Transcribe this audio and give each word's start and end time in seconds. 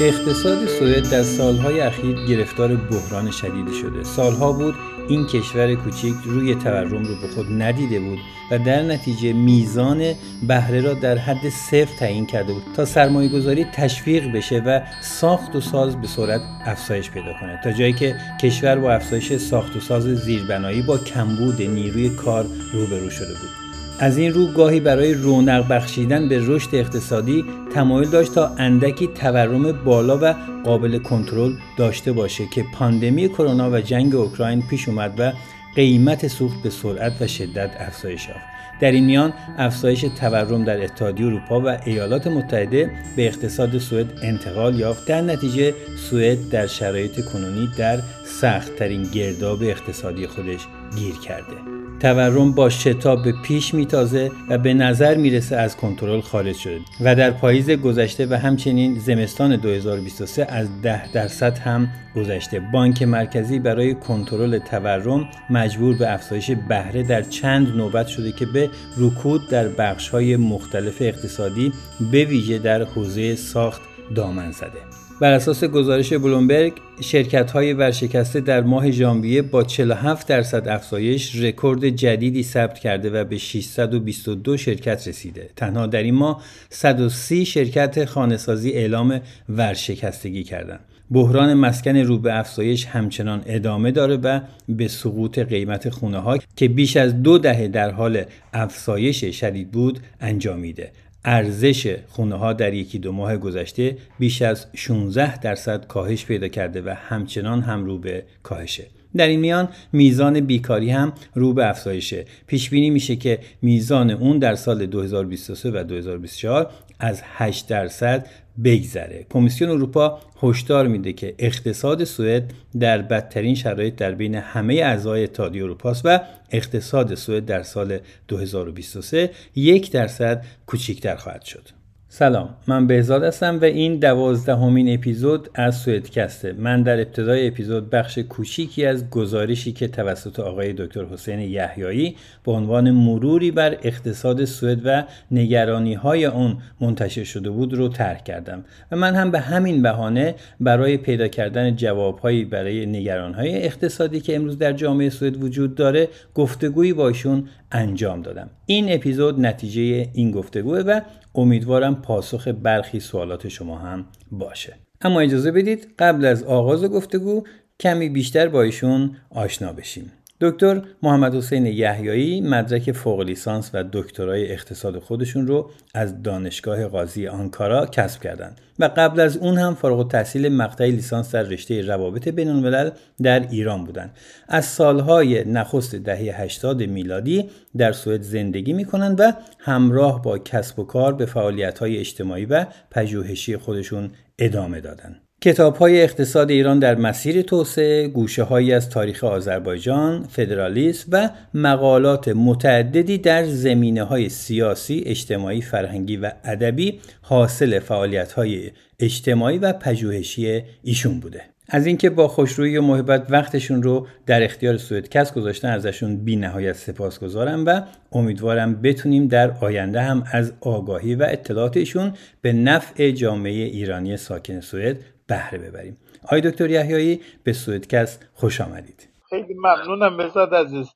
اقتصاد 0.00 0.66
سوئد 0.66 1.10
در 1.10 1.22
سالهای 1.22 1.80
اخیر 1.80 2.16
گرفتار 2.28 2.76
بحران 2.76 3.30
شدیدی 3.30 3.74
شده. 3.74 4.04
سالها 4.04 4.52
بود 4.52 4.74
این 5.08 5.26
کشور 5.26 5.74
کوچیک 5.74 6.14
روی 6.24 6.54
تورم 6.54 7.04
رو 7.04 7.14
به 7.20 7.28
خود 7.34 7.62
ندیده 7.62 8.00
بود 8.00 8.18
و 8.50 8.58
در 8.58 8.82
نتیجه 8.82 9.32
میزان 9.32 10.14
بهره 10.48 10.80
را 10.80 10.94
در 10.94 11.18
حد 11.18 11.48
صفر 11.48 11.96
تعیین 11.98 12.26
کرده 12.26 12.52
بود 12.52 12.62
تا 12.76 12.84
سرمایه 12.84 13.28
گذاری 13.28 13.64
تشویق 13.64 14.32
بشه 14.32 14.62
و 14.66 14.80
ساخت 15.00 15.56
و 15.56 15.60
ساز 15.60 16.00
به 16.00 16.06
سرعت 16.06 16.40
افزایش 16.66 17.10
پیدا 17.10 17.32
کنه. 17.40 17.60
تا 17.64 17.72
جایی 17.72 17.92
که 17.92 18.16
کشور 18.42 18.76
با 18.76 18.92
افزایش 18.92 19.36
ساخت 19.36 19.76
و 19.76 19.80
ساز 19.80 20.04
زیربنایی 20.04 20.82
با 20.82 20.98
کمبود 20.98 21.62
نیروی 21.62 22.08
کار 22.08 22.46
روبرو 22.72 23.10
شده 23.10 23.32
بود. 23.32 23.63
از 23.98 24.18
این 24.18 24.34
رو 24.34 24.46
گاهی 24.46 24.80
برای 24.80 25.14
رونق 25.14 25.68
بخشیدن 25.68 26.28
به 26.28 26.40
رشد 26.42 26.74
اقتصادی 26.74 27.44
تمایل 27.74 28.08
داشت 28.08 28.34
تا 28.34 28.46
اندکی 28.58 29.06
تورم 29.06 29.72
بالا 29.72 30.18
و 30.22 30.34
قابل 30.64 30.98
کنترل 30.98 31.52
داشته 31.78 32.12
باشه 32.12 32.44
که 32.54 32.64
پاندمی 32.74 33.28
کرونا 33.28 33.70
و 33.70 33.80
جنگ 33.80 34.14
اوکراین 34.14 34.62
پیش 34.70 34.88
اومد 34.88 35.14
و 35.18 35.32
قیمت 35.76 36.28
سوخت 36.28 36.62
به 36.62 36.70
سرعت 36.70 37.22
و 37.22 37.26
شدت 37.26 37.70
افزایش 37.80 38.28
یافت. 38.28 38.40
در 38.80 38.90
این 38.90 39.04
میان 39.04 39.32
افزایش 39.58 40.00
تورم 40.00 40.64
در 40.64 40.84
اتحادیه 40.84 41.26
اروپا 41.26 41.60
و 41.60 41.68
ایالات 41.84 42.26
متحده 42.26 42.90
به 43.16 43.26
اقتصاد 43.26 43.78
سوئد 43.78 44.06
انتقال 44.22 44.78
یافت. 44.78 45.08
در 45.08 45.20
نتیجه 45.20 45.74
سوئد 46.10 46.48
در 46.48 46.66
شرایط 46.66 47.24
کنونی 47.24 47.68
در 47.78 47.98
سختترین 48.24 49.02
گرداب 49.02 49.62
اقتصادی 49.62 50.26
خودش 50.26 50.60
گیر 50.96 51.14
کرده. 51.14 51.83
تورم 52.04 52.52
با 52.52 52.70
شتاب 52.70 53.22
به 53.22 53.32
پیش 53.32 53.74
میتازه 53.74 54.30
و 54.48 54.58
به 54.58 54.74
نظر 54.74 55.14
می‌رسه 55.14 55.56
از 55.56 55.76
کنترل 55.76 56.20
خارج 56.20 56.56
شده. 56.56 56.80
و 57.00 57.14
در 57.14 57.30
پاییز 57.30 57.70
گذشته 57.70 58.26
و 58.26 58.34
همچنین 58.34 58.98
زمستان 58.98 59.56
2023 59.56 60.46
از 60.48 60.82
10 60.82 61.12
درصد 61.12 61.58
هم 61.58 61.88
گذشته. 62.16 62.60
بانک 62.60 63.02
مرکزی 63.02 63.58
برای 63.58 63.94
کنترل 63.94 64.58
تورم 64.58 65.28
مجبور 65.50 65.96
به 65.96 66.12
افزایش 66.12 66.50
بهره 66.50 67.02
در 67.02 67.22
چند 67.22 67.76
نوبت 67.76 68.06
شده 68.06 68.32
که 68.32 68.46
به 68.46 68.70
رکود 68.98 69.48
در 69.48 69.68
بخش 69.68 70.08
های 70.08 70.36
مختلف 70.36 70.96
اقتصادی 71.00 71.72
به 72.12 72.24
ویژه 72.24 72.58
در 72.58 72.82
حوزه 72.84 73.34
ساخت 73.36 73.82
دامن 74.14 74.50
زده. 74.50 75.03
بر 75.24 75.32
اساس 75.32 75.64
گزارش 75.64 76.12
بلومبرگ 76.12 76.72
شرکت 77.00 77.50
های 77.50 77.72
ورشکسته 77.72 78.40
در 78.40 78.60
ماه 78.60 78.90
ژانویه 78.90 79.42
با 79.42 79.62
47 79.62 80.28
درصد 80.28 80.68
افزایش 80.68 81.36
رکورد 81.36 81.88
جدیدی 81.88 82.42
ثبت 82.42 82.78
کرده 82.78 83.10
و 83.10 83.24
به 83.24 83.38
622 83.38 84.56
شرکت 84.56 85.08
رسیده. 85.08 85.50
تنها 85.56 85.86
در 85.86 86.02
این 86.02 86.14
ماه 86.14 86.42
130 86.68 87.44
شرکت 87.44 88.04
خانهسازی 88.04 88.70
اعلام 88.70 89.20
ورشکستگی 89.48 90.44
کردند. 90.44 90.80
بحران 91.10 91.54
مسکن 91.54 91.96
رو 91.96 92.18
به 92.18 92.38
افزایش 92.38 92.86
همچنان 92.86 93.42
ادامه 93.46 93.90
داره 93.90 94.16
و 94.16 94.40
به 94.68 94.88
سقوط 94.88 95.38
قیمت 95.38 95.88
خونه 95.88 96.18
ها 96.18 96.38
که 96.56 96.68
بیش 96.68 96.96
از 96.96 97.22
دو 97.22 97.38
دهه 97.38 97.68
در 97.68 97.90
حال 97.90 98.22
افزایش 98.52 99.24
شدید 99.24 99.70
بود 99.70 99.98
انجامیده. 100.20 100.92
ارزش 101.24 101.96
خونه 102.08 102.34
ها 102.34 102.52
در 102.52 102.74
یکی 102.74 102.98
دو 102.98 103.12
ماه 103.12 103.36
گذشته 103.36 103.96
بیش 104.18 104.42
از 104.42 104.66
16 104.74 105.38
درصد 105.38 105.86
کاهش 105.86 106.24
پیدا 106.24 106.48
کرده 106.48 106.82
و 106.82 106.88
همچنان 106.88 107.62
هم 107.62 107.84
رو 107.84 107.98
به 107.98 108.24
کاهشه. 108.42 108.86
در 109.16 109.26
این 109.26 109.40
میان 109.40 109.68
میزان 109.92 110.40
بیکاری 110.40 110.90
هم 110.90 111.12
رو 111.34 111.52
به 111.52 111.68
افزایشه. 111.68 112.24
پیش 112.46 112.70
بینی 112.70 112.90
میشه 112.90 113.16
که 113.16 113.38
میزان 113.62 114.10
اون 114.10 114.38
در 114.38 114.54
سال 114.54 114.86
2023 114.86 115.70
و 115.70 115.84
2024 115.84 116.70
از 117.00 117.22
8 117.24 117.68
درصد 117.68 118.26
بگذره. 118.64 119.26
کمیسیون 119.30 119.70
اروپا 119.70 120.20
هشدار 120.42 120.86
میده 120.88 121.12
که 121.12 121.34
اقتصاد 121.38 122.04
سوئد 122.04 122.52
در 122.80 123.02
بدترین 123.02 123.54
شرایط 123.54 123.96
در 123.96 124.12
بین 124.12 124.34
همه 124.34 124.74
اعضای 124.74 125.24
اتحادیه 125.24 125.62
اروپا 125.62 125.90
است 125.90 126.02
و 126.04 126.20
اقتصاد 126.50 127.14
سوئد 127.14 127.46
در 127.46 127.62
سال 127.62 127.98
2023 128.28 129.30
یک 129.54 129.90
درصد 129.90 130.44
کوچکتر 130.66 131.16
خواهد 131.16 131.42
شد. 131.42 131.83
سلام 132.16 132.48
من 132.66 132.86
بهزاد 132.86 133.24
هستم 133.24 133.58
و 133.60 133.64
این 133.64 133.96
دوازدهمین 133.96 134.94
اپیزود 134.94 135.50
از 135.54 135.76
سوئدکسته. 135.76 136.52
من 136.52 136.82
در 136.82 137.00
ابتدای 137.00 137.48
اپیزود 137.48 137.90
بخش 137.90 138.18
کوچیکی 138.18 138.86
از 138.86 139.10
گزارشی 139.10 139.72
که 139.72 139.88
توسط 139.88 140.40
آقای 140.40 140.72
دکتر 140.72 141.04
حسین 141.04 141.40
یحیایی 141.40 142.16
به 142.44 142.52
عنوان 142.52 142.90
مروری 142.90 143.50
بر 143.50 143.78
اقتصاد 143.82 144.44
سوئد 144.44 144.80
و 144.84 145.04
نگرانی 145.30 145.94
های 145.94 146.26
آن 146.26 146.58
منتشر 146.80 147.24
شده 147.24 147.50
بود 147.50 147.74
رو 147.74 147.88
طرح 147.88 148.22
کردم 148.22 148.64
و 148.92 148.96
من 148.96 149.14
هم 149.14 149.30
به 149.30 149.40
همین 149.40 149.82
بهانه 149.82 150.34
برای 150.60 150.96
پیدا 150.96 151.28
کردن 151.28 151.76
جوابهایی 151.76 152.44
برای 152.44 152.86
نگران 152.86 153.34
های 153.34 153.62
اقتصادی 153.62 154.20
که 154.20 154.36
امروز 154.36 154.58
در 154.58 154.72
جامعه 154.72 155.10
سوئد 155.10 155.42
وجود 155.42 155.74
داره 155.74 156.08
گفتگویی 156.34 156.92
باشون 156.92 157.48
انجام 157.72 158.22
دادم. 158.22 158.50
این 158.66 158.92
اپیزود 158.92 159.40
نتیجه 159.40 160.08
این 160.12 160.30
گفتگوه 160.30 160.78
و 160.78 161.00
امیدوارم 161.34 161.94
پاسخ 161.94 162.48
برخی 162.48 163.00
سوالات 163.00 163.48
شما 163.48 163.78
هم 163.78 164.06
باشه. 164.30 164.74
اما 165.00 165.20
اجازه 165.20 165.50
بدید 165.50 165.94
قبل 165.98 166.24
از 166.24 166.42
آغاز 166.42 166.84
گفتگو 166.84 167.44
کمی 167.80 168.08
بیشتر 168.08 168.48
با 168.48 168.62
ایشون 168.62 169.16
آشنا 169.30 169.72
بشیم. 169.72 170.12
دکتر 170.44 170.82
محمد 171.02 171.34
حسین 171.34 171.66
یحیایی 171.66 172.40
مدرک 172.40 172.92
فوق 172.92 173.20
لیسانس 173.20 173.70
و 173.74 173.84
دکترای 173.92 174.52
اقتصاد 174.52 174.98
خودشون 174.98 175.46
رو 175.46 175.70
از 175.94 176.22
دانشگاه 176.22 176.88
قاضی 176.88 177.26
آنکارا 177.26 177.86
کسب 177.86 178.22
کردند 178.22 178.60
و 178.78 178.90
قبل 178.96 179.20
از 179.20 179.36
اون 179.36 179.58
هم 179.58 179.74
فارغ 179.74 179.98
التحصیل 179.98 180.48
مقطع 180.48 180.84
لیسانس 180.84 181.34
در 181.34 181.42
رشته 181.42 181.82
روابط 181.82 182.28
بین 182.28 182.48
الملل 182.48 182.90
در 183.22 183.48
ایران 183.48 183.84
بودند. 183.84 184.16
از 184.48 184.64
سالهای 184.64 185.44
نخست 185.44 185.94
دهه 185.94 186.40
80 186.40 186.82
میلادی 186.82 187.50
در 187.76 187.92
سوئد 187.92 188.22
زندگی 188.22 188.72
می 188.72 188.84
کنند 188.84 189.20
و 189.20 189.32
همراه 189.58 190.22
با 190.22 190.38
کسب 190.38 190.78
و 190.78 190.84
کار 190.84 191.14
به 191.14 191.26
فعالیت‌های 191.26 191.98
اجتماعی 191.98 192.46
و 192.46 192.66
پژوهشی 192.90 193.56
خودشون 193.56 194.10
ادامه 194.38 194.80
دادند. 194.80 195.23
کتاب 195.44 195.76
های 195.76 196.02
اقتصاد 196.02 196.50
ایران 196.50 196.78
در 196.78 196.94
مسیر 196.94 197.42
توسعه، 197.42 198.08
گوشه 198.08 198.42
هایی 198.42 198.72
از 198.72 198.90
تاریخ 198.90 199.24
آذربایجان، 199.24 200.22
فدرالیسم 200.22 201.08
و 201.12 201.30
مقالات 201.54 202.28
متعددی 202.28 203.18
در 203.18 203.44
زمینه 203.44 204.02
های 204.02 204.28
سیاسی، 204.28 205.02
اجتماعی، 205.06 205.62
فرهنگی 205.62 206.16
و 206.16 206.32
ادبی 206.44 207.00
حاصل 207.22 207.78
فعالیت 207.78 208.32
های 208.32 208.70
اجتماعی 209.00 209.58
و 209.58 209.72
پژوهشی 209.72 210.62
ایشون 210.82 211.20
بوده. 211.20 211.42
از 211.68 211.86
اینکه 211.86 212.10
با 212.10 212.28
خوشرویی 212.28 212.76
و 212.76 212.82
محبت 212.82 213.26
وقتشون 213.30 213.82
رو 213.82 214.06
در 214.26 214.42
اختیار 214.42 214.76
سوئدکس 214.76 215.32
گذاشتن 215.32 215.68
ازشون 215.68 216.16
بی 216.16 216.36
نهایت 216.36 216.76
سپاس 216.76 217.18
گذارم 217.18 217.66
و 217.66 217.80
امیدوارم 218.12 218.82
بتونیم 218.82 219.28
در 219.28 219.50
آینده 219.60 220.00
هم 220.00 220.24
از 220.32 220.52
آگاهی 220.60 221.14
و 221.14 221.26
اطلاعاتشون 221.30 222.12
به 222.42 222.52
نفع 222.52 223.10
جامعه 223.10 223.52
ایرانی 223.52 224.16
ساکن 224.16 224.60
سوئد 224.60 224.96
بهره 225.26 225.58
ببریم. 225.58 225.96
آقای 226.24 226.40
دکتر 226.40 226.70
یحیایی 226.70 227.20
به 227.44 227.52
سوئدکس 227.52 228.18
خوش 228.34 228.60
آمدید. 228.60 229.08
خیلی 229.30 229.54
ممنونم 229.54 230.16
بزاد 230.16 230.54
عزیز. 230.54 230.90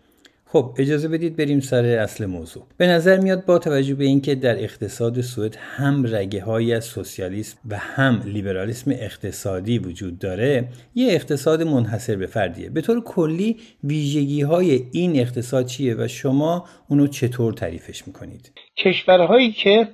خب 0.52 0.74
اجازه 0.78 1.08
بدید 1.08 1.36
بریم 1.36 1.60
سر 1.60 1.84
اصل 1.84 2.26
موضوع. 2.26 2.64
به 2.76 2.86
نظر 2.86 3.20
میاد 3.20 3.44
با 3.44 3.58
توجه 3.58 3.94
به 3.94 4.04
اینکه 4.04 4.34
در 4.34 4.62
اقتصاد 4.62 5.20
سوئد 5.20 5.56
هم 5.60 6.14
رگه 6.14 6.44
های 6.44 6.74
از 6.74 6.84
سوسیالیسم 6.84 7.58
و 7.70 7.76
هم 7.76 8.22
لیبرالیسم 8.24 8.90
اقتصادی 8.90 9.78
وجود 9.78 10.18
داره 10.18 10.68
یه 10.94 11.12
اقتصاد 11.12 11.62
منحصر 11.62 12.16
به 12.16 12.26
فردیه. 12.26 12.70
به 12.70 12.80
طور 12.80 13.02
کلی 13.04 13.56
ویژگی 13.84 14.42
های 14.42 14.82
این 14.92 15.20
اقتصاد 15.20 15.66
چیه 15.66 15.94
و 15.94 16.08
شما 16.08 16.64
اونو 16.88 17.06
چطور 17.06 17.52
تعریفش 17.52 18.06
می‌کنید؟ 18.06 18.52
کشورهایی 18.76 19.52
که 19.52 19.88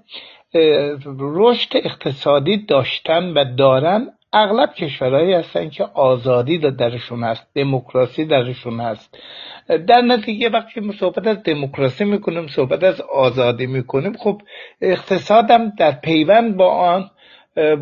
رشد 1.19 1.69
اقتصادی 1.75 2.67
داشتن 2.69 3.25
و 3.25 3.45
دارن 3.59 4.07
اغلب 4.35 4.75
کشورهایی 4.75 5.33
هستن 5.33 5.69
که 5.71 5.85
آزادی 5.85 6.59
درشون 6.59 7.25
هست 7.25 7.47
دموکراسی 7.55 8.25
درشون 8.25 8.81
هست. 8.81 9.19
در 9.69 10.01
نتیجه 10.01 10.49
وقتی 10.49 10.81
ما 10.81 10.93
صحبت 10.93 11.27
از 11.27 11.43
دموکراسی 11.43 12.05
می‌کنیم 12.05 12.47
صحبت 12.47 12.85
از 12.85 13.01
آزادی 13.01 13.67
می‌کنیم 13.67 14.13
خب 14.17 14.43
اقتصادم 14.81 15.73
در 15.79 15.93
پیوند 15.93 16.57
با 16.57 16.71
آن 16.71 17.11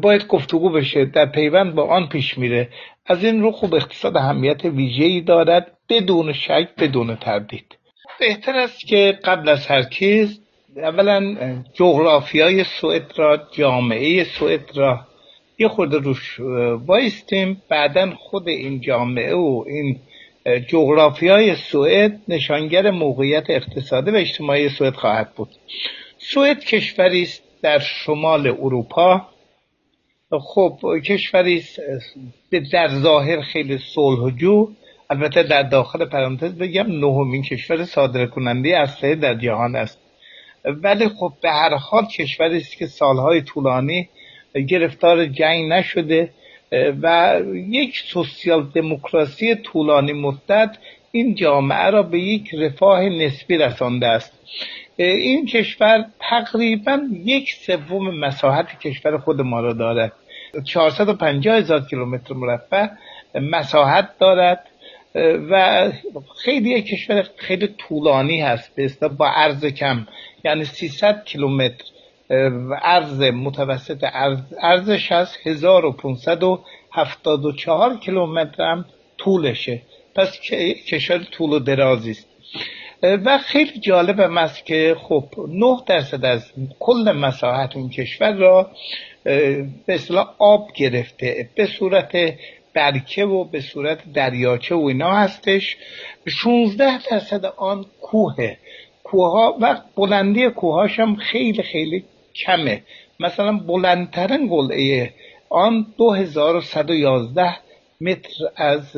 باید 0.02 0.26
گفتگو 0.26 0.70
بشه 0.70 1.04
در 1.04 1.26
پیوند 1.26 1.74
با 1.74 1.84
آن 1.86 2.08
پیش 2.08 2.38
میره. 2.38 2.68
از 3.06 3.24
این 3.24 3.42
رو 3.42 3.52
خوب 3.52 3.74
اقتصاد 3.74 4.16
اهمیت 4.16 4.64
ویژه‌ای 4.64 5.20
دارد 5.20 5.76
بدون 5.88 6.32
شک 6.32 6.68
بدون 6.78 7.16
تردید. 7.16 7.78
بهتر 8.20 8.56
است 8.56 8.86
که 8.86 9.18
قبل 9.24 9.48
از 9.48 9.66
هر 9.66 9.82
چیز 9.82 10.40
اولا 10.76 11.36
جغرافیای 11.74 12.64
سوئد 12.64 13.12
را 13.16 13.38
جامعه 13.52 14.24
سوئد 14.24 14.70
را 14.74 15.00
یه 15.58 15.68
خورده 15.68 15.98
روش 15.98 16.40
وایستیم. 16.86 17.62
بعدا 17.68 18.12
خود 18.16 18.48
این 18.48 18.80
جامعه 18.80 19.34
و 19.34 19.64
این 19.66 20.00
جغرافیای 20.68 21.56
سوئد 21.56 22.20
نشانگر 22.28 22.90
موقعیت 22.90 23.50
اقتصادی 23.50 24.10
و 24.10 24.16
اجتماعی 24.16 24.68
سوئد 24.68 24.94
خواهد 24.94 25.34
بود. 25.34 25.48
سوئد 26.18 26.60
کشوری 26.60 27.22
است 27.22 27.42
در 27.62 27.78
شمال 27.78 28.46
اروپا. 28.46 29.26
خب 30.40 30.78
کشوری 31.04 31.64
در 32.72 32.88
ظاهر 32.88 33.40
خیلی 33.40 33.78
صلحجو 33.78 34.68
البته 35.10 35.42
در 35.42 35.62
داخل 35.62 36.04
پرانتز 36.04 36.58
بگم 36.58 36.86
نهمین 36.86 37.42
کشور 37.42 37.84
صادر 37.84 38.26
کننده 38.26 38.78
اسلحه 38.78 39.14
در 39.14 39.34
جهان 39.34 39.76
است. 39.76 39.98
ولی 40.64 41.08
خب 41.08 41.32
به 41.42 41.50
هر 41.50 41.74
حال 41.74 42.06
کشوری 42.06 42.56
است 42.56 42.76
که 42.76 42.86
سالهای 42.86 43.42
طولانی 43.42 44.08
گرفتار 44.60 45.26
جنگ 45.26 45.72
نشده 45.72 46.30
و 47.02 47.40
یک 47.54 47.98
سوسیال 47.98 48.62
دموکراسی 48.74 49.54
طولانی 49.54 50.12
مدت 50.12 50.76
این 51.12 51.34
جامعه 51.34 51.90
را 51.90 52.02
به 52.02 52.18
یک 52.18 52.54
رفاه 52.54 53.00
نسبی 53.00 53.58
رسانده 53.58 54.06
است. 54.06 54.32
این 54.96 55.46
کشور 55.46 56.04
تقریبا 56.20 57.00
یک 57.24 57.54
سوم 57.54 58.18
مساحت 58.18 58.80
کشور 58.80 59.18
خود 59.18 59.40
ما 59.40 59.60
را 59.60 59.72
دارد. 59.72 60.12
450 60.64 61.56
هزار 61.56 61.80
کیلومتر 61.90 62.34
مربع 62.34 62.86
مساحت 63.34 64.18
دارد 64.18 64.66
و 65.50 65.90
خیلی 66.44 66.82
کشور 66.82 67.28
خیلی 67.36 67.68
طولانی 67.68 68.40
هست 68.40 68.74
به 68.74 69.08
با 69.08 69.28
عرض 69.28 69.64
کم 69.64 70.06
یعنی 70.44 70.64
300 70.64 71.24
کیلومتر. 71.24 71.84
عرض 72.82 73.20
متوسط 73.20 74.04
عرضش 74.60 75.12
هست 75.12 75.38
1574 75.44 77.96
کیلومتر 77.96 78.62
هم 78.62 78.84
طولشه. 79.18 79.82
پس 80.14 80.40
کشور 80.86 81.18
طول 81.18 81.52
و 81.52 81.58
درازی 81.58 82.10
است. 82.10 82.28
و 83.02 83.38
خیلی 83.38 83.80
جالب 83.80 84.20
است 84.20 84.66
که 84.66 84.96
خب 84.98 85.24
9 85.48 85.76
درصد 85.86 86.24
از 86.24 86.52
کل 86.80 87.12
مساحت 87.12 87.76
این 87.76 87.90
کشور 87.90 88.32
را 88.32 88.70
به 89.24 89.66
اصطلاح 89.88 90.34
آب 90.38 90.68
گرفته. 90.74 91.48
به 91.54 91.66
صورت 91.66 92.12
برکه 92.74 93.24
و 93.24 93.44
به 93.44 93.60
صورت 93.60 93.98
دریاچه 94.14 94.74
و 94.74 94.78
اینا 94.78 95.12
هستش. 95.12 95.76
16 96.28 96.98
درصد 97.10 97.44
آن 97.44 97.86
کوه 98.00 98.56
کوه 99.04 99.56
و 99.60 99.76
بلندی 99.96 100.50
کوهاش 100.50 101.00
هم 101.00 101.16
خیلی 101.16 101.62
خیلی 101.62 102.04
کمه. 102.36 102.82
مثلا 103.20 103.52
بلندترین 103.52 104.48
قلعه 104.48 105.14
آن 105.50 105.86
2111 105.98 107.56
متر 108.00 108.30
از 108.56 108.96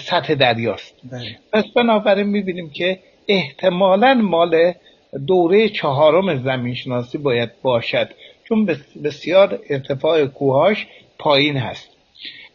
سطح 0.00 0.34
دریاست. 0.34 0.94
بله. 1.04 1.38
پس 1.52 1.64
بنابراین 1.76 2.26
می‌بینیم 2.26 2.70
که 2.70 2.98
احتمالا 3.28 4.14
مال 4.14 4.72
دوره 5.26 5.68
چهارم 5.68 6.42
زمینشناسی 6.42 7.18
باید 7.18 7.50
باشد 7.62 8.08
چون 8.48 8.68
بسیار 9.04 9.58
ارتفاع 9.70 10.26
کوهاش 10.26 10.86
پایین 11.18 11.56
هست. 11.56 11.90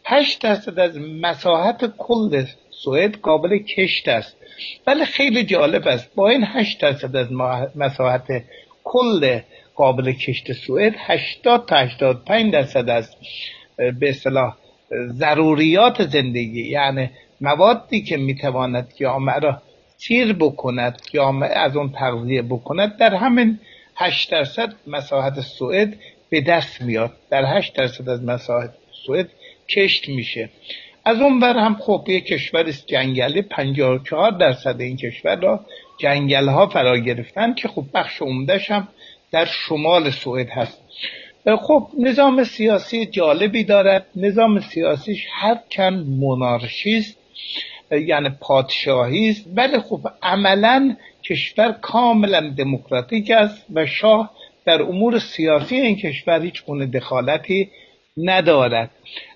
8 0.04 0.42
درصد 0.42 0.78
از 0.78 0.98
مساحت 0.98 1.96
کل 1.98 2.44
سوئد 2.70 3.16
قابل 3.16 3.58
کشت 3.58 4.08
است. 4.08 4.36
ولی 4.86 5.04
خیلی 5.04 5.44
جالب 5.44 5.88
است 5.88 6.14
با 6.14 6.28
این 6.28 6.44
8 6.44 6.80
درصد 6.80 7.16
از 7.16 7.32
مساحت 7.76 8.44
کل 8.84 9.40
قابل 9.80 10.12
کشت 10.12 10.52
سوئد 10.52 10.94
80 10.98 11.66
تا 11.66 11.76
85 11.76 12.52
درصد 12.52 12.90
از 12.90 13.16
به 13.76 14.08
اصطلاح 14.08 14.56
ضروریات 15.20 16.02
زندگی 16.02 16.68
یعنی 16.68 17.10
موادی 17.40 18.02
که 18.02 18.16
می‌تواند 18.16 18.92
جامعه 18.96 19.38
را 19.38 19.62
سیر 19.96 20.32
بکند 20.32 21.00
جامعه 21.12 21.58
از 21.58 21.76
اون 21.76 21.92
تغذیه 21.92 22.42
بکند 22.42 22.96
در 22.96 23.14
همین 23.14 23.58
8 23.96 24.30
درصد 24.30 24.74
مساحت 24.86 25.40
سوئد 25.40 25.96
به 26.30 26.40
دست 26.40 26.82
میاد. 26.82 27.12
در 27.30 27.56
8 27.56 27.76
درصد 27.76 28.08
از 28.08 28.24
مساحت 28.24 28.70
سوئد 29.06 29.28
کشت 29.68 30.08
میشه. 30.08 30.50
از 31.04 31.20
اون 31.20 31.40
بر 31.40 31.56
هم 31.56 31.74
خب 31.74 32.04
یک 32.08 32.24
کشور 32.26 32.68
است 32.68 32.86
جنگلی 32.86 33.42
54 33.42 34.30
درصد 34.30 34.80
این 34.80 34.96
کشور 34.96 35.36
را 35.36 35.60
جنگل 36.00 36.48
ها 36.48 36.66
فرا 36.66 36.98
گرفتن 36.98 37.54
که 37.54 37.68
خب 37.68 37.84
بخش 37.94 38.22
عمدهش 38.22 38.70
هم 38.70 38.88
در 39.32 39.44
شمال 39.44 40.10
سوئد 40.10 40.50
هست. 40.50 40.82
خب 41.62 41.88
نظام 41.98 42.44
سیاسی 42.44 43.06
جالبی 43.06 43.64
دارد 43.64 44.06
نظام 44.16 44.60
سیاسیش 44.60 45.26
هر 45.32 45.58
چند 45.68 46.06
مونارشیست 46.08 47.18
یعنی 47.90 48.30
پادشاهی 48.40 49.28
است 49.28 49.46
ولی 49.56 49.78
خب 49.78 50.00
عملا 50.22 50.96
کشور 51.24 51.72
کاملا 51.72 52.54
دموکراتیک 52.58 53.30
است 53.30 53.66
و 53.74 53.86
شاه 53.86 54.30
در 54.64 54.82
امور 54.82 55.18
سیاسی 55.18 55.76
این 55.76 55.96
کشور 55.96 56.42
هیچ 56.42 56.64
گونه 56.64 56.86
دخالتی 56.86 57.70
ندارد. 58.16 58.90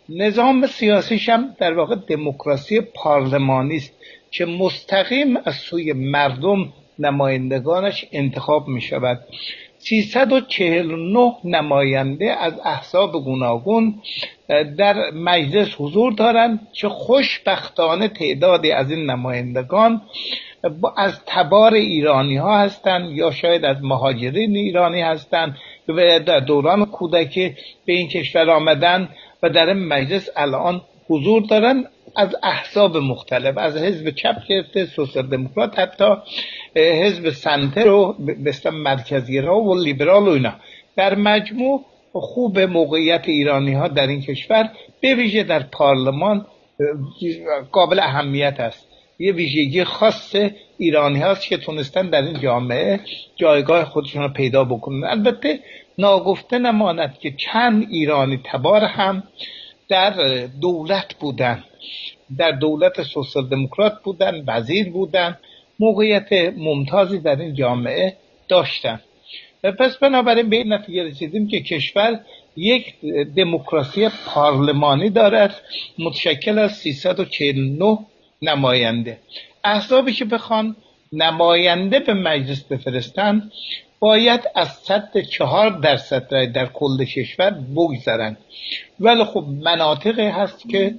نظام 0.09 0.67
سیاسیش 0.67 1.29
هم 1.29 1.57
در 1.59 1.75
واقع 1.75 1.97
دموکراسی 2.09 2.81
پارلمانی 2.81 3.77
است 3.77 3.93
که 4.31 4.45
مستقیم 4.45 5.37
از 5.45 5.55
سوی 5.55 5.93
مردم 5.93 6.73
نمایندگانش 6.99 8.05
انتخاب 8.13 8.69
می 8.69 8.81
شود 8.81 9.21
349 9.89 11.33
نماینده 11.45 12.33
از 12.33 12.53
احزاب 12.65 13.13
گوناگون 13.13 13.95
در 14.79 15.11
مجلس 15.11 15.75
حضور 15.79 16.13
دارند 16.13 16.69
که 16.73 16.89
خوشبختانه 16.89 18.09
تعدادی 18.09 18.73
از 18.73 18.91
این 18.91 19.11
نمایندگان 19.11 20.03
از 20.97 21.21
تبار 21.27 21.75
ایرانی 21.75 22.37
ها 22.37 22.59
هستند 22.59 23.11
یا 23.11 23.31
شاید 23.31 23.65
از 23.65 23.77
مهاجرین 23.83 24.57
ایرانی 24.57 25.01
هستند 25.01 25.57
و 25.89 26.21
در 26.21 26.41
دوران 26.41 26.85
کودکی 26.85 27.55
به 27.87 27.93
این 27.93 28.09
کشور 28.09 28.51
آمدن 28.51 29.09
و 29.43 29.51
در 29.51 29.67
این 29.67 29.87
مجلس 29.87 30.29
الان 30.37 30.83
حضور 31.09 31.43
دارن 31.43 31.85
از 32.17 32.37
احزاب 32.43 32.97
مختلف 32.97 33.59
از 33.59 33.77
حزب 33.77 34.11
چپ 34.11 34.37
گرفته 34.49 34.87
سوسیال 34.87 35.27
دموکرات 35.27 35.79
حتی 35.79 36.05
حزب 36.77 37.31
سنتر 37.31 37.89
و 37.89 38.17
مثل 38.19 38.71
مرکزی 38.71 39.41
را 39.41 39.61
و 39.61 39.75
لیبرال 39.83 40.29
و 40.29 40.31
اینا. 40.31 40.53
در 40.97 41.15
مجموع 41.15 41.85
خوب 42.13 42.59
موقعیت 42.59 43.29
ایرانی 43.29 43.73
ها 43.73 43.89
در 43.89 44.07
این 44.07 44.21
کشور 44.21 44.71
به 45.01 45.15
ویژه 45.15 45.43
در 45.43 45.63
پارلمان 45.63 46.47
قابل 47.73 47.99
اهمیت 47.99 48.61
است. 48.61 48.89
یه 49.19 49.33
ویژگی 49.33 49.85
خاص 49.85 50.37
ایرانی 50.79 51.21
هاست 51.21 51.49
که 51.49 51.57
تونستن 51.57 52.11
در 52.11 52.23
این 52.23 52.41
جامعه 52.41 53.01
جایگاه 53.37 53.85
خودشون 53.85 54.23
رو 54.23 54.29
پیدا 54.29 54.65
بکنن. 54.65 55.05
البته 55.05 55.61
ناگفته 55.99 56.59
نماند 56.59 57.19
که 57.19 57.31
چند 57.31 57.87
ایرانی 57.91 58.41
تبار 58.45 58.85
هم 58.85 59.23
در 59.89 60.47
دولت 60.61 61.15
بودن. 61.15 61.65
در 62.39 62.51
دولت 62.51 63.03
سوسیال 63.03 63.49
دموکرات 63.49 64.03
بودن 64.03 64.45
وزیر 64.47 64.91
بودن 64.91 65.39
موقعیت 65.81 66.33
ممتازی 66.57 67.19
در 67.19 67.37
این 67.37 67.55
جامعه 67.55 68.17
داشتن. 68.49 69.01
پس 69.79 69.97
بنابراین 69.97 70.49
به 70.49 70.57
این 70.57 70.73
نتیجه 70.73 71.05
رسیدیم 71.05 71.49
که 71.49 71.61
کشور 71.61 72.21
یک 72.57 72.95
دموکراسی 73.37 74.09
پارلمانی 74.27 75.11
دارد 75.11 75.61
متشکل 75.99 76.59
از 76.59 76.73
349 76.73 77.99
نماینده. 78.43 79.19
احزابی 79.65 80.13
که 80.13 80.25
بخوان 80.25 80.77
نماینده 81.15 81.99
به 81.99 82.15
مجلس 82.15 82.63
بفرستند 82.65 83.53
باید 83.99 84.41
از 84.55 84.69
صد 84.69 85.21
چهار 85.21 85.71
درصد 85.71 86.27
رای 86.31 86.47
در 86.47 86.67
کل 86.67 87.05
کشور 87.05 87.51
بگذرند 87.51 88.37
ولی 89.01 89.25
خب 89.25 89.45
مناطقی 89.63 90.27
هست 90.27 90.69
که 90.71 90.95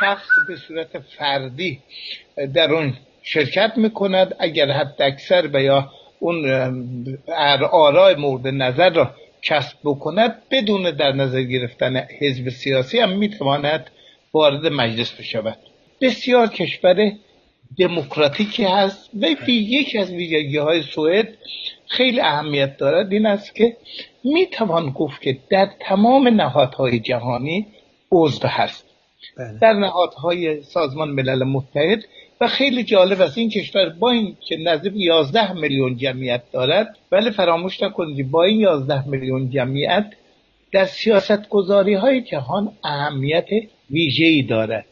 شخص 0.00 0.26
به 0.48 0.56
صورت 0.56 0.98
فردی 0.98 1.78
در 2.54 2.72
اون 2.72 2.94
شرکت 3.22 3.72
می‌کند 3.76 4.36
اگر 4.38 4.70
حد 4.70 5.02
اکثر 5.02 5.50
و 5.52 5.62
یا 5.62 5.90
اون 6.18 6.44
آرای 7.70 8.14
مورد 8.14 8.46
نظر 8.46 8.90
را 8.90 9.14
کسب 9.42 9.76
بکند 9.84 10.42
بدون 10.50 10.90
در 10.90 11.12
نظر 11.12 11.42
گرفتن 11.42 11.96
حزب 12.20 12.48
سیاسی 12.48 12.98
هم 12.98 13.18
می‌تواند 13.18 13.90
وارد 14.32 14.66
مجلس 14.66 15.12
بشود. 15.12 15.58
بسیار 16.00 16.46
کشور 16.46 17.12
دموکراتیکی 17.78 18.64
هست. 18.64 19.10
و 19.20 19.26
یکی 19.48 19.98
از 19.98 20.10
ویژگی 20.10 20.56
های 20.56 20.82
سوئد 20.82 21.28
خیلی 21.88 22.20
اهمیت 22.20 22.76
دارد 22.76 23.12
این 23.12 23.26
است 23.26 23.54
که 23.54 23.76
می‌توان 24.24 24.90
گفت 24.90 25.22
که 25.22 25.38
در 25.50 25.68
تمام 25.80 26.28
نهادهای 26.28 27.00
جهانی 27.00 27.66
عضو 28.12 28.48
هست. 28.48 28.84
بله. 29.36 29.58
در 29.60 29.72
نهادهای 29.72 30.62
سازمان 30.62 31.08
ملل 31.10 31.44
متحد 31.44 32.04
و 32.40 32.48
خیلی 32.48 32.84
جالب 32.84 33.20
است 33.20 33.38
این 33.38 33.50
کشور 33.50 33.88
با 33.88 34.10
این 34.10 34.36
که 34.40 34.56
نزدیک 34.56 34.92
11 34.96 35.52
میلیون 35.52 35.96
جمعیت 35.96 36.42
دارد 36.52 36.96
ولی 37.12 37.30
فراموش 37.30 37.82
نکنید 37.82 38.30
با 38.30 38.44
این 38.44 38.60
11 38.60 39.08
میلیون 39.08 39.50
جمعیت 39.50 40.12
در 40.72 40.84
سیاست 40.84 41.48
گذاری 41.48 41.94
های 41.94 42.20
جهان 42.20 42.72
اهمیت 42.84 43.48
ویژه‌ای 43.90 44.42
دارد. 44.42 44.84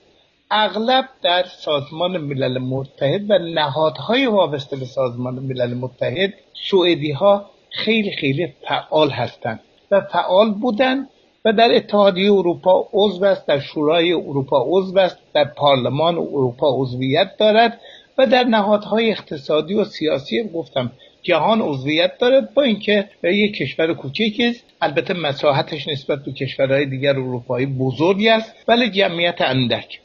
اغلب 0.51 1.05
در 1.23 1.45
سازمان 1.45 2.17
ملل 2.17 2.59
متحد 2.59 3.31
و 3.31 3.39
نهادهای 3.39 4.27
وابسته 4.27 4.77
به 4.77 4.85
سازمان 4.85 5.35
ملل 5.35 5.75
متحد 5.75 6.35
سوئدی 6.71 7.13
ها 7.13 7.51
خیلی 7.71 8.11
خیلی 8.11 8.55
فعال 8.69 9.11
هستند 9.11 9.61
و 9.91 10.01
فعال 10.01 10.51
بودن 10.51 11.09
و 11.45 11.53
در 11.53 11.77
اتحادیه 11.77 12.33
اروپا 12.33 12.89
عضو 12.93 13.25
است 13.25 13.47
در 13.47 13.59
شورای 13.59 14.13
اروپا 14.13 14.65
عضو 14.69 14.99
است 14.99 15.19
در 15.35 15.45
پارلمان 15.45 16.19
اروپا 16.19 16.67
عضویت 16.77 17.37
دارد 17.39 17.81
و 18.19 18.27
در 18.27 18.45
نهادهای 18.45 19.11
اقتصادی 19.11 19.75
و 19.75 19.85
سیاسی 19.85 20.49
گفتم 20.55 20.93
جهان 21.23 21.61
عضویت 21.61 22.19
دارد 22.19 22.55
با 22.55 22.63
اینکه 22.63 23.09
یک 23.23 23.57
کشور 23.57 23.95
کوچکی 23.95 24.47
است. 24.47 24.65
البته 24.81 25.15
مساحتش 25.15 25.89
نسبت 25.89 26.25
به 26.25 26.33
کشورهای 26.33 26.87
دیگر 26.87 27.11
اروپایی 27.11 27.67
بزرگی 27.67 28.29
است 28.29 28.55
ولی 28.69 28.91
جمعیت 28.91 29.41
اندک. 29.41 30.01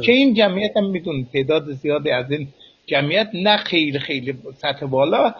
که 0.00 0.12
این 0.12 0.34
جمعیت 0.34 0.76
هم 0.76 0.90
میدون 0.90 1.26
تعداد 1.32 1.70
زیادی 1.70 2.10
از 2.10 2.30
این 2.30 2.48
جمعیت 2.86 3.30
نه 3.34 3.56
خیلی 3.56 3.98
خیلی 3.98 4.34
سطح 4.54 4.86
بالا. 4.86 5.34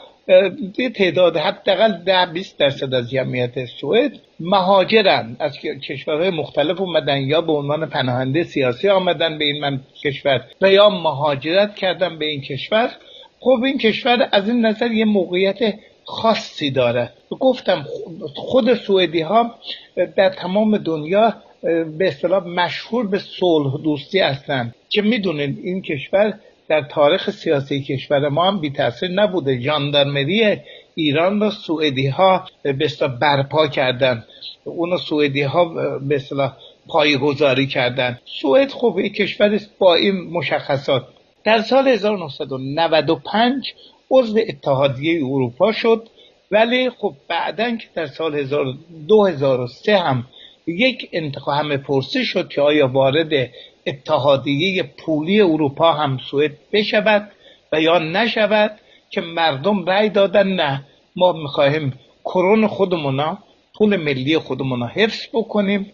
به 0.76 0.88
تعداد 0.94 1.36
حداقل 1.36 1.92
ده 1.92 2.26
20 2.26 2.58
درصد 2.58 2.94
از 2.94 3.10
جمعیت 3.10 3.64
سوئد 3.64 4.12
مهاجرن. 4.40 5.36
از 5.40 5.58
کشورهای 5.88 6.30
مختلف 6.30 6.80
اومدن 6.80 7.20
یا 7.20 7.40
به 7.40 7.52
عنوان 7.52 7.86
پناهنده 7.86 8.42
سیاسی 8.42 8.88
آمدن 8.88 9.38
به 9.38 9.44
این 9.44 9.60
من 9.60 9.80
کشور 10.04 10.44
و 10.60 10.72
یا 10.72 10.88
مهاجرت 10.88 11.74
کردن 11.74 12.18
به 12.18 12.26
این 12.26 12.40
کشور. 12.40 12.90
خب 13.40 13.62
این 13.64 13.78
کشور 13.78 14.28
از 14.32 14.48
این 14.48 14.66
نظر 14.66 14.90
یه 14.92 15.04
موقعیت 15.04 15.58
خاصی 16.10 16.70
داره. 16.70 17.12
گفتم 17.40 17.86
خود 18.34 18.74
سوئدی 18.74 19.20
ها 19.20 19.54
در 20.16 20.28
تمام 20.28 20.76
دنیا 20.78 21.34
به 21.98 22.08
اصطلاح 22.08 22.46
مشهور 22.46 23.06
به 23.06 23.18
صلح 23.18 23.82
دوستی 23.84 24.18
هستند 24.18 24.74
که 24.88 25.02
می‌دونید 25.02 25.58
این 25.62 25.82
کشور 25.82 26.34
در 26.68 26.82
تاریخ 26.82 27.30
سیاسی 27.30 27.82
کشور 27.82 28.28
ما 28.28 28.48
هم 28.48 28.60
بی 28.60 28.70
تاثیر 28.70 29.10
نبوده. 29.10 29.58
جاندارمری 29.58 30.56
ایران 30.94 31.40
را 31.40 31.50
سوئدی 31.50 32.06
ها 32.06 32.44
به 32.62 32.84
اصطلاح 32.84 33.18
برپا 33.18 33.66
کردن. 33.66 34.24
اون 34.64 34.96
سوئدی 34.96 35.42
ها 35.42 35.64
به 35.98 36.14
اصطلاح 36.14 36.52
پایگذاری 36.88 37.66
کردن. 37.66 38.18
سوئد 38.24 38.70
خب 38.70 38.96
یک 38.98 39.14
کشور 39.14 39.60
با 39.78 39.94
این 39.94 40.14
مشخصات. 40.14 41.02
در 41.44 41.60
سال 41.60 41.88
1995 41.88 43.74
عضو 44.10 44.38
اتحادیه 44.48 45.24
اروپا 45.24 45.72
شد. 45.72 46.08
ولی 46.50 46.90
خب 46.90 47.14
بعدا 47.28 47.76
که 47.76 47.86
در 47.94 48.06
سال 48.06 48.46
2003 49.08 49.98
هم 49.98 50.26
یک 50.66 51.08
انتخاب 51.12 51.54
همه 51.54 51.76
پرسی 51.76 52.24
شد 52.24 52.48
که 52.48 52.60
آیا 52.60 52.88
وارد 52.88 53.50
اتحادیه 53.86 54.82
پولی 54.82 55.40
اروپا 55.40 55.92
هم 55.92 56.18
سوئد 56.30 56.52
بشود 56.72 57.30
و 57.72 57.80
یا 57.80 57.98
نشود 57.98 58.78
که 59.10 59.20
مردم 59.20 59.84
رأی 59.84 60.08
دادن 60.08 60.48
نه. 60.48 60.84
ما 61.16 61.32
می‌خواهیم 61.32 61.92
کرون 62.24 62.66
خودمونا 62.66 63.38
پول 63.74 63.96
ملی 63.96 64.38
خودمونا 64.38 64.86
حفظ 64.86 65.26
بکنیم 65.32 65.92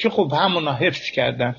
که 0.00 0.10
خب 0.10 0.32
همونا 0.32 0.72
حفظ 0.72 1.10
کردن. 1.10 1.56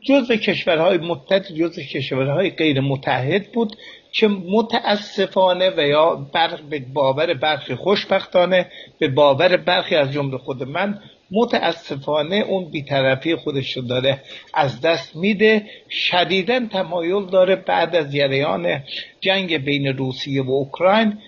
جزء 0.00 0.36
کشورهای 0.36 0.98
متحد 0.98 1.54
جزء 1.54 1.82
کشورهای 1.82 2.50
غیر 2.50 2.80
متحد 2.80 3.52
بود 3.52 3.76
که 4.12 4.28
متاسفانه 4.28 5.70
و 5.70 5.80
یا 5.80 6.14
بر 6.32 6.58
به 6.70 6.78
باور 6.78 7.34
برخی 7.34 7.74
خوشبختانه 7.74 8.66
به 8.98 9.08
باور 9.08 9.56
برخی 9.56 9.96
از 9.96 10.12
جمله 10.12 10.38
خود 10.38 10.62
من 10.62 11.00
متاسفانه 11.30 12.36
اون 12.36 12.70
بیطرفی 12.70 13.36
خودش 13.36 13.76
رو 13.76 13.82
داره 13.82 14.20
از 14.54 14.80
دست 14.80 15.16
میده. 15.16 15.66
شدیدا 15.90 16.60
تمایل 16.72 17.26
داره 17.26 17.56
بعد 17.56 17.96
از 17.96 18.12
جریان 18.12 18.82
جنگ 19.20 19.64
بین 19.64 19.86
روسیه 19.86 20.42
و 20.42 20.50
اوکراین 20.50 21.18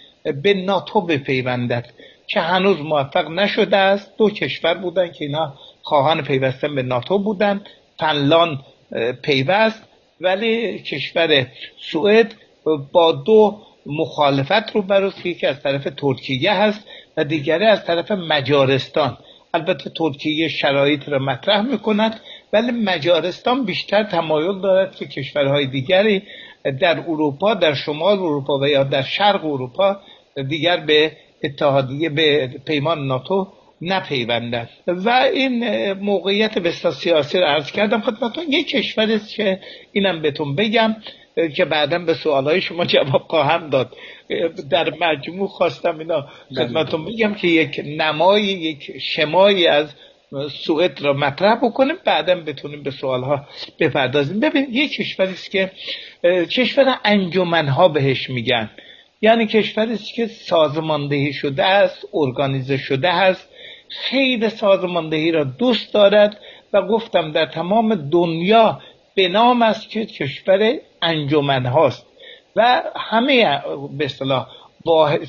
به 0.42 0.54
ناتو 0.54 1.00
بپیوندد 1.00 1.86
که 2.26 2.40
هنوز 2.40 2.80
موفق 2.80 3.30
نشده 3.30 3.76
است. 3.76 4.12
دو 4.18 4.30
کشور 4.30 4.74
بودن 4.74 5.12
که 5.12 5.24
اینا 5.24 5.54
خواهان 5.82 6.22
پیوستن 6.22 6.74
به 6.74 6.82
ناتو 6.82 7.18
بودن. 7.18 7.64
فنلان 7.98 8.58
پیوست. 9.22 9.82
ولی 10.20 10.78
کشور 10.78 11.46
سوئد 11.80 12.34
با 12.76 13.12
دو 13.12 13.58
مخالفت 13.86 14.74
رو 14.74 14.82
بروز 14.82 15.14
که 15.14 15.28
یکی 15.28 15.46
از 15.46 15.62
طرف 15.62 15.88
ترکیه 15.96 16.52
هست 16.52 16.88
و 17.16 17.24
دیگری 17.24 17.64
از 17.64 17.84
طرف 17.84 18.10
مجارستان. 18.10 19.16
البته 19.54 19.90
ترکیه 19.90 20.48
شرایط 20.48 21.08
را 21.08 21.18
مطرح 21.18 21.60
می‌کند 21.60 22.20
ولی 22.52 22.70
مجارستان 22.70 23.64
بیشتر 23.64 24.02
تمایل 24.02 24.60
دارد 24.60 24.94
که 24.94 25.06
کشورهای 25.06 25.66
دیگری 25.66 26.22
در 26.80 27.00
اروپا 27.00 27.54
در 27.54 27.74
شمال 27.74 28.18
اروپا 28.18 28.58
و 28.58 28.66
یا 28.66 28.84
در 28.84 29.02
شرق 29.02 29.44
اروپا 29.44 29.96
دیگر 30.48 30.76
به 30.76 31.12
اتحادیه 31.44 32.08
به 32.08 32.46
پیمان 32.66 33.06
ناتو 33.06 33.52
نپیوندن. 33.82 34.68
و 34.86 35.08
این 35.10 35.92
موقعیت 35.92 36.58
بسیار 36.58 36.92
سیاسی 36.92 37.38
رو 37.38 37.44
عرض 37.44 37.72
کردم 37.72 38.00
خدمتون 38.00 38.44
یک 38.48 38.68
کشور 38.68 39.12
است 39.12 39.34
که 39.34 39.60
اینم 39.92 40.22
بهتون 40.22 40.54
بگم 40.54 40.96
که 41.56 41.64
بعدا 41.64 41.98
به 41.98 42.14
سوالهای 42.14 42.60
شما 42.60 42.84
جواب 42.84 43.22
خواهم 43.28 43.70
داد. 43.70 43.96
در 44.70 44.92
مجموع 45.00 45.48
خواستم 45.48 45.98
اینا 45.98 46.28
خدمتون 46.56 47.04
بگم 47.04 47.34
که 47.34 47.48
یک 47.48 47.82
نمای 47.86 48.42
یک 48.42 48.98
شمایی 48.98 49.66
از 49.66 49.94
سوئد 50.50 51.02
را 51.02 51.12
مطرح 51.12 51.54
بکنیم 51.62 51.96
بعدا 52.04 52.34
بتونیم 52.34 52.82
به 52.82 52.90
سوالها 52.90 53.46
بپردازیم. 53.80 54.40
ببین 54.40 54.66
یک 54.70 54.92
کشوری 54.92 55.32
است 55.32 55.50
که 55.50 55.70
کشور 56.50 56.98
انجمنها 57.04 57.88
بهش 57.88 58.30
میگن. 58.30 58.70
یعنی 59.22 59.46
کشوری 59.46 59.92
است 59.92 60.14
که 60.14 60.26
سازماندهی 60.26 61.32
شده 61.32 61.64
است 61.64 62.06
ارگانیزه 62.14 62.76
شده 62.76 63.08
است. 63.08 63.49
خیلی 63.90 64.48
سازماندهی 64.48 65.32
را 65.32 65.44
دوست 65.44 65.94
دارد 65.94 66.36
و 66.72 66.82
گفتم 66.82 67.32
در 67.32 67.46
تمام 67.46 67.94
دنیا 67.94 68.80
به 69.14 69.28
نام 69.28 69.62
است 69.62 69.90
که 69.90 70.06
کشور 70.06 70.78
انجمن 71.02 71.66
هاست 71.66 72.06
و 72.56 72.82
همه 72.96 73.62
به 73.98 74.04
اصطلاح 74.04 74.46
واحد 74.84 75.20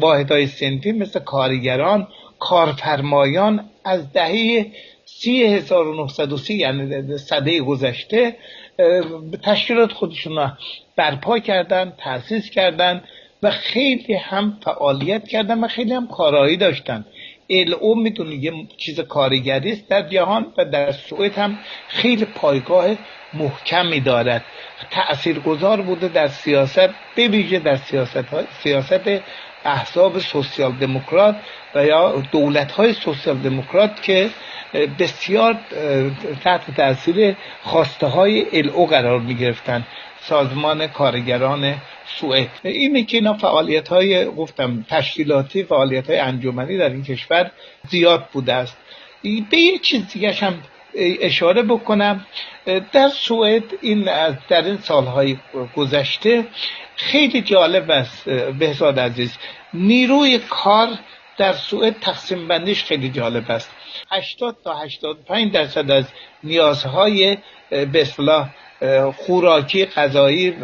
واحدهای 0.00 0.46
سنفی 0.46 0.92
مثل 0.92 1.20
کارگران 1.20 2.08
کارفرمایان 2.38 3.70
از 3.84 4.12
دهه 4.12 4.66
سی 5.04 5.44
هزار 5.44 5.88
و 5.88 6.36
سی 6.36 6.54
یعنی 6.54 7.18
صده 7.18 7.60
گذشته 7.60 8.36
تشکیلات 9.42 9.92
خودشون 9.92 10.36
را 10.36 10.52
برپا 10.96 11.38
کردن 11.38 11.92
تأسیس 11.98 12.50
کردن 12.50 13.02
و 13.42 13.50
خیلی 13.50 14.14
هم 14.14 14.58
فعالیت 14.64 15.28
کردن 15.28 15.64
و 15.64 15.68
خیلی 15.68 15.92
هم 15.92 16.06
کارایی 16.06 16.56
داشتن. 16.56 17.04
او 17.80 18.02
می‌دونی 18.02 18.34
یه 18.34 18.52
چیز 18.76 19.00
کارگری 19.00 19.72
است 19.72 19.88
در 19.88 20.02
جهان 20.02 20.46
و 20.58 20.64
در 20.64 20.92
سوئد 20.92 21.38
هم 21.38 21.58
خیلی 21.88 22.24
پایگاه 22.24 22.86
محکمی 23.34 24.00
دارد. 24.00 24.44
گذار 25.44 25.82
بوده 25.82 26.08
در 26.08 26.26
سیاست 26.28 26.90
به 27.14 27.28
ویژه 27.28 27.58
در 27.58 27.76
سیاست 27.76 28.16
های 28.16 28.44
سیاست 28.62 29.22
احزاب 29.64 30.18
سوسیال 30.18 30.72
دموکرات 30.72 31.36
و 31.74 31.84
یا 31.84 32.22
دولت 32.32 32.72
های 32.72 32.92
سوسیال 32.92 33.36
دموکرات 33.36 34.02
که 34.02 34.30
بسیار 34.98 35.58
تحت 36.44 36.70
تاثیر 36.76 37.36
خواسته 37.62 38.06
های 38.06 38.60
او 38.68 38.86
قرار 38.86 39.20
می 39.20 39.34
گرفتن 39.34 39.86
سازمان 40.28 40.86
کارگران 40.86 41.76
سوئد. 42.20 42.48
اینه 42.62 43.04
که 43.04 43.16
اینا 43.16 43.34
فعالیت 43.34 43.88
های 43.88 44.24
گفتم 44.24 44.86
تشکیلاتی 44.88 45.64
فعالیت 45.64 46.10
های 46.10 46.18
انجمنی 46.18 46.78
در 46.78 46.88
این 46.88 47.02
کشور 47.02 47.50
زیاد 47.88 48.28
بوده 48.32 48.52
است. 48.52 48.76
به 49.22 49.58
یه 49.58 49.78
چیز 49.78 50.12
دیگه 50.12 50.32
هم 50.32 50.62
اشاره 51.20 51.62
بکنم. 51.62 52.26
در 52.92 53.08
سوئد 53.08 53.64
این 53.80 54.04
در 54.48 54.64
این 54.64 54.76
سالهای 54.76 55.36
گذشته 55.76 56.46
خیلی 56.96 57.42
جالب 57.42 57.90
است. 57.90 58.28
بهزاد 58.58 59.00
عزیز 59.00 59.36
نیروی 59.74 60.38
کار 60.38 60.88
در 61.38 61.52
سوئد 61.52 62.00
تقسیم 62.00 62.48
بندیش 62.48 62.84
خیلی 62.84 63.10
جالب 63.10 63.50
است. 63.50 63.70
80 64.10 64.56
تا 64.64 64.74
85 64.74 65.52
درصد 65.52 65.90
از 65.90 66.04
نیازهای 66.44 67.38
به 67.70 68.00
اصطلاح 68.00 68.48
خوراکی 69.16 69.84
غذایی 69.86 70.54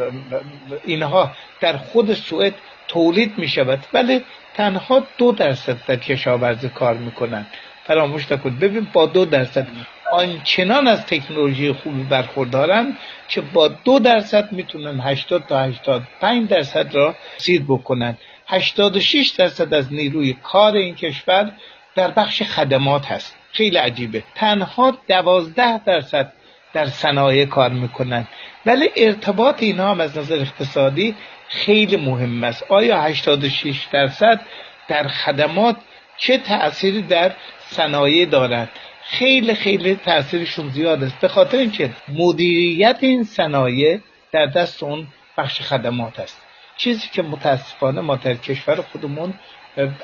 اینها 0.84 1.32
در 1.60 1.76
خود 1.76 2.14
سوئد 2.14 2.54
تولید 2.88 3.38
می 3.38 3.48
شود 3.48 3.78
ولی 3.92 4.24
تنها 4.54 5.02
دو 5.18 5.32
درصد 5.32 5.76
در 5.86 5.96
کشاورزی 5.96 6.68
کار 6.68 6.94
می‌کنن 6.94 7.46
فراموش 7.84 8.32
نکنید 8.32 8.58
ببین 8.58 8.86
با 8.92 9.06
دو 9.06 9.24
درصد 9.24 9.66
آنچنان 10.12 10.88
از 10.88 11.06
تکنولوژی 11.06 11.72
خوبی 11.72 12.02
برخوردارن 12.02 12.96
که 13.28 13.40
با 13.40 13.68
دو 13.68 13.98
درصد 13.98 14.52
می‌تونن 14.52 15.00
80 15.00 15.46
تا 15.46 15.60
85 15.60 16.48
درصد 16.48 16.94
را 16.94 17.14
سیر 17.36 17.62
بکنن. 17.68 18.16
86 18.46 19.28
درصد 19.28 19.74
از 19.74 19.92
نیروی 19.92 20.36
کار 20.42 20.76
این 20.76 20.94
کشور 20.94 21.52
در 21.94 22.10
بخش 22.10 22.42
خدمات 22.42 23.06
هست. 23.06 23.36
خیلی 23.52 23.76
عجیبه. 23.76 24.22
تنها 24.34 24.98
12 25.08 25.84
درصد 25.84 26.32
در 26.72 26.86
صنایع 26.86 27.44
کار 27.44 27.70
می‌کنن. 27.70 28.26
ولی 28.66 28.90
ارتباط 28.96 29.62
اینا 29.62 29.90
هم 29.90 30.00
از 30.00 30.18
نظر 30.18 30.34
اقتصادی 30.34 31.14
خیلی 31.48 31.96
مهم 31.96 32.44
است. 32.44 32.64
آیا 32.68 33.02
86 33.02 33.86
درصد 33.92 34.40
در 34.88 35.08
خدمات 35.08 35.76
چه 36.16 36.38
تأثیری 36.38 37.02
در 37.02 37.32
صنایع 37.58 38.26
دارند 38.26 38.68
خیلی 39.02 39.54
خیلی 39.54 39.94
تاثیرشون 39.94 40.68
زیاد 40.68 41.02
است. 41.02 41.20
به 41.20 41.28
خاطر 41.28 41.58
اینکه 41.58 41.90
مدیریت 42.08 42.98
این 43.00 43.24
صنایع 43.24 44.00
در 44.32 44.46
دست 44.46 44.82
اون 44.82 45.06
بخش 45.38 45.60
خدمات 45.60 46.20
است. 46.20 46.42
چیزی 46.76 47.08
که 47.12 47.22
متاسفانه 47.22 48.00
ما 48.00 48.16
در 48.16 48.34
کشور 48.34 48.76
خودمون 48.92 49.34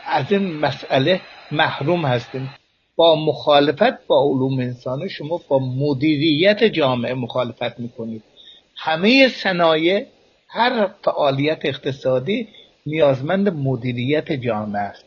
از 0.06 0.32
این 0.32 0.58
مسئله 0.58 1.20
محروم 1.50 2.06
هستیم. 2.06 2.50
با 2.96 3.16
مخالفت 3.16 4.06
با 4.06 4.22
علوم 4.30 4.58
انسانی 4.58 5.08
شما 5.08 5.40
با 5.48 5.58
مدیریت 5.58 6.64
جامعه 6.64 7.14
مخالفت 7.14 7.80
می‌کنید. 7.80 8.22
همه 8.76 9.28
صنایع 9.28 10.06
هر 10.48 10.88
فعالیت 11.04 11.60
اقتصادی 11.64 12.48
نیازمند 12.86 13.48
مدیریت 13.48 14.32
جامعه 14.32 14.82
است. 14.82 15.04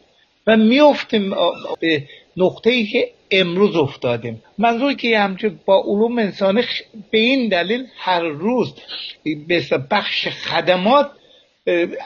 و 0.48 0.58
میفتیم 0.58 1.34
به 1.80 2.04
نقطه 2.38 2.70
ای 2.70 2.86
که 2.86 3.12
امروز 3.32 3.76
افتادیم. 3.76 4.44
منظور 4.58 4.94
که 4.94 5.20
همچون 5.20 5.60
با 5.66 5.84
علوم 5.88 6.20
انسانی 6.20 6.62
به 7.12 7.18
این 7.18 7.50
دلیل 7.50 7.86
هر 7.98 8.22
روز 8.22 8.74
به 9.48 9.64
بخش 9.92 10.28
خدمات 10.28 11.12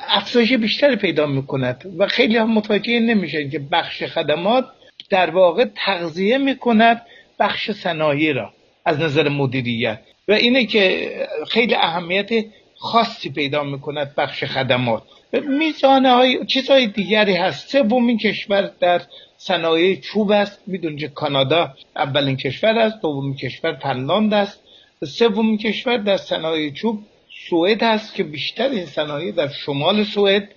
افزایش 0.08 0.54
بیشتری 0.54 0.96
پیدا 0.96 1.26
می‌کند. 1.26 1.94
و 1.98 2.08
خیلی 2.08 2.38
هم 2.38 2.54
متوجه 2.54 3.00
نمیشن 3.00 3.50
که 3.50 3.60
بخش 3.60 4.04
خدمات 4.04 4.66
در 5.12 5.30
واقع 5.30 5.66
تغذیه 5.76 6.38
می‌کند 6.38 7.02
بخش 7.40 7.72
صنایع 7.72 8.34
را 8.34 8.54
از 8.86 9.00
نظر 9.00 9.30
مدیریت. 9.30 10.00
و 10.28 10.32
اینه 10.32 10.66
که 10.66 11.12
خیلی 11.50 11.76
اهمیت 11.76 12.30
خاصی 12.78 13.30
پیدا 13.30 13.64
می‌کند 13.64 14.16
بخش 14.18 14.44
خدمات. 14.44 15.04
میزانه 15.48 16.10
های 16.10 16.46
چیزهای 16.46 16.88
دیگری 16.88 17.36
هست. 17.36 17.70
سومین 17.70 18.18
کشور 18.18 18.72
در 18.80 19.02
صنایع 19.38 20.00
چوب 20.00 20.32
است. 20.32 20.62
می‌دونید 20.68 21.00
که 21.00 21.08
کانادا 21.08 21.74
اولین 21.96 22.38
کشور 22.38 22.80
است 22.80 23.02
دومین 23.02 23.36
کشور 23.36 23.74
فنلاند 23.74 24.34
است. 24.34 24.60
سومین 25.06 25.58
کشور 25.58 25.98
در 25.98 26.18
صنایع 26.18 26.74
چوب 26.74 27.04
سوئد 27.50 27.84
هست 27.84 28.16
که 28.16 28.24
بیشتر 28.24 28.70
این 28.70 28.86
صنایع 28.86 29.32
در 29.32 29.48
شمال 29.48 30.04
سوئد. 30.04 30.50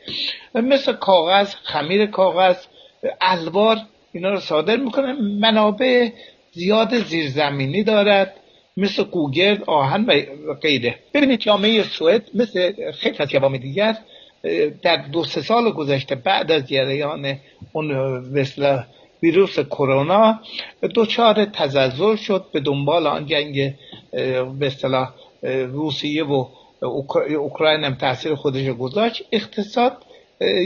مثل 0.54 0.92
کاغذ 0.92 1.54
خمیر 1.62 2.06
کاغذ 2.06 2.56
الوار 3.20 3.78
اینا 4.14 4.30
رو 4.30 4.40
صادر 4.40 4.76
می‌کنه. 4.76 5.12
منابع 5.40 6.09
زیاد 6.52 6.99
زیرزمینی 6.99 7.83
دارد 7.83 8.35
مثل 8.76 9.04
گوگرد 9.04 9.64
آهن 9.66 10.04
و 10.04 10.54
غیره. 10.54 10.94
ببینید 11.14 11.40
جامعه 11.40 11.83
سوئد 11.83 12.23
مثل 12.35 12.73
خیلی 12.92 13.16
از 13.18 13.28
جوامع 13.28 13.59
دیگر 13.59 13.97
در 14.83 14.97
دو 14.97 15.25
سه 15.25 15.40
سال 15.40 15.71
گذشته 15.71 16.14
بعد 16.14 16.52
از 16.52 16.68
جریان 16.68 17.38
اون 17.73 17.87
مثل 18.33 18.78
ویروس 19.23 19.61
کرونا 19.61 20.40
دچار 20.94 21.44
تزلزل 21.44 22.16
شد 22.16 22.44
به 22.52 22.61
دنبال 22.61 23.06
آن 23.06 23.26
جنگ 23.26 23.75
به 24.59 24.66
اصطلاح 24.66 25.14
روسیه 25.73 26.25
و 26.25 26.47
اوکراین 27.38 27.85
هم 27.85 27.94
تاثیر 27.94 28.35
خودش 28.35 28.68
گذاشت. 28.68 29.25
اقتصاد 29.33 29.97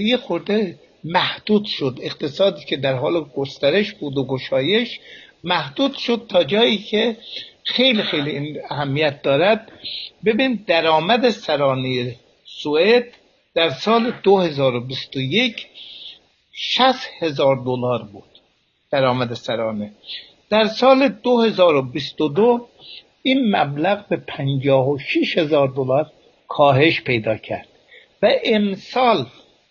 یه 0.03 0.17
خورده 0.17 0.79
محدود 1.05 1.65
شد. 1.65 1.99
اقتصادی 2.03 2.65
که 2.65 2.77
در 2.77 2.95
حال 2.95 3.25
گسترش 3.37 3.93
بود 3.93 4.17
و 4.19 4.27
گشایش 4.27 5.01
محدود 5.45 5.95
شد 5.95 6.27
تا 6.29 6.45
جایی 6.45 6.79
که 6.79 7.17
خیلی 7.65 8.03
خیلی 8.03 8.61
اهمیت 8.71 9.23
دارد. 9.23 9.73
ببین 10.25 10.65
درآمد 10.67 11.31
سرانی 11.31 12.15
سوئد 12.45 13.05
در 13.55 13.71
سال 13.71 14.13
2021 14.23 15.67
60 16.53 16.95
هزار 17.21 17.57
دلار 17.57 18.03
بود 18.03 18.31
درآمد 18.91 19.35
سرانه. 19.35 19.93
در 20.51 20.65
سال 20.65 21.09
2022 21.09 22.69
این 23.23 23.57
مبلغ 23.57 24.09
به 24.09 24.17
56 24.17 25.39
هزار 25.39 25.69
دلار 25.69 26.13
کاهش 26.49 27.01
پیدا 27.01 27.37
کرد 27.37 27.69
و 28.23 28.31
امسال 28.45 29.27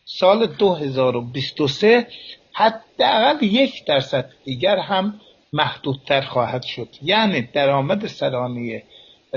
سال 0.09 0.45
2023 0.45 2.07
حداقل 2.53 3.43
یک 3.43 3.85
درصد 3.85 4.29
دیگر 4.43 4.77
هم 4.77 5.19
محدودتر 5.53 6.21
خواهد 6.21 6.63
شد. 6.63 6.87
یعنی 7.01 7.41
درآمد 7.41 8.07
سرانه 8.07 8.83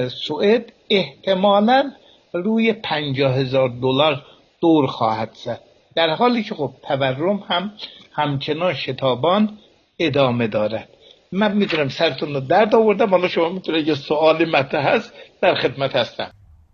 سوئد 0.08 0.72
احتمالا 0.90 1.92
روی 2.32 2.72
پنجاه 2.72 3.34
هزار 3.34 3.68
دلار 3.68 4.22
دور 4.60 4.86
خواهد 4.86 5.30
زد. 5.32 5.60
در 5.94 6.10
حالی 6.10 6.42
که 6.42 6.54
خب 6.54 6.72
تورم 6.88 7.44
هم 7.48 7.72
همچنان 8.12 8.74
شتابان 8.74 9.58
ادامه 9.98 10.46
دارد. 10.46 10.88
من 11.32 11.52
می‌دونم 11.52 11.88
سرتون 11.88 12.34
رو 12.34 12.40
درد 12.40 12.74
آوردم 12.74 13.10
حالا 13.10 13.28
شما 13.28 13.48
می‌تونه 13.48 13.88
یه 13.88 13.94
سوالی 13.94 14.44
مطرح 14.44 14.86
هست 14.86 15.12
در 15.40 15.54
خدمت 15.54 15.96
هستم. 15.96 16.30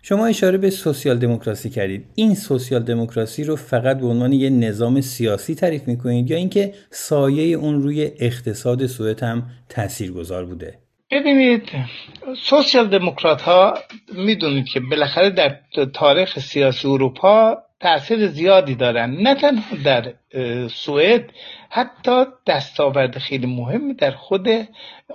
شما 0.09 0.27
اشاره 0.27 0.59
به 0.59 0.71
سوسیال 0.71 1.19
دموکراسی 1.19 1.71
کردید. 1.71 2.05
این 2.15 2.35
سوسیال 2.35 2.83
دموکراسی 2.83 3.45
رو 3.45 3.57
فقط 3.57 3.99
به 3.99 4.07
عنوان 4.07 4.33
یه 4.33 4.51
نظام 4.51 5.01
سیاسی 5.01 5.55
تعریف 5.55 5.89
می‌کنید 5.89 6.31
یا 6.31 6.37
اینکه 6.37 6.75
سایه 6.91 7.57
اون 7.57 7.83
روی 7.83 8.11
اقتصاد 8.19 8.87
سوئد 8.87 9.23
هم 9.23 9.47
تاثیرگذار 9.69 10.45
بوده؟ 10.45 10.79
ببینید 11.11 11.63
سوسیال 12.43 12.89
دموکرات 12.89 13.43
ها 13.43 13.75
می‌دونید 14.13 14.67
که 14.67 14.81
بالاخره 14.81 15.31
در 15.31 15.57
تاریخ 15.95 16.39
سیاسی 16.39 16.89
اروپا 16.89 17.57
تاثیر 17.81 18.27
زیادی 18.29 18.75
دارن. 18.75 19.11
نه 19.11 19.35
تنها 19.35 19.77
در 19.85 20.13
سوئد 20.69 21.25
حتی 21.71 22.25
دستاورد 22.47 23.19
خیلی 23.19 23.47
مهمی 23.47 23.95
در 23.95 24.11
خود 24.11 24.49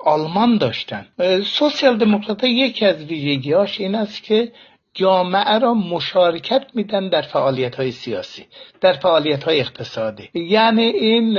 آلمان 0.05 0.57
داشتن. 0.57 1.05
سوسیال 1.45 1.97
دموکرات 1.97 2.43
یکی 2.43 2.85
از 2.85 3.05
ویژگیهاش 3.05 3.79
این 3.79 3.95
است 3.95 4.23
که 4.23 4.51
جامعه 4.93 5.59
را 5.59 5.73
مشارکت 5.73 6.65
میدن 6.73 7.09
در 7.09 7.21
فعالیت 7.21 7.75
های 7.75 7.91
سیاسی 7.91 8.45
در 8.81 8.93
فعالیت 8.93 9.43
های 9.43 9.59
اقتصادی. 9.59 10.29
یعنی 10.33 10.83
این 10.83 11.37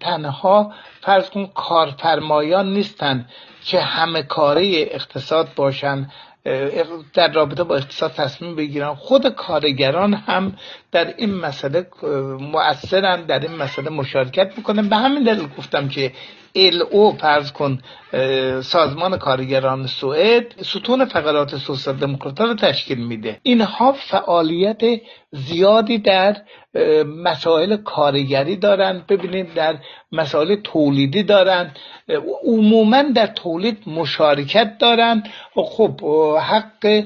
تنها 0.00 0.72
فرض 1.00 1.30
کن 1.30 1.46
کارفرمایان 1.46 2.72
نیستن 2.72 3.28
که 3.64 3.80
همه 3.80 4.22
کاره 4.22 4.88
اقتصاد 4.90 5.48
باشن 5.56 6.10
در 7.14 7.32
رابطه 7.32 7.64
با 7.64 7.76
اقتصاد 7.76 8.12
تصمیم 8.12 8.56
بگیرن. 8.56 8.94
خود 8.94 9.28
کارگران 9.28 10.14
هم 10.14 10.56
در 10.92 11.14
این 11.16 11.34
مسئله 11.34 11.86
مؤثرن 12.40 13.22
در 13.22 13.38
این 13.38 13.56
مسئله 13.56 13.90
مشارکت 13.90 14.52
می‌کنن. 14.56 14.88
به 14.88 14.96
همین 14.96 15.22
دلیل 15.22 15.48
گفتم 15.58 15.88
که 15.88 16.12
او 16.90 17.12
فرض 17.12 17.52
کن 17.52 17.78
سازمان 18.62 19.18
کارگران 19.18 19.86
سوئد 19.86 20.62
ستون 20.62 21.04
فقرات 21.04 21.56
سوسیال 21.56 21.96
دموکرات 21.96 22.40
رو 22.40 22.54
تشکیل 22.54 22.98
میده. 22.98 23.40
اینها 23.42 23.92
فعالیت 23.92 24.82
زیادی 25.30 25.98
در 25.98 26.36
مسائل 27.24 27.76
کارگری 27.76 28.56
دارن 28.56 29.04
ببینید 29.08 29.54
در 29.54 29.76
مسائل 30.12 30.54
تولیدی 30.54 31.22
دارن 31.22 31.70
عموما 32.46 33.02
در 33.02 33.26
تولید 33.26 33.78
مشارکت 33.86 34.78
دارن 34.78 35.22
و 35.56 35.62
خب 35.62 36.00
حق 36.38 37.04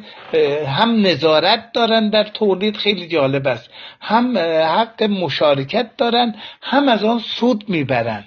هم 0.67 1.07
نظارت 1.07 1.73
دارن 1.75 2.11
در 2.11 2.25
تولید 2.25 2.77
خیلی 2.77 3.09
جالب 3.09 3.47
است. 3.47 3.71
هم 4.01 4.39
حق 4.79 5.03
مشارکت 5.03 5.91
دارن 5.97 6.35
هم 6.63 6.89
از 6.89 7.05
آن 7.05 7.19
سود 7.19 7.65
می‌برن. 7.69 8.25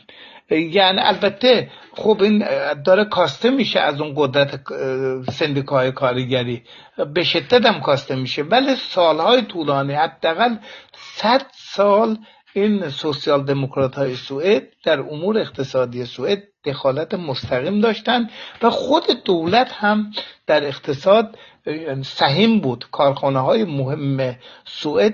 یعنی 0.52 1.00
البته 1.00 1.70
خب 1.94 2.22
این 2.22 2.46
داره 2.86 3.06
کاسته 3.06 3.50
میشه 3.50 3.80
از 3.80 4.02
اون 4.02 4.14
قدرت 4.18 4.60
سندیکای 5.32 5.92
کارگری. 5.92 6.64
به 7.14 7.24
شدت 7.24 7.66
هم 7.66 7.82
کاسته 7.82 8.16
میشه. 8.16 8.44
ولی 8.44 8.76
سالهای 8.76 9.42
طولانی 9.42 9.94
حداقل 9.94 10.56
صد 10.94 11.46
سال 11.54 12.18
این 12.54 12.90
سوسیال 12.90 13.44
دموکرات 13.44 13.96
های 13.96 14.16
سوئد 14.16 14.64
در 14.84 15.00
امور 15.00 15.38
اقتصادی 15.38 16.06
سوئد 16.06 16.44
دخالت 16.66 17.14
مستقیم 17.14 17.82
داشتند 17.82 18.30
و 18.62 18.70
خود 18.70 19.04
دولت 19.26 19.72
هم 19.72 20.12
در 20.48 20.68
اقتصاد 20.68 21.38
سهیم 22.04 22.60
بود. 22.60 22.86
کارخانه 22.92 23.40
های 23.40 23.64
مهم 23.64 24.36
سوئد 24.66 25.14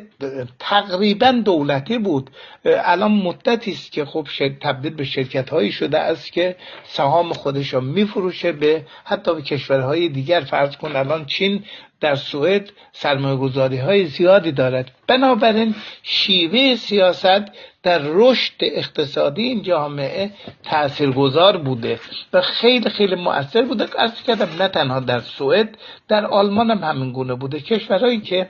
تقریبا 0.59 1.31
دولتی 1.31 1.97
بود. 1.97 2.29
الان 2.65 3.11
مدتی 3.11 3.71
است 3.71 3.91
که 3.91 4.05
خب 4.05 4.27
تبدیل 4.61 4.93
به 4.93 5.03
شرکت 5.03 5.49
هایی 5.49 5.71
شده 5.71 5.99
است 5.99 6.31
که 6.31 6.55
سهام 6.83 7.33
خودش 7.33 7.73
را 7.73 7.79
میفروشه 7.79 8.51
به 8.51 8.85
حتی 9.03 9.35
به 9.35 9.41
کشورهای 9.41 10.09
دیگر. 10.09 10.41
فرض 10.41 10.77
کن 10.77 10.95
الان 10.95 11.25
چین 11.25 11.63
در 12.01 12.15
سوئد 12.15 12.69
سرمایه 12.91 13.35
گذاری 13.35 13.77
های 13.77 14.05
زیادی 14.05 14.51
دارد. 14.51 14.91
بنابراین 15.07 15.75
شیوه 16.03 16.75
سیاست 16.75 17.51
در 17.87 18.01
رشد 18.03 18.53
اقتصادی 18.59 19.43
این 19.43 19.61
جامعه 19.61 20.31
تاثیرگذار 20.63 21.57
بوده 21.57 21.99
و 22.33 22.41
خیلی 22.41 22.89
خیلی 22.89 23.15
مؤثر 23.15 23.61
بوده. 23.61 23.85
از 23.97 24.23
کردم 24.23 24.49
نه 24.59 24.67
تنها 24.67 24.99
در 24.99 25.19
سوئد 25.19 25.77
در 26.07 26.25
آلمان 26.25 26.71
هم 26.71 26.83
همین 26.83 27.11
گونه 27.11 27.35
بوده. 27.35 27.59
کشورهایی 27.59 28.21
که 28.21 28.49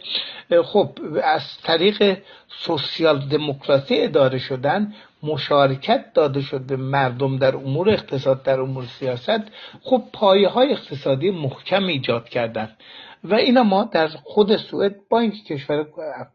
خب 0.63 1.00
از 1.23 1.58
طریق 1.63 2.17
سوسیال 2.50 3.19
دموکراسی 3.19 4.02
اداره 4.02 4.39
شدن 4.39 4.93
مشارکت 5.23 6.13
داده 6.13 6.41
شد 6.41 6.62
به 6.62 6.76
مردم 6.76 7.38
در 7.38 7.56
امور 7.56 7.89
اقتصاد 7.89 8.43
در 8.43 8.60
امور 8.60 8.86
سیاست 8.86 9.41
خب 9.82 10.04
پایه 10.13 10.47
های 10.47 10.71
اقتصادی 10.71 11.32
محکم 11.32 11.88
ایجاد 11.88 12.30
کردند. 12.30 12.78
و 13.23 13.36
اینا 13.36 13.63
ما 13.63 13.84
در 13.84 14.08
خود 14.08 14.58
سوئد 14.58 14.95
با 15.10 15.19
اینکه 15.19 15.56
کشور 15.56 15.86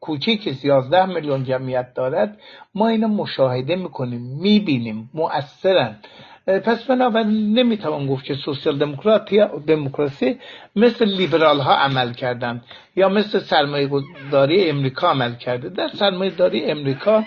کوچیک 0.01 0.65
11 0.65 1.07
میلیون 1.07 1.45
جمعیت 1.45 1.95
دارد 1.95 2.39
ما 2.75 2.89
اینا 2.89 3.09
مشاهده 3.09 3.77
می‌کنیم 3.77 4.21
می‌بینیم 4.21 5.11
مؤثرن 5.15 5.97
پس 6.47 6.85
بنابراین 6.85 7.59
نمی‌توان 7.59 8.07
گفت 8.07 8.25
که 8.25 8.35
سوسیال 8.35 8.95
دموکراسی 9.67 10.39
مثل 10.77 11.05
لیبرال 11.05 11.61
ها 11.61 11.75
عمل 11.75 12.13
کردن 12.13 12.63
یا 12.97 13.09
مثل 13.09 13.39
سرمایه 13.39 13.91
داری 14.33 14.71
امریکا 14.71 15.11
عمل 15.11 15.35
کرده. 15.35 15.69
در 15.69 15.89
سرمایه 15.89 16.31
داری 16.31 16.65
امریکا 16.65 17.25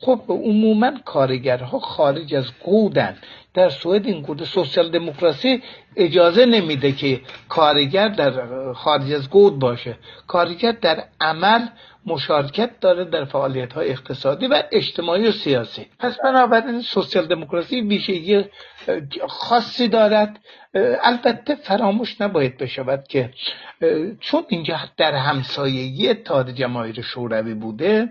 خب 0.00 0.20
عموما 0.28 0.92
کارگرها 1.04 1.78
خارج 1.78 2.34
از 2.34 2.46
قودن 2.64 3.16
در 3.54 3.68
سوئد 3.68 4.06
این 4.06 4.22
گونه 4.22 4.44
سوسیال 4.44 4.90
دموکراسی 4.90 5.62
اجازه 5.96 6.46
نمیده 6.46 6.92
که 6.92 7.20
کارگر 7.48 8.08
در 8.08 8.32
خارج 8.72 9.12
از 9.12 9.30
گود 9.30 9.58
باشه. 9.58 9.98
کارگر 10.26 10.72
در 10.72 11.04
عمل 11.20 11.66
مشارکت 12.06 12.80
داره 12.80 13.04
در 13.04 13.24
فعالیت 13.24 13.72
های 13.72 13.90
اقتصادی 13.90 14.46
و 14.46 14.62
اجتماعی 14.72 15.28
و 15.28 15.32
سیاسی. 15.32 15.86
پس 15.98 16.16
بنابراین 16.24 16.80
سوسیال 16.80 17.26
دموکراسی 17.26 17.80
ویژگی 17.80 18.44
خاصی 19.28 19.88
دارد. 19.88 20.38
البته 21.02 21.54
فراموش 21.54 22.20
نباید 22.20 22.58
بشود 22.58 23.04
که 23.08 23.30
چون 24.20 24.44
اینجا 24.48 24.78
در 24.96 25.14
همسایگی 25.14 26.08
اتحاد 26.08 26.50
جماهیر 26.50 27.02
شوروی 27.02 27.54
بوده 27.54 28.10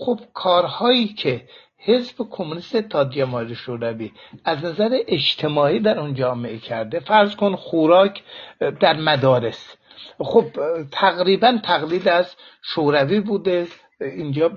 خب 0.00 0.20
کارهایی 0.34 1.08
که 1.08 1.42
حزب 1.78 2.14
کمونیست 2.30 2.74
اتحاد 2.74 3.10
جماهیر 3.10 3.54
شوروی 3.54 4.12
از 4.44 4.64
نظر 4.64 4.98
اجتماعی 5.08 5.80
در 5.80 5.98
اون 5.98 6.14
جامعه 6.14 6.58
کرده 6.58 7.00
فرض 7.00 7.36
کن 7.36 7.56
خوراک 7.56 8.22
در 8.80 8.96
مدارس. 8.96 9.76
خب 10.18 10.44
تقریبا 10.92 11.58
تقلید 11.64 12.08
از 12.08 12.36
شوروی 12.62 13.20
بوده 13.20 13.66
اینجا 14.00 14.50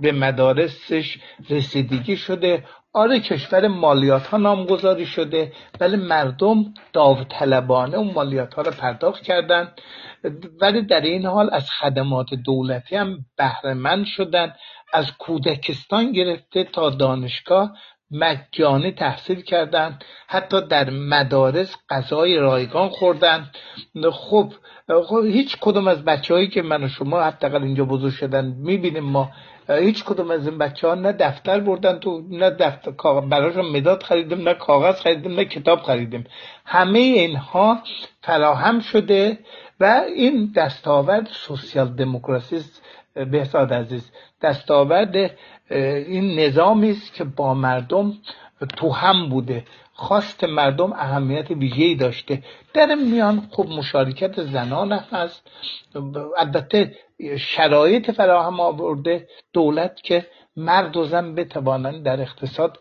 به 0.00 0.12
مدارسش 0.12 1.18
رسیدگی 1.50 2.16
شده. 2.16 2.64
آره 2.92 3.20
کشور 3.20 3.68
مالیات 3.68 4.26
ها 4.26 4.36
نامگذاری 4.36 5.06
شده 5.06 5.52
ولی 5.80 5.96
مردم 5.96 6.74
داوطلبانه 6.92 7.96
اون 7.96 8.10
مالیات 8.10 8.54
ها 8.54 8.62
رو 8.62 8.70
پرداخت 8.70 9.22
کردند 9.22 9.80
ولی 10.60 10.82
در 10.82 11.00
این 11.00 11.26
حال 11.26 11.50
از 11.52 11.70
خدمات 11.70 12.34
دولتی 12.34 12.96
هم 12.96 13.18
بهره 13.36 14.04
شدن 14.04 14.54
از 14.92 15.12
کودکستان 15.18 16.12
گرفته 16.12 16.64
تا 16.64 16.90
دانشگاه 16.90 17.72
مجانی 18.10 18.92
تحصیل 18.92 19.40
کردند 19.40 20.04
حتی 20.26 20.60
در 20.60 20.90
مدارس 20.90 21.76
غذای 21.90 22.36
رایگان 22.36 22.88
خوردن. 22.88 23.50
خب, 24.12 24.52
خب 25.06 25.24
هیچ 25.24 25.56
کدوم 25.60 25.88
از 25.88 26.04
بچه 26.04 26.34
هایی 26.34 26.48
که 26.48 26.62
من 26.62 26.84
و 26.84 26.88
شما 26.88 27.22
حداقل 27.22 27.62
اینجا 27.62 27.84
بزرگ 27.84 28.12
شدن 28.12 28.44
می‌بینیم 28.44 29.04
ما 29.04 29.30
هیچ 29.68 30.04
کدوم 30.04 30.30
از 30.30 30.48
این 30.48 30.58
بچه 30.58 30.88
ها 30.88 30.94
نه 30.94 31.12
دفتر 31.12 31.60
بردن 31.60 31.98
تو 31.98 32.22
نه 32.30 32.50
دفتر 32.50 32.90
براشون 33.20 33.66
مداد 33.66 34.02
خریدیم 34.02 34.48
نه 34.48 34.54
کاغذ 34.54 35.00
خریدیم 35.00 35.34
نه 35.34 35.44
کتاب 35.44 35.82
خریدیم. 35.82 36.24
همه 36.66 36.98
اینها 36.98 37.78
فراهم 38.22 38.80
شده. 38.80 39.38
و 39.80 40.02
این 40.16 40.52
دستاورد 40.56 41.26
سوسیال 41.26 41.88
دموکراسی 41.88 42.64
بهزاد 43.14 43.72
عزیز 43.72 44.10
دستاورد 44.42 45.16
این 45.70 46.40
نظامی 46.40 46.90
است 46.90 47.14
که 47.14 47.24
با 47.24 47.54
مردم 47.54 48.12
تو 48.76 48.90
هم 48.90 49.28
بوده. 49.28 49.64
خواست 49.92 50.44
مردم 50.44 50.92
اهمیت 50.92 51.50
ویژه‌ای 51.50 51.94
داشته. 51.94 52.42
در 52.74 52.94
میان 52.94 53.48
خب 53.50 53.66
مشارکت 53.68 54.42
زنان 54.42 54.92
هست. 54.92 55.50
البته 56.38 56.96
شرایط 57.38 58.10
فراهم 58.10 58.60
آورده 58.60 59.28
دولت 59.52 60.02
که 60.02 60.26
مرد 60.56 60.96
و 60.96 61.04
زن 61.04 61.34
بتوانند 61.34 62.02
در 62.02 62.20
اقتصاد 62.20 62.78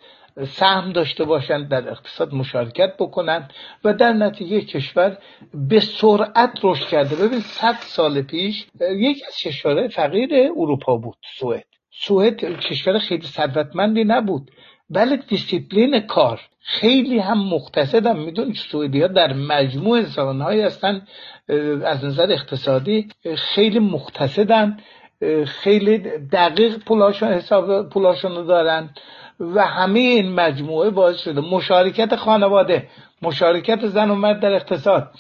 سهم 0.48 0.91
داشته 0.91 1.24
باشند 1.26 1.69
در 1.69 1.89
اقتصاد 1.89 2.34
مشارکت 2.34 2.98
بکنند 3.00 3.54
و 3.84 3.93
در 3.93 4.13
نتیجه 4.13 4.62
کشور 4.62 5.17
به 5.54 5.80
سرعت 5.80 6.60
رشد 6.63 6.88
کرده. 6.88 7.15
ببین 7.15 7.39
صد 7.39 7.76
سال 7.80 8.22
پیش 8.22 8.65
یکی 8.82 9.26
از 9.28 9.38
کشورهای 9.38 9.88
فقیر 9.88 10.30
اروپا 10.58 10.98
بود 10.98 11.17
سوئد. 11.39 11.65
سوئد 11.91 12.60
کشور 12.60 13.00
خیلی 13.00 13.28
ثروتمندی 13.28 14.04
نبود. 14.04 14.52
ولی 14.89 15.17
دیسیپلین 15.17 16.00
کار. 16.00 16.41
خیلی 16.60 17.19
هم 17.19 17.50
مقتصدم. 17.50 18.19
میدونی 18.19 18.54
سوئدی 18.54 19.02
ها 19.02 19.08
در 19.08 19.34
مجموع 19.34 19.98
انسانهایی 19.98 20.62
هستن. 20.62 21.08
از 21.86 22.06
نظر 22.06 22.32
اقتصادی 22.32 23.08
خیلی 23.38 23.80
مقتصدن. 23.80 24.78
خیلی 25.46 25.98
دقیق 26.32 26.78
پولاشون 26.78 27.30
حساب 27.30 27.89
پولاشون 27.89 28.46
دارن. 28.46 28.89
و 29.56 29.65
همه 29.65 29.99
این 29.99 30.32
مجموعه 30.32 30.89
باعث 30.89 31.17
شده 31.17 31.41
مشارکت 31.41 32.15
خانواده 32.15 32.88
مشارکت 33.21 33.88
زن 33.88 34.10
و 34.10 34.15
مرد 34.15 34.39
در 34.39 34.53
اقتصاد 34.53 35.12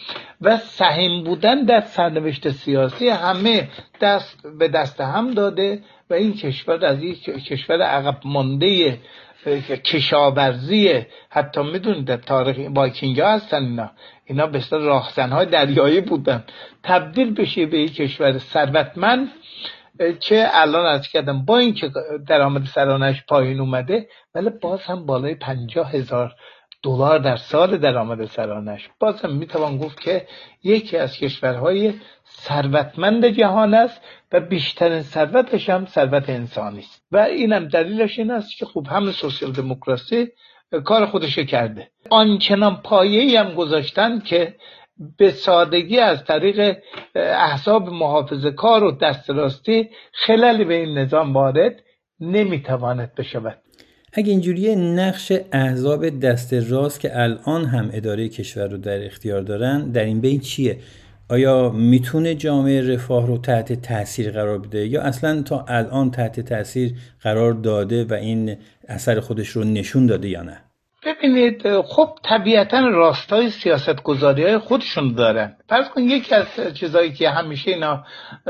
و 0.41 0.57
سهم 0.57 1.23
بودن 1.23 1.63
در 1.63 1.81
سرنوشت 1.81 2.49
سیاسی 2.49 3.09
همه 3.09 3.67
دست 4.01 4.47
به 4.59 4.67
دست 4.67 5.01
هم 5.01 5.31
داده 5.31 5.83
و 6.09 6.13
این 6.13 6.33
کشور 6.33 6.85
از 6.85 7.03
یک 7.03 7.23
کشور 7.23 7.81
عقب 7.81 8.17
مانده 8.25 8.99
کشاورزی 9.85 11.01
حتی 11.29 11.63
می‌دونید 11.63 12.05
در 12.05 12.17
تاریخ 12.17 12.71
وایکینگ 12.75 13.19
ها 13.19 13.33
هستن 13.33 13.63
اینا. 13.63 13.91
اینا 14.25 14.47
به 14.47 14.61
راهزن 14.71 15.29
های 15.29 15.45
دریایی 15.45 16.01
بودن. 16.01 16.43
تبدیل 16.83 17.33
بشه 17.33 17.65
به 17.65 17.79
یک 17.79 17.95
کشور 17.95 18.37
ثروتمند 18.37 19.27
که 20.19 20.47
الان 20.51 20.85
از 20.85 21.07
کردم. 21.07 21.45
با 21.45 21.57
اینکه 21.57 21.91
درآمد 22.27 22.65
سرانش 22.65 23.23
پایین 23.27 23.59
اومده 23.59 24.07
ولی 24.35 24.49
باز 24.49 24.81
هم 24.81 25.05
بالای 25.05 25.35
پنجاه 25.35 25.91
هزار 25.91 26.35
دلار 26.83 27.19
در 27.19 27.35
سال 27.35 27.77
درآمد 27.77 28.25
سرانش 28.25 28.89
باز 28.99 29.21
هم 29.21 29.33
می‌توان 29.35 29.77
گفت 29.77 29.99
که 30.01 30.27
یکی 30.63 30.97
از 30.97 31.17
کشورهای 31.17 31.93
ثروتمند 32.27 33.25
جهان 33.25 33.73
است 33.73 34.01
و 34.31 34.39
بیشترین 34.39 35.01
ثروتش 35.01 35.69
هم 35.69 35.85
ثروت 35.85 36.29
انسانی 36.29 36.79
است. 36.79 37.05
و 37.11 37.17
اینم 37.17 37.67
دلیلش 37.67 38.19
این 38.19 38.31
است 38.31 38.57
که 38.57 38.65
خوب 38.65 38.87
هم 38.87 39.11
سوسیال 39.11 39.51
دموکراسی 39.51 40.27
کار 40.85 41.05
خودش 41.05 41.39
کرده. 41.39 41.89
آنچنان 42.09 42.75
پایه‌ای 42.83 43.35
هم 43.35 43.53
گذاشتن 43.53 44.19
که 44.19 44.55
به 45.17 45.31
سادگی 45.31 45.99
از 45.99 46.23
طریق 46.25 46.77
احزاب 47.15 47.89
محافظه 47.89 48.51
کار 48.51 48.83
و 48.83 48.91
دست 48.91 49.29
راستی 49.29 49.89
خلالی 50.13 50.65
به 50.65 50.73
این 50.73 50.97
نظام 50.97 51.33
وارد 51.33 51.75
نمی‌تواند 52.19 53.15
بشود. 53.15 53.57
اگه 54.13 54.31
اینجوری 54.31 54.75
نقش 54.75 55.31
احزاب 55.51 56.19
دست 56.19 56.53
راست 56.53 56.99
که 56.99 57.19
الان 57.19 57.65
هم 57.65 57.89
اداره 57.93 58.29
کشور 58.29 58.67
رو 58.67 58.77
در 58.77 59.05
اختیار 59.05 59.41
دارن 59.41 59.91
در 59.91 60.03
این 60.03 60.21
بین 60.21 60.39
چیه؟ 60.39 60.79
آیا 61.29 61.69
می‌تونه 61.69 62.35
جامعه 62.35 62.93
رفاه 62.93 63.27
رو 63.27 63.37
تحت 63.37 63.73
تاثیر 63.73 64.31
قرار 64.31 64.57
بده؟ 64.57 64.87
یا 64.87 65.01
اصلا 65.01 65.41
تا 65.41 65.65
الان 65.67 66.11
تحت 66.11 66.39
تاثیر 66.39 66.93
قرار 67.21 67.53
داده 67.53 68.05
و 68.05 68.13
این 68.13 68.57
اثر 68.87 69.19
خودش 69.19 69.47
رو 69.47 69.63
نشون 69.63 70.05
داده 70.05 70.29
یا 70.29 70.43
نه؟ 70.43 70.72
ببینید 71.05 71.81
خب 71.81 72.09
طبیعتا 72.23 72.79
راستای 72.79 73.49
سیاست 73.49 74.03
گذاری 74.03 74.43
های 74.43 74.57
خودشون 74.57 75.13
دارن. 75.13 75.57
فرض 75.69 75.89
کن 75.89 76.01
یکی 76.01 76.35
از 76.35 76.47
چیزهایی 76.73 77.13
که 77.13 77.29
همیشه 77.29 77.71
اینا 77.71 78.05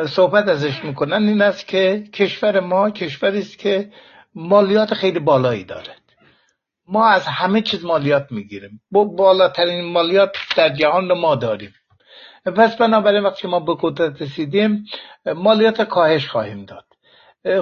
صحبت 0.05 0.47
ازش 0.47 0.83
می‌کنن 0.83 1.27
این 1.27 1.41
است 1.41 1.67
که 1.67 2.03
کشور 2.13 2.59
ما 2.59 2.89
کشوری 2.89 3.39
است 3.39 3.59
که 3.59 3.89
مالیات 4.35 4.93
خیلی 4.93 5.19
بالایی 5.19 5.63
دارد 5.63 6.01
ما 6.87 7.07
از 7.09 7.27
همه 7.27 7.61
چیز 7.61 7.85
مالیات 7.85 8.31
می‌گیریم. 8.31 8.81
بالاترین 8.91 9.85
مالیات 9.85 10.35
در 10.55 10.69
جهان 10.69 11.13
ما 11.13 11.35
داریم. 11.35 11.73
پس 12.45 12.77
بنابراین 12.77 13.23
وقتی 13.23 13.47
ما 13.47 13.59
به 13.59 13.75
قدرت 13.81 14.21
رسیدیم 14.21 14.85
مالیات 15.35 15.81
کاهش 15.81 16.27
خواهیم 16.27 16.65
داد. 16.65 16.85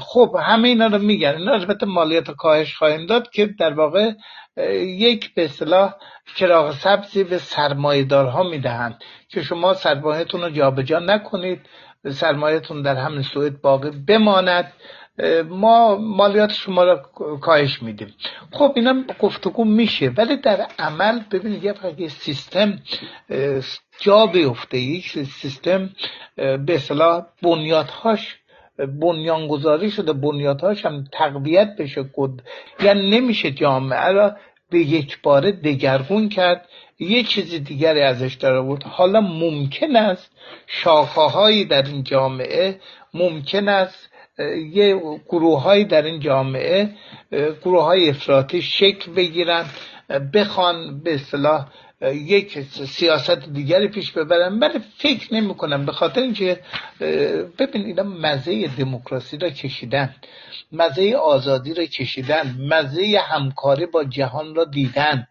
خب 0.02 0.36
همه 0.46 0.68
اینا 0.68 0.88
رو 0.88 0.98
میگن. 0.98 1.36
اینا 1.38 1.54
البته 1.54 1.86
مالیات 1.86 2.32
کاهش 2.32 2.76
خواهیم 2.76 3.06
داد 3.06 3.30
که 3.30 3.46
در 3.46 3.74
واقع 3.74 4.12
یک 4.84 5.34
به 5.34 5.46
اصطلاح 5.46 5.94
چراغ 6.36 6.72
سبزی 6.72 7.24
به 7.24 7.38
سرمایه‌دارها 7.38 8.44
می‌دهند 8.44 9.04
که 9.30 9.42
شما 9.42 9.74
سرمایهتون 9.74 10.42
رو 10.42 10.50
جابجا 10.50 11.00
نکنید. 11.00 11.60
سرمایهتون 12.10 12.82
در 12.82 12.96
همین 12.96 13.22
سوئد 13.22 13.62
باقی 13.62 13.92
بماند. 14.08 14.74
ما 15.50 15.96
مالیات 15.96 16.52
شما 16.54 16.84
را 16.84 16.96
کاهش 17.42 17.82
میدیم. 17.82 18.14
خب 18.52 18.74
اینا 18.76 19.04
گفتگو 19.20 19.66
میشه. 19.66 20.10
ولی 20.10 20.38
در 20.38 20.68
عمل 20.80 21.20
ببینید 21.32 21.64
یه 21.98 22.08
سیستم 22.08 22.80
جا 24.00 24.26
بیفته. 24.26 24.78
یک 24.78 25.08
سیستم 25.24 25.90
به 26.36 26.76
اصطلاح 26.76 27.26
بنیادهاش 27.42 28.38
بنیانگذاری 28.78 29.92
شده 29.92 30.14
بنیادهاش 30.14 30.86
هم 30.86 31.04
تقویت 31.12 31.76
بشه 31.80 32.06
کد. 32.16 32.32
یعنی 32.84 33.10
نمیشه 33.10 33.52
جامعه 33.52 34.12
را 34.12 34.36
به 34.70 34.80
یک 34.80 35.22
باره 35.22 35.52
دگرگون 35.52 36.30
کرد. 36.30 36.70
یه 37.00 37.24
چیز 37.24 37.64
دیگری 37.64 38.02
ازش 38.02 38.34
داره 38.34 38.62
بود 38.62 38.84
حالا 38.84 39.22
ممکن 39.22 39.96
است 39.96 40.32
شاخه 40.68 41.64
در 41.64 41.84
این 41.84 42.04
جامعه 42.04 42.80
ممکن 43.14 43.68
است 43.68 44.12
یه 44.74 45.02
گروه 45.30 45.84
در 45.84 46.02
این 46.02 46.20
جامعه 46.20 46.90
گروه 47.64 47.84
های 47.84 48.10
افراطی 48.10 48.62
شکل 48.62 49.12
بگیرن 49.12 49.66
بخوان 50.34 51.00
به 51.04 51.14
اصطلاح 51.14 51.68
یک 52.02 52.60
سیاست 52.86 53.50
دیگری 53.50 53.88
پیش 53.88 54.12
ببرن 54.12 54.54
من 54.54 54.84
فکر 54.98 55.34
نمی 55.34 55.56
کنم 55.56 55.86
به 55.86 55.92
خاطر 55.92 56.22
اینکه 56.22 56.60
ببین 57.60 57.86
اینا 57.86 58.04
مزه 58.04 58.68
دموکراسی 58.68 59.38
را 59.38 59.50
کشیدن 59.50 60.16
مزه 60.72 61.16
آزادی 61.16 61.74
را 61.74 61.86
کشیدن 61.86 62.56
مزه 62.60 63.22
همکاری 63.28 63.86
با 63.86 64.04
جهان 64.04 64.56
را 64.56 64.66
دیدن. 64.66 65.28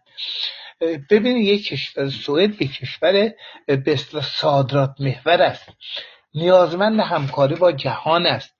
ببین 1.09 1.37
یک 1.37 1.67
کشور 1.67 2.09
سوئد 2.09 2.61
یک 2.61 2.77
کشور 2.77 3.31
به 3.67 3.95
صادرات 4.23 4.95
محور 4.99 5.41
است. 5.41 5.69
نیازمند 6.33 6.99
همکاری 6.99 7.55
با 7.55 7.71
جهان 7.71 8.25
است. 8.25 8.55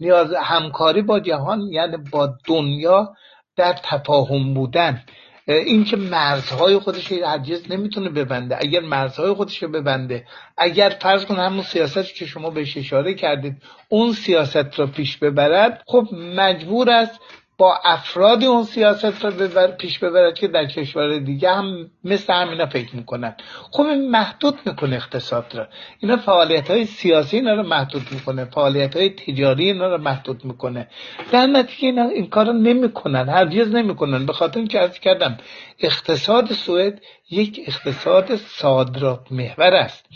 نیاز 0.00 0.34
همکاری 0.34 1.02
با 1.02 1.20
جهان 1.20 1.60
یعنی 1.60 1.96
با 1.96 2.34
دنیا 2.46 3.14
در 3.56 3.72
تفاهم 3.72 4.54
بودن. 4.54 5.04
اینکه 5.48 5.96
مرزهای 5.96 6.78
خودش 6.78 7.12
هرگز 7.12 7.70
نمی‌تونه 7.70 8.10
ببنده. 8.10 8.56
اگر 8.60 8.80
مرزهای 8.80 9.32
خودش 9.32 9.62
رو 9.62 9.68
ببنده 9.68 10.26
اگر 10.56 10.96
فرض 11.00 11.24
کن 11.24 11.36
همون 11.36 11.62
سیاستی 11.62 12.14
که 12.14 12.26
شما 12.26 12.50
بهش 12.50 12.76
اشاره 12.76 13.14
کردید 13.14 13.56
اون 13.88 14.12
سیاست 14.12 14.78
را 14.78 14.86
پیش 14.86 15.16
ببرد 15.16 15.82
خب 15.86 16.08
مجبور 16.36 16.90
است 16.90 17.20
با 17.58 17.78
افراد 17.84 18.44
اون 18.44 18.62
سیاست 18.62 19.24
را 19.24 19.30
ببر 19.30 19.66
پیش 19.70 19.98
ببرد 19.98 20.34
که 20.34 20.48
در 20.48 20.66
کشور 20.66 21.18
دیگه 21.18 21.50
هم 21.50 21.90
مثل 22.04 22.32
همینا 22.32 22.66
فکر 22.66 22.96
می‌کنن. 22.96 23.36
خب 23.70 23.82
این 23.82 24.10
محدود 24.10 24.58
می‌کنه 24.66 24.96
اقتصاد 24.96 25.54
را 25.54 25.66
اینا 26.00 26.16
فعالیت 26.16 26.70
های 26.70 26.84
سیاسی 26.84 27.36
اینا 27.36 27.54
رو 27.54 27.62
محدود 27.62 28.02
می‌کنه. 28.10 28.44
فعالیت 28.44 28.96
های 28.96 29.10
تجاری 29.10 29.64
اینا 29.64 29.88
رو 29.94 30.02
محدود 30.02 30.44
می‌کنه. 30.44 30.88
در 31.32 31.46
نتیجه 31.46 31.86
اینا 31.86 32.08
این 32.08 32.26
کارو 32.26 32.52
نمی‌کنن. 32.52 33.28
هرگز 33.28 33.74
نمی‌کنن. 33.74 34.26
به 34.26 34.32
خاطر 34.32 34.58
اینکه 34.58 34.78
عرض 34.78 34.98
کردم 34.98 35.38
اقتصاد 35.78 36.52
سوئد 36.52 37.00
یک 37.30 37.60
اقتصاد 37.66 38.36
صادرات 38.36 39.20
محور 39.30 39.74
است. 39.74 40.06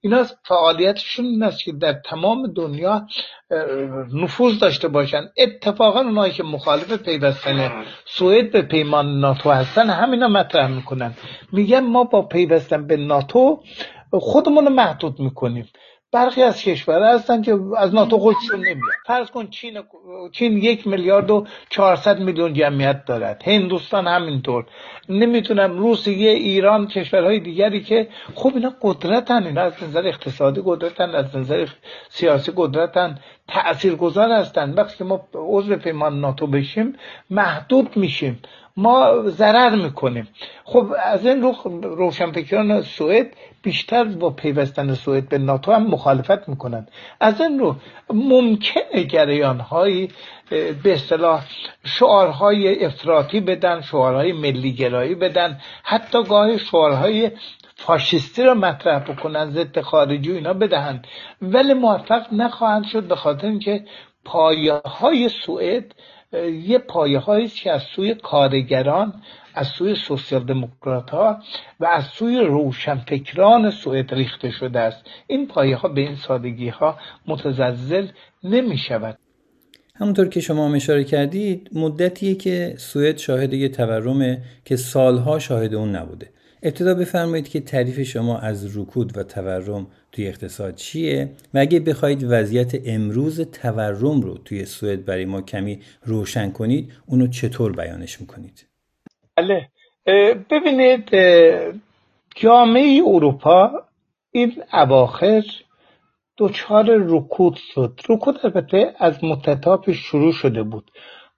اینا 0.00 0.24
فعالیتشون 0.44 1.24
این 1.24 1.42
است 1.42 1.64
که 1.64 1.72
در 1.72 1.92
تمام 1.92 2.46
دنیا 2.46 3.06
نفوذ 4.12 4.58
داشته 4.58 4.88
باشن. 4.88 5.22
اتفاقا 5.36 6.00
اونایی 6.00 6.32
که 6.32 6.42
مخالف 6.42 6.92
پیوستن 6.92 7.84
سوئد 8.04 8.52
به 8.52 8.62
پیمان 8.62 9.20
ناتو 9.20 9.50
هستن 9.50 9.90
همینا 9.90 10.28
مطرح 10.28 10.66
می‌کنن. 10.66 11.14
میگن 11.52 11.80
ما 11.80 12.04
با 12.04 12.22
پیوستن 12.22 12.86
به 12.86 12.96
ناتو 12.96 13.62
خودمون 14.12 14.64
رو 14.64 14.70
محدود 14.70 15.20
می‌کنیم. 15.20 15.68
برخی 16.12 16.42
از 16.42 16.62
کشورها 16.62 17.14
هستن 17.14 17.42
که 17.42 17.58
از 17.76 17.94
ناتو 17.94 18.18
خودشون 18.18 18.60
نمیاد 18.60 18.94
فرض 19.06 19.30
کن 19.30 19.46
چین 19.46 19.82
چین 20.32 20.58
یک 20.58 20.86
میلیارد 20.86 21.30
و 21.30 21.46
400 21.70 22.18
میلیون 22.18 22.54
جمعیت 22.54 23.04
دارد. 23.04 23.42
هندوستان 23.46 24.06
همینطور. 24.06 24.66
نمی‌تونم 25.08 25.78
روسیه 25.78 26.30
ایران 26.30 26.86
کشورهای 26.86 27.40
دیگری 27.40 27.80
که 27.82 28.08
خب 28.34 28.52
اینا 28.54 28.72
قدرتن 28.82 29.46
اینا 29.46 29.62
از 29.62 29.82
نظر 29.82 30.06
اقتصادی 30.06 30.62
قدرتن 30.64 31.10
از 31.10 31.36
نظر 31.36 31.68
سیاسی 32.08 32.52
قدرتن. 32.56 33.18
تاثیرگذار 33.50 34.32
هستن. 34.32 34.72
وقتی 34.72 34.98
که 34.98 35.04
ما 35.04 35.20
عضو 35.34 35.76
پیمان 35.76 36.20
ناتو 36.20 36.46
بشیم 36.46 36.96
محدود 37.30 37.96
میشیم. 37.96 38.42
ما 38.76 39.22
ضرر 39.26 39.74
می‌کنیم. 39.74 40.28
خب 40.64 40.94
از 41.04 41.26
این 41.26 41.42
رو 41.42 41.54
روشنفکران 41.82 42.82
سوئد 42.82 43.26
بیشتر 43.62 44.04
با 44.04 44.30
پیوستن 44.30 44.94
سوئد 44.94 45.28
به 45.28 45.38
ناتو 45.38 45.72
هم 45.72 45.86
مخالفت 45.86 46.48
می‌کنن 46.48 46.86
از 47.20 47.40
این 47.40 47.58
رو 47.58 47.76
ممکنه 48.10 49.02
گریان 49.10 49.60
های 49.60 50.08
به 50.50 50.94
اصطلاح 50.94 51.44
شعارهای 51.84 52.84
افراطی 52.84 53.40
بدن 53.40 53.80
شعارهای 53.80 54.32
ملیگرایی 54.32 55.14
بدن. 55.14 55.60
حتی 55.82 56.24
گاهی 56.24 56.58
شعارهای 56.58 57.30
فاشیستی 57.86 58.42
را 58.42 58.54
مطرح 58.54 58.98
بکنن 58.98 59.50
ضد 59.50 59.80
خارجی 59.80 60.32
اینا 60.32 60.52
بدهند 60.52 61.06
ولی 61.42 61.74
موفق 61.74 62.32
نخواهند 62.32 62.84
شد 62.84 63.08
به 63.08 63.16
خاطر 63.16 63.46
اینکه 63.46 63.84
پایه 64.24 64.72
های 64.72 65.28
سوئد 65.28 65.94
یه 66.64 66.78
پایه 66.78 67.18
هایی 67.18 67.48
که 67.48 67.72
از 67.72 67.82
سوی 67.82 68.14
کارگران 68.14 69.22
از 69.54 69.66
سوی 69.66 69.94
سوسیال 69.94 70.44
دموکرات 70.44 71.10
ها 71.10 71.38
و 71.80 71.86
از 71.86 72.04
سوی 72.04 72.38
روشنفکران 72.38 73.70
سوئد 73.70 74.14
ریخته 74.14 74.50
شده 74.50 74.78
است. 74.78 75.04
این 75.26 75.46
پایه 75.46 75.76
ها 75.76 75.88
به 75.88 76.00
این 76.00 76.14
سادگی 76.14 76.68
ها 76.68 76.98
متزلزل 77.26 78.06
نمی 78.44 78.78
شود 78.78 79.18
همونطور 79.94 80.28
که 80.28 80.40
شما 80.40 80.74
اشاره 80.74 81.04
کردید 81.04 81.70
مدتیه 81.72 82.34
که 82.34 82.74
سوئد 82.78 83.18
شاهد 83.18 83.52
یه 83.52 83.68
تورمه 83.68 84.42
که 84.64 84.76
سالها 84.76 85.38
شاهد 85.38 85.74
اون 85.74 85.96
نبوده. 85.96 86.30
ابتدا 86.62 86.94
بفرمایید 86.94 87.48
که 87.48 87.60
تعریف 87.60 88.02
شما 88.02 88.38
از 88.38 88.78
رکود 88.78 89.18
و 89.18 89.22
تورم 89.22 89.86
توی 90.12 90.28
اقتصاد 90.28 90.74
چیه 90.74 91.30
و 91.54 91.58
اگه 91.58 91.80
بخواید 91.80 92.26
وضعیت 92.28 92.72
امروز 92.86 93.40
تورم 93.40 94.20
رو 94.20 94.38
توی 94.38 94.64
سوئد 94.64 95.04
برای 95.04 95.24
ما 95.24 95.42
کمی 95.42 95.80
روشن 96.04 96.50
کنید 96.50 96.92
اونو 97.06 97.26
چطور 97.26 97.72
بیانش 97.72 98.20
می‌کنید؟ 98.20 98.66
بله. 99.36 99.68
ببینید 100.50 101.08
جامعه 102.36 103.02
اروپا 103.06 103.70
این 104.30 104.62
اواخر 104.72 105.42
دچار 106.38 106.86
رکود 106.88 107.58
شد. 107.74 108.00
رکود 108.08 108.38
البته 108.44 108.94
از 108.98 109.24
متتاپ 109.24 109.92
شروع 109.92 110.32
شده 110.32 110.62
بود. 110.62 110.90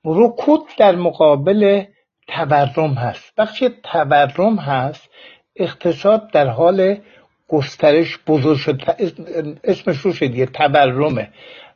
رکود 0.05 0.61
در 0.79 0.97
مقابل 0.97 1.85
تورم 2.29 2.95
هست. 2.95 3.33
وقتی 3.39 3.69
تورم 3.83 4.57
هست 4.57 5.12
اقتصاد 5.57 6.31
در 6.31 6.47
حال 6.47 6.97
گسترش 7.49 8.19
بزرگ 8.27 8.57
شد. 8.57 8.83
اسمش 9.65 9.99
رو 9.99 10.13
شد 10.13 10.27
دیگه 10.27 10.47
تورمه. 10.47 11.29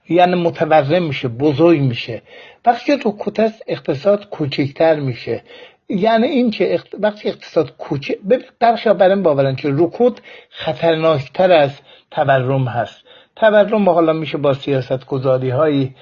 یعنی 0.08 0.34
متورم 0.34 1.02
میشه 1.02 1.28
بزرگ 1.28 1.80
میشه. 1.80 2.22
وقتی 2.66 2.92
رکود 2.92 3.40
هست 3.40 3.62
اقتصاد 3.66 4.28
کوچکتر 4.28 5.00
میشه. 5.00 5.42
یعنی 5.88 6.26
این 6.26 6.50
که 6.50 6.80
وقتی 7.00 7.28
اقتصاد 7.28 7.76
کوچک 7.76 8.14
برخی 8.60 8.92
برای 8.92 9.16
باورن 9.16 9.56
که 9.56 9.68
رکود 9.72 10.20
خطرناکتر 10.50 11.52
از 11.52 11.80
تورم 12.10 12.68
هست. 12.68 13.04
تورم 13.36 13.88
حالا 13.88 14.12
میشه 14.12 14.38
با 14.38 14.54
سیاست 14.54 15.06
گذاری 15.06 15.50
هایی 15.50 15.94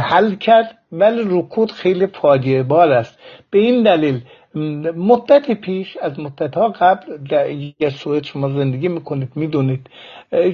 حل 0.00 0.34
کرد 0.34 0.78
ولی 0.92 1.22
رکود 1.26 1.72
خیلی 1.72 2.06
فاجعه 2.06 2.62
بار 2.62 2.92
است. 2.92 3.18
به 3.50 3.58
این 3.58 3.82
دلیل 3.82 4.20
مدت 4.96 5.50
پیش 5.50 5.96
از 5.96 6.20
مدت 6.20 6.56
ها 6.56 6.68
قبل 6.68 7.16
در 7.80 7.90
سوئد 7.90 8.24
شما 8.24 8.48
زندگی 8.48 8.88
می‌کنید 8.88 9.32
می‌دونید 9.36 9.86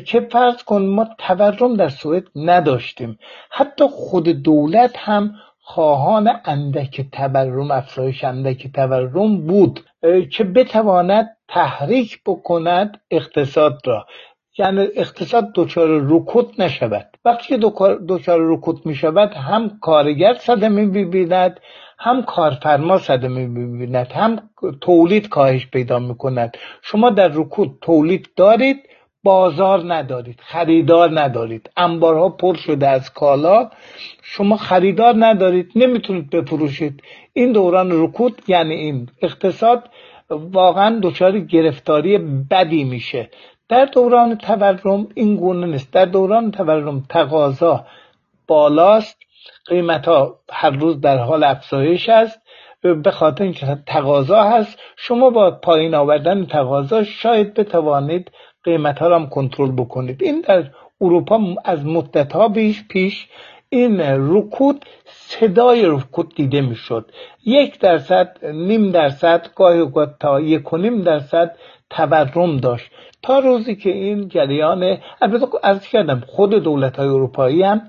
که 0.06 0.20
فرض 0.20 0.62
کن 0.62 0.82
ما 0.82 1.08
تورم 1.18 1.76
در 1.76 1.88
سوئد 1.88 2.24
نداشتیم. 2.36 3.18
حتی 3.50 3.84
خود 3.90 4.28
دولت 4.28 4.98
هم 4.98 5.34
خواهان 5.60 6.30
اندک 6.44 7.06
تورم 7.12 7.70
افزایش 7.70 8.24
اندک 8.24 8.72
تورم 8.74 9.46
بود 9.46 9.80
که 10.32 10.44
بتواند 10.44 11.36
تحریک 11.48 12.20
بکند 12.26 13.00
اقتصاد 13.10 13.80
را. 13.84 14.06
یعنی 14.58 14.86
اقتصاد 14.96 15.52
دچار 15.54 15.88
رکود 16.08 16.54
نشود. 16.58 17.06
وقتی 17.24 17.58
دچار 18.08 18.38
رکود 18.40 18.86
می 18.86 18.94
شود 18.94 19.32
هم 19.32 19.78
کارگر 19.80 20.34
صدمه 20.34 20.84
می‌بیند 20.84 21.60
هم 22.02 22.22
کارفرما 22.22 22.98
صدمه 22.98 23.46
می‌بیند 23.46 24.12
هم 24.12 24.50
تولید 24.80 25.28
کاهش 25.28 25.66
پیدا 25.66 25.98
می 25.98 26.16
کند 26.16 26.56
شما 26.82 27.10
در 27.10 27.28
رکود 27.28 27.78
تولید 27.80 28.28
دارید 28.36 28.88
بازار 29.22 29.94
ندارید 29.94 30.40
خریدار 30.42 31.20
ندارید. 31.20 31.70
انبارها 31.76 32.28
پر 32.28 32.54
شده 32.54 32.88
از 32.88 33.12
کالا. 33.12 33.70
شما 34.22 34.56
خریدار 34.56 35.14
ندارید 35.18 35.72
نمی‌تونید 35.76 36.30
بفروشید. 36.30 37.02
این 37.32 37.52
دوران 37.52 38.02
رکود 38.04 38.42
یعنی 38.48 38.74
این. 38.74 39.08
اقتصاد 39.22 39.90
واقعا 40.30 41.00
دچار 41.02 41.38
گرفتاری 41.38 42.18
بدی 42.50 42.84
میشه. 42.84 43.30
در 43.68 43.84
دوران 43.84 44.34
تورم 44.34 45.08
این 45.14 45.36
گونه 45.36 45.66
نیست. 45.66 45.92
در 45.92 46.04
دوران 46.04 46.50
تورم 46.50 47.04
تقاضا 47.08 47.84
بالاست. 48.46 49.18
قیمت 49.70 50.08
ها 50.08 50.38
هر 50.52 50.70
روز 50.70 51.00
در 51.00 51.18
حال 51.18 51.44
افزایش 51.44 52.08
است. 52.08 52.42
به 52.82 53.10
خاطر 53.10 53.44
اینکه 53.44 53.78
تقاضا 53.86 54.42
هست 54.42 54.78
شما 54.96 55.30
با 55.30 55.50
پایین 55.50 55.94
آوردن 55.94 56.46
تقاضا 56.46 57.04
شاید 57.04 57.54
بتوانید 57.54 58.30
قیمت 58.64 58.98
ها 58.98 59.08
را 59.08 59.18
هم 59.18 59.28
کنترل 59.28 59.72
بکنید. 59.72 60.22
این 60.22 60.40
در 60.40 60.64
اروپا 61.00 61.40
از 61.64 61.86
مدت 61.86 62.32
ها 62.32 62.48
بیش 62.48 62.84
پیش 62.88 63.28
این 63.68 64.00
رکود 64.00 64.84
صدای 65.06 65.86
رکود 65.86 66.34
دیده 66.34 66.60
می‌شد. 66.60 67.10
یک 67.46 67.78
درصد 67.78 68.44
نیم 68.44 68.90
درصد 68.90 69.48
گاهی 69.56 69.78
اوقات 69.78 70.18
تا 70.20 70.40
یک 70.40 70.72
و 70.72 70.76
نیم 70.76 71.02
درصد 71.02 71.56
تورم 71.90 72.56
داشت. 72.56 72.90
تا 73.22 73.38
روزی 73.38 73.76
که 73.76 73.90
این 73.90 74.28
جریان 74.28 74.98
البته 75.20 75.46
از 75.62 75.88
کردم 75.88 76.22
خود 76.26 76.50
دولت 76.54 76.96
های 76.96 77.08
اروپایی 77.08 77.62
هم 77.62 77.82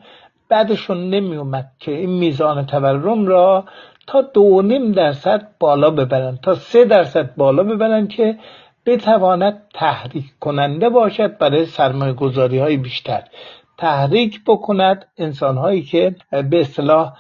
بعدشون 0.52 1.10
نمی 1.10 1.36
اومد 1.36 1.72
که 1.80 1.92
این 1.92 2.10
میزان 2.10 2.66
تورم 2.66 3.28
را 3.28 3.66
تا 4.08 4.22
دو 4.22 4.62
نیم 4.62 4.92
درصد 4.92 5.48
بالا 5.60 5.90
ببرن 5.90 6.40
تا 6.44 6.54
سه 6.54 6.86
درصد 6.86 7.36
بالا 7.36 7.64
ببرن 7.64 8.08
که 8.08 8.38
بتواند 8.86 9.62
تحریک 9.74 10.26
کننده 10.40 10.90
باشد 10.90 11.38
برای 11.38 11.66
سرمایه 11.66 12.14
گذاری 12.14 12.60
های 12.60 12.78
بیشتر. 12.78 13.24
تحریک 13.78 14.42
بکند 14.48 15.06
انسان 15.18 15.58
هایی 15.58 15.82
که 15.82 16.16
به 16.50 16.62
اصطلاح 16.62 17.14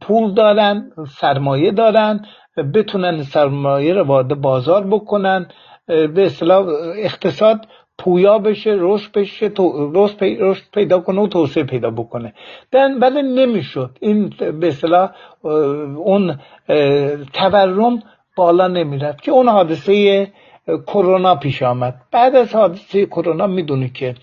پول 0.00 0.34
دارن 0.34 0.90
سرمایه 1.08 1.72
دارن 1.72 2.24
بتونن 2.74 3.22
سرمایه 3.22 3.94
رو 3.94 4.04
وارد 4.04 4.40
بازار 4.40 4.86
بکنن 4.86 5.46
به 5.86 6.26
اصطلاح 6.26 6.66
اقتصاد 6.96 7.66
پویا 8.00 8.38
بشه 8.38 8.76
رشد 8.78 9.12
بشه 9.12 9.52
رشد 10.20 10.64
پیدا 10.72 11.00
کنه 11.00 11.20
و 11.20 11.26
توسعه 11.26 11.64
پیدا 11.64 11.90
بکنه. 11.90 12.32
دن 12.72 12.98
ولی 12.98 13.22
نمی‌شد. 13.22 13.90
این 14.00 14.28
به 14.60 14.68
اصطلاح 14.68 15.10
اون 15.96 16.38
تورم 17.32 18.02
بالا 18.36 18.68
نمی‌رفت 18.68 19.22
که 19.22 19.30
اون 19.30 19.48
حادثه 19.48 20.32
کرونا 20.86 21.34
پیش 21.34 21.62
آمد. 21.62 21.94
بعد 22.12 22.36
از 22.36 22.54
حادثه 22.54 23.06
کرونا 23.06 23.46
می‌دونی 23.46 23.88
که 23.88 24.14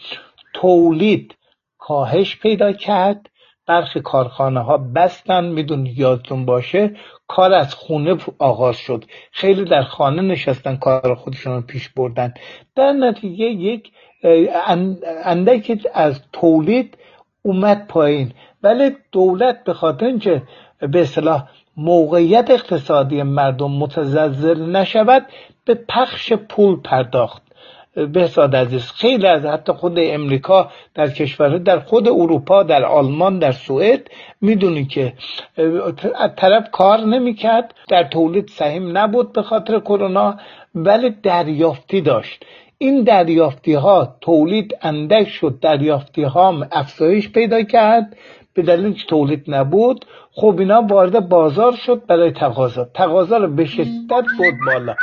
تولید 0.54 1.36
کاهش 1.80 2.40
پیدا 2.40 2.72
کرد. 2.72 3.30
برخی 3.68 4.02
کارخانه 4.02 4.60
ها 4.60 4.78
بستن 4.78 5.46
می‌دونید 5.46 6.00
یادتون 6.00 6.46
باشه 6.46 6.92
کار 7.28 7.54
از 7.54 7.74
خونه 7.74 8.18
آغاز 8.40 8.78
شد. 8.78 9.06
خیلی 9.32 9.66
در 9.66 9.84
خانه 9.84 10.22
نشستن 10.22 10.76
کار 10.76 11.16
خودشون 11.16 11.54
رو 11.54 11.62
پیش 11.62 11.90
بردن. 11.90 12.34
در 12.76 12.92
نتیجه 12.92 13.46
یک 13.46 13.92
اندکی 15.26 15.82
از 15.94 16.22
تولید 16.34 16.98
اومد 17.42 17.88
پایین. 17.88 18.32
ولی 18.64 18.96
دولت 19.12 19.64
به 19.64 19.74
خاطر 19.74 20.06
اینکه 20.06 20.44
به 20.80 21.02
اصطلاح 21.02 21.44
موقعیت 21.78 22.52
اقتصادی 22.52 23.24
مردم 23.24 23.72
متزلزل 23.72 24.76
نشود 24.76 25.26
به 25.66 25.74
پخش 25.74 26.34
پول 26.34 26.82
پرداخت. 26.82 27.47
بهزاد 28.06 28.56
عزیز. 28.56 28.92
خیلی 28.92 29.28
از 29.28 29.46
حتی 29.46 29.74
خود 29.74 29.94
امریکا 29.98 30.72
در 30.96 31.10
کشورها 31.10 31.58
در 31.58 31.80
خود 31.80 32.08
اروپا 32.08 32.64
در 32.64 32.86
آلمان 32.86 33.40
در 33.40 33.52
سوئد 33.52 34.10
می‌دونی 34.42 34.86
که 34.86 35.14
طرف 36.38 36.72
کار 36.72 37.00
نمی‌کرد 37.00 37.74
در 37.90 38.04
تولید 38.04 38.48
سهیم 38.48 38.98
نبود 38.98 39.34
به 39.34 39.42
خاطر 39.42 39.80
کرونا 39.80 40.38
ولی 40.76 41.10
دریافتی 41.24 42.02
داشت. 42.02 42.46
این 42.78 43.04
دریافتی 43.04 43.74
ها 43.74 44.16
تولید 44.22 44.78
اندک 44.82 45.28
شد 45.28 45.60
دریافتی 45.62 46.24
ها 46.24 46.68
افزایش 46.72 47.30
پیدا 47.30 47.64
کرد. 47.64 48.16
به 48.54 48.62
دلیل 48.64 48.94
که 48.94 49.06
تولید 49.08 49.44
نبود 49.48 50.06
خب 50.32 50.56
اینا 50.60 50.82
وارد 50.82 51.30
بازار 51.30 51.74
شد 51.76 52.06
برای 52.08 52.32
تقاضا. 52.32 52.88
تقاضا 52.94 53.38
رو 53.38 53.48
به 53.48 53.66
شدت 53.66 54.26
بود 54.38 54.54
بالا. 54.66 54.96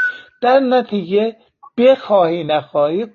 در 0.43 0.61
نتیجه 0.61 1.37
بخواهی 1.79 2.45
نخواهی 2.45 3.07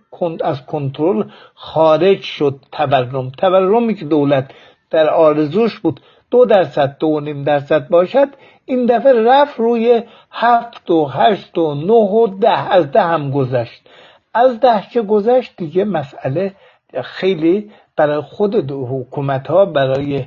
از 0.43 0.65
کنترل 0.65 1.23
خارج 1.53 2.21
شد 2.21 2.59
تورم. 2.71 3.29
تورمی 3.29 3.95
که 3.95 4.05
دولت 4.05 4.51
در 4.89 5.09
آرزوش 5.09 5.79
بود 5.79 5.99
دو 6.31 6.45
درصد 6.45 6.97
دو 6.99 7.19
نیم 7.19 7.43
درصد 7.43 7.87
باشد 7.87 8.27
این 8.65 8.85
دفعه 8.85 9.13
رفت 9.13 9.59
روی 9.59 10.03
هفت 10.31 10.91
و 10.91 11.05
هشت 11.05 11.57
و 11.57 11.75
نه 11.75 11.93
و 11.93 12.27
ده. 12.27 12.73
از 12.73 12.91
ده 12.91 13.01
هم 13.01 13.31
گذشت. 13.31 13.81
از 14.33 14.59
ده 14.59 14.83
که 14.93 15.01
گذشت 15.01 15.53
دیگه 15.57 15.85
مسئله 15.85 16.55
خیلی 17.03 17.71
برای 17.95 18.21
خود 18.21 18.71
حکومت 18.71 19.47
ها 19.47 19.65
برای 19.65 20.25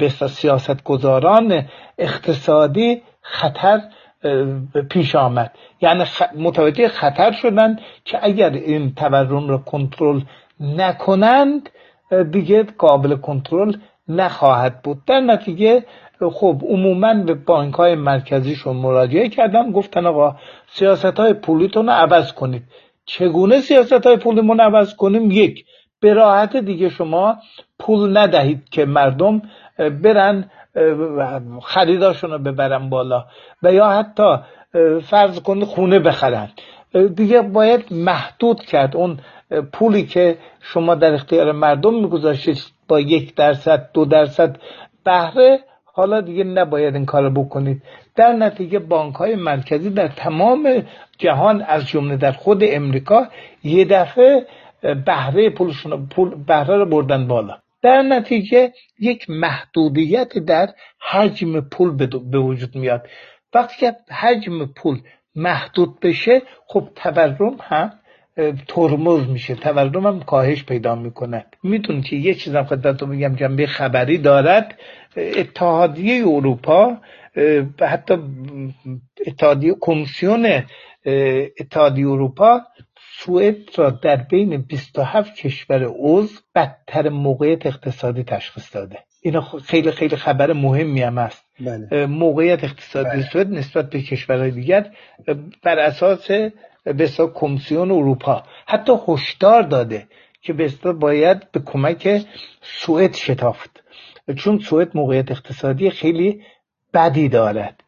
بسا 0.00 0.28
سیاست 0.28 0.84
گذاران 0.84 1.68
اقتصادی 1.98 3.02
خطر 3.22 3.80
پیش 4.90 5.14
آمد. 5.14 5.52
یعنی 5.80 6.04
متوجه 6.36 6.88
خطر 6.88 7.32
شدن 7.32 7.76
که 8.04 8.18
اگر 8.22 8.50
این 8.50 8.94
تورم 8.94 9.48
را 9.48 9.58
کنترل 9.58 10.20
نکنند 10.60 11.68
دیگه 12.32 12.62
قابل 12.62 13.16
کنترل 13.16 13.76
نخواهد 14.08 14.82
بود. 14.82 14.98
در 15.06 15.20
نتیجه 15.20 15.84
خب 16.32 16.62
عموما 16.68 17.14
به 17.14 17.34
بانک 17.34 17.74
های 17.74 17.94
مرکزیشون 17.94 18.76
مراجعه 18.76 19.28
کردم. 19.28 19.72
گفتن 19.72 20.06
آقا 20.06 20.36
سیاست 20.66 21.20
های 21.20 21.32
پولیتون 21.32 21.86
رو 21.86 21.92
عوض 21.92 22.32
کنید. 22.32 22.62
چگونه 23.04 23.60
سیاست 23.60 24.06
های 24.06 24.16
پولیمون 24.16 24.60
عوض 24.60 24.94
کنیم؟ 24.94 25.30
یک 25.30 25.64
به 26.00 26.14
راحت 26.14 26.56
دیگه 26.56 26.88
شما 26.88 27.36
پول 27.78 28.16
ندهید 28.16 28.68
که 28.70 28.84
مردم 28.84 29.42
برن 30.02 30.50
خریداشون 31.62 32.30
رو 32.30 32.38
ببرن 32.38 32.90
بالا. 32.90 33.24
و 33.62 33.72
یا 33.72 33.88
حتی 33.90 34.36
فرض 35.02 35.40
کنید 35.40 35.64
خونه 35.64 35.98
بخرن. 35.98 36.48
دیگه 37.16 37.42
باید 37.42 37.92
محدود 37.92 38.60
کرد. 38.60 38.96
اون 38.96 39.18
پولی 39.72 40.06
که 40.06 40.38
شما 40.60 40.94
در 40.94 41.14
اختیار 41.14 41.52
مردم 41.52 41.94
میگذاشتید 41.94 42.58
با 42.88 43.00
یک 43.00 43.34
درصد 43.34 43.90
دو 43.94 44.04
درصد 44.04 44.56
بهره 45.04 45.60
حالا 45.84 46.20
دیگه 46.20 46.44
نباید 46.44 46.94
این 46.94 47.06
کار 47.06 47.30
بکنید. 47.30 47.82
در 48.16 48.32
نتیجه 48.32 48.78
بانک 48.78 49.14
های 49.14 49.36
مرکزی 49.36 49.90
در 49.90 50.08
تمام 50.08 50.82
جهان 51.18 51.62
از 51.62 51.86
جمله 51.86 52.16
در 52.16 52.32
خود 52.32 52.60
امریکا 52.62 53.26
یه 53.64 53.84
دفعه 53.84 54.46
بهره 55.06 55.50
پولشون 55.50 56.06
پول 56.06 56.34
بهره 56.46 56.76
رو 56.76 56.86
بردن 56.86 57.26
بالا. 57.26 57.56
در 57.82 58.02
نتیجه 58.02 58.72
یک 58.98 59.30
محدودیت 59.30 60.38
در 60.38 60.68
حجم 61.10 61.60
پول 61.60 62.06
به 62.30 62.38
وجود 62.38 62.76
میاد. 62.76 63.08
وقتی 63.54 63.76
که 63.76 63.96
حجم 64.10 64.66
پول 64.66 65.00
محدود 65.34 66.00
بشه 66.00 66.42
خب 66.66 66.88
تورم 66.94 67.56
هم 67.60 67.92
ترمز 68.68 69.28
میشه. 69.28 69.54
تورم 69.54 70.06
هم 70.06 70.22
کاهش 70.22 70.64
پیدا 70.64 70.94
می‌کنه. 70.94 71.44
می‌دونی 71.62 72.02
که 72.02 72.16
یه 72.16 72.34
چیزم 72.34 72.64
خدمتتون 72.64 73.08
میگم 73.08 73.36
جنبه 73.36 73.66
خبری 73.66 74.18
دارد. 74.18 74.78
اتحادیه 75.16 76.28
اروپا 76.28 76.96
حتی 77.80 78.14
اتحادیه 79.26 79.74
کمیسیون 79.80 80.62
اتحادیه 81.60 82.08
اروپا 82.08 82.60
سوئد 83.24 83.56
را 83.76 83.90
در 83.90 84.16
بین 84.16 84.62
27 84.62 85.34
کشور 85.34 85.84
عضو 85.98 86.34
بدتر 86.54 87.08
موقعیت 87.08 87.66
اقتصادی 87.66 88.22
تشخیص 88.22 88.74
داده. 88.74 88.98
اینا 89.22 89.40
خیلی 89.40 89.90
خیلی 89.90 90.16
خبر 90.16 90.52
مهمی 90.52 91.02
هم 91.02 91.18
است 91.18 91.44
بله. 91.60 92.06
موقعیت 92.06 92.64
اقتصادی 92.64 93.08
بله. 93.08 93.22
سوئد 93.22 93.50
نسبت 93.50 93.90
به 93.90 94.02
کشورهای 94.02 94.50
دیگر 94.50 94.90
بر 95.62 95.78
اساس 95.78 96.30
به 96.84 97.08
کمیسیون 97.34 97.90
اروپا. 97.90 98.42
حتی 98.66 98.92
هشدار 99.08 99.62
داده 99.62 100.06
که 100.42 100.52
به 100.52 100.92
باید 100.92 101.50
به 101.52 101.60
کمک 101.60 102.22
سوئد 102.62 103.14
شتافت. 103.14 103.82
چون 104.36 104.58
سوئد 104.58 104.90
موقعیت 104.94 105.30
اقتصادی 105.30 105.90
خیلی 105.90 106.42
بدی 106.94 107.28
دارد. 107.28 107.82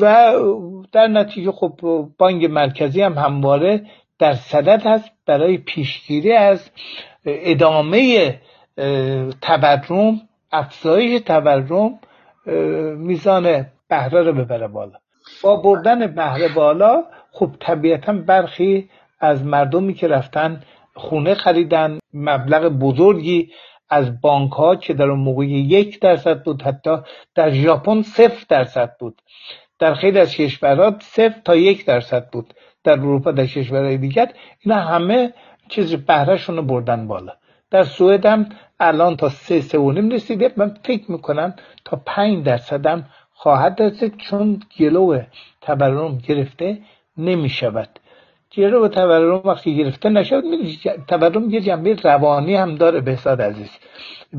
و 0.00 0.32
در 0.92 1.06
نتیجه 1.06 1.52
خب 1.52 1.80
بانک 2.18 2.44
مرکزی 2.44 3.02
هم 3.02 3.12
همواره 3.12 3.82
در 4.18 4.34
صدد 4.34 4.86
هست 4.86 5.10
برای 5.26 5.58
پیشگیری 5.58 6.32
از 6.32 6.70
ادامه 7.24 8.34
تورم 9.42 10.20
افزایش 10.52 11.20
تورم 11.20 11.98
میزان 12.96 13.66
بهره 13.88 14.22
رو 14.22 14.32
ببره 14.32 14.68
بالا. 14.68 14.98
با 15.42 15.56
بردن 15.56 16.06
بهره 16.06 16.48
بالا 16.48 17.04
خب 17.32 17.50
طبیعتا 17.60 18.12
برخی 18.12 18.88
از 19.20 19.44
مردمی 19.44 19.94
که 19.94 20.08
رفتن 20.08 20.62
خونه 20.94 21.34
خریدن 21.34 21.98
مبلغ 22.14 22.68
بزرگی 22.68 23.50
از 23.90 24.20
بانک 24.20 24.52
ها 24.52 24.76
که 24.76 24.94
در 24.94 25.04
اون 25.04 25.20
موقع 25.20 25.44
یک 25.46 26.00
درصد 26.00 26.42
بود 26.42 26.62
حتی 26.62 26.96
در 27.34 27.50
ژاپن 27.50 28.02
صفر 28.02 28.44
درصد 28.48 28.96
بود. 28.98 29.22
در 29.78 29.94
خیلی 29.94 30.18
از 30.18 30.34
کشورها 30.34 30.98
صفر 31.00 31.40
تا 31.44 31.56
یک 31.56 31.84
درصد 31.84 32.30
بود. 32.30 32.54
در 32.86 32.92
اروپا 32.92 33.30
در 33.32 33.46
کشورهای 33.46 33.98
دیگر 33.98 34.28
اینا 34.60 34.80
همه 34.80 35.32
چیز 35.68 35.94
بهرهشون 35.94 36.56
رو 36.56 36.62
بردن 36.62 37.08
بالا. 37.08 37.32
در 37.70 37.84
سوئد 37.84 38.26
هم 38.26 38.48
الان 38.80 39.16
تا 39.16 39.28
سه 39.28 39.60
سه 39.60 39.78
و 39.78 39.92
نیم 39.92 40.10
رسیده. 40.10 40.52
من 40.56 40.74
فکر 40.84 41.12
می‌کنم 41.12 41.54
تا 41.84 42.02
پنج 42.06 42.44
درصد 42.44 42.86
هم 42.86 43.04
خواهد 43.32 43.82
رسید 43.82 44.16
چون 44.16 44.60
گلو 44.78 45.20
تورم 45.60 46.18
گرفته 46.18 46.78
نمی‌شود. 47.16 47.88
گلو 48.56 48.88
تورم 48.88 49.40
وقتی 49.44 49.76
گرفته 49.76 50.08
نشود 50.08 50.44
تورم 51.08 51.50
یه 51.50 51.60
جنبه 51.60 51.94
روانی 52.04 52.54
هم 52.54 52.74
داره 52.74 53.00
بهزاد 53.00 53.42
عزیز. 53.42 53.70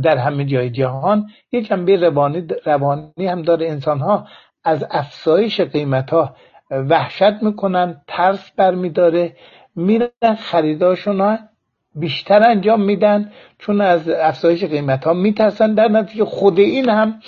در 0.03 0.17
همه 0.17 0.45
جای 0.45 0.69
جهان 0.69 1.29
یه 1.51 1.61
جنبه 1.61 1.95
روانی, 1.95 2.47
روانی 2.65 3.27
هم 3.27 3.41
داره. 3.41 3.69
انسان 3.69 3.99
ها 3.99 4.27
از 4.63 4.85
افزایش 4.91 5.61
قیمت 5.61 6.09
ها 6.09 6.35
وحشت 6.72 7.43
می‌کنن 7.43 8.01
ترس 8.07 8.51
برمیداره. 8.51 9.36
میرن 9.76 10.36
خریداشون 10.39 11.39
بیشتر 11.95 12.49
انجام 12.49 12.82
میدن 12.82 13.32
چون 13.59 13.82
از 13.82 14.09
افزایش 14.09 14.63
قیمت 14.63 15.03
ها 15.03 15.13
میترسن. 15.13 15.74
در 15.74 15.88
نتیجه 15.88 16.26
خود 16.26 16.59
این 16.59 16.89
هم 16.89 17.20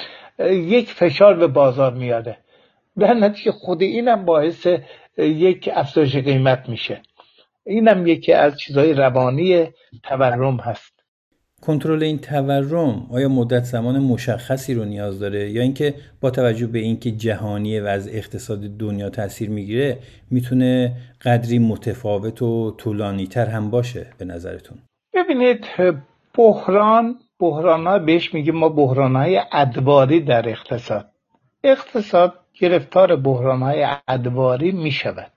یک 0.49 0.91
فشار 0.91 1.33
به 1.33 1.47
بازار 1.47 1.93
میاره 1.93 2.37
در 2.99 3.13
نتیجه 3.13 3.51
خود 3.51 3.81
این 3.81 4.07
هم 4.07 4.25
باعث 4.25 4.67
یک 5.17 5.69
افزایش 5.73 6.15
قیمت 6.15 6.69
میشه. 6.69 7.01
این 7.65 7.87
هم 7.87 8.07
یکی 8.07 8.33
از 8.33 8.59
چیزهای 8.59 8.93
روانی 8.93 9.67
تورم 10.03 10.57
هست. 10.57 10.98
کنترل 11.61 12.03
این 12.03 12.17
تورم 12.19 13.07
آیا 13.11 13.29
مدت 13.29 13.63
زمان 13.63 13.99
مشخصی 13.99 14.73
رو 14.73 14.85
نیاز 14.85 15.19
داره؟ 15.19 15.49
یا 15.49 15.61
اینکه 15.61 15.93
با 16.21 16.31
توجه 16.31 16.67
به 16.67 16.79
اینکه 16.79 17.11
جهانی 17.11 17.79
و 17.79 17.85
از 17.85 18.07
اقتصاد 18.07 18.59
دنیا 18.59 19.09
تاثیر 19.09 19.49
می‌گیره 19.49 19.97
می‌تونه 20.31 20.91
قدری 21.21 21.59
متفاوت 21.59 22.41
و 22.41 22.71
طولانی 22.71 23.27
تر 23.27 23.45
هم 23.45 23.69
باشه 23.69 24.07
به 24.17 24.25
نظرتون؟ 24.25 24.77
ببینید 25.13 25.65
بحران 26.33 27.15
بحران 27.39 27.87
ها 27.87 27.99
بهش 27.99 28.33
میگیم 28.33 28.55
ما 28.55 28.69
بحران 28.69 29.15
های 29.15 29.41
ادواری 29.51 30.19
در 30.19 30.49
اقتصاد. 30.49 31.09
اقتصاد 31.63 32.33
گرفتار 32.59 33.15
بحران 33.15 33.61
های 33.61 33.87
ادواری 34.07 34.71
می‌شود. 34.71 35.31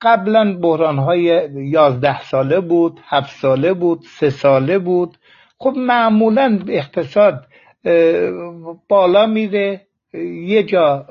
قبلا 0.00 0.58
بحران 0.62 0.98
های 0.98 1.48
یازده 1.54 2.22
ساله 2.22 2.60
بود 2.60 3.00
هفت 3.04 3.36
ساله 3.40 3.72
بود 3.72 4.00
سه 4.18 4.30
ساله 4.30 4.78
بود. 4.78 5.16
خب 5.58 5.74
معمولا 5.76 6.58
اقتصاد 6.68 7.44
بالا 8.88 9.26
میره 9.26 9.80
یه 10.46 10.62
جا 10.62 11.06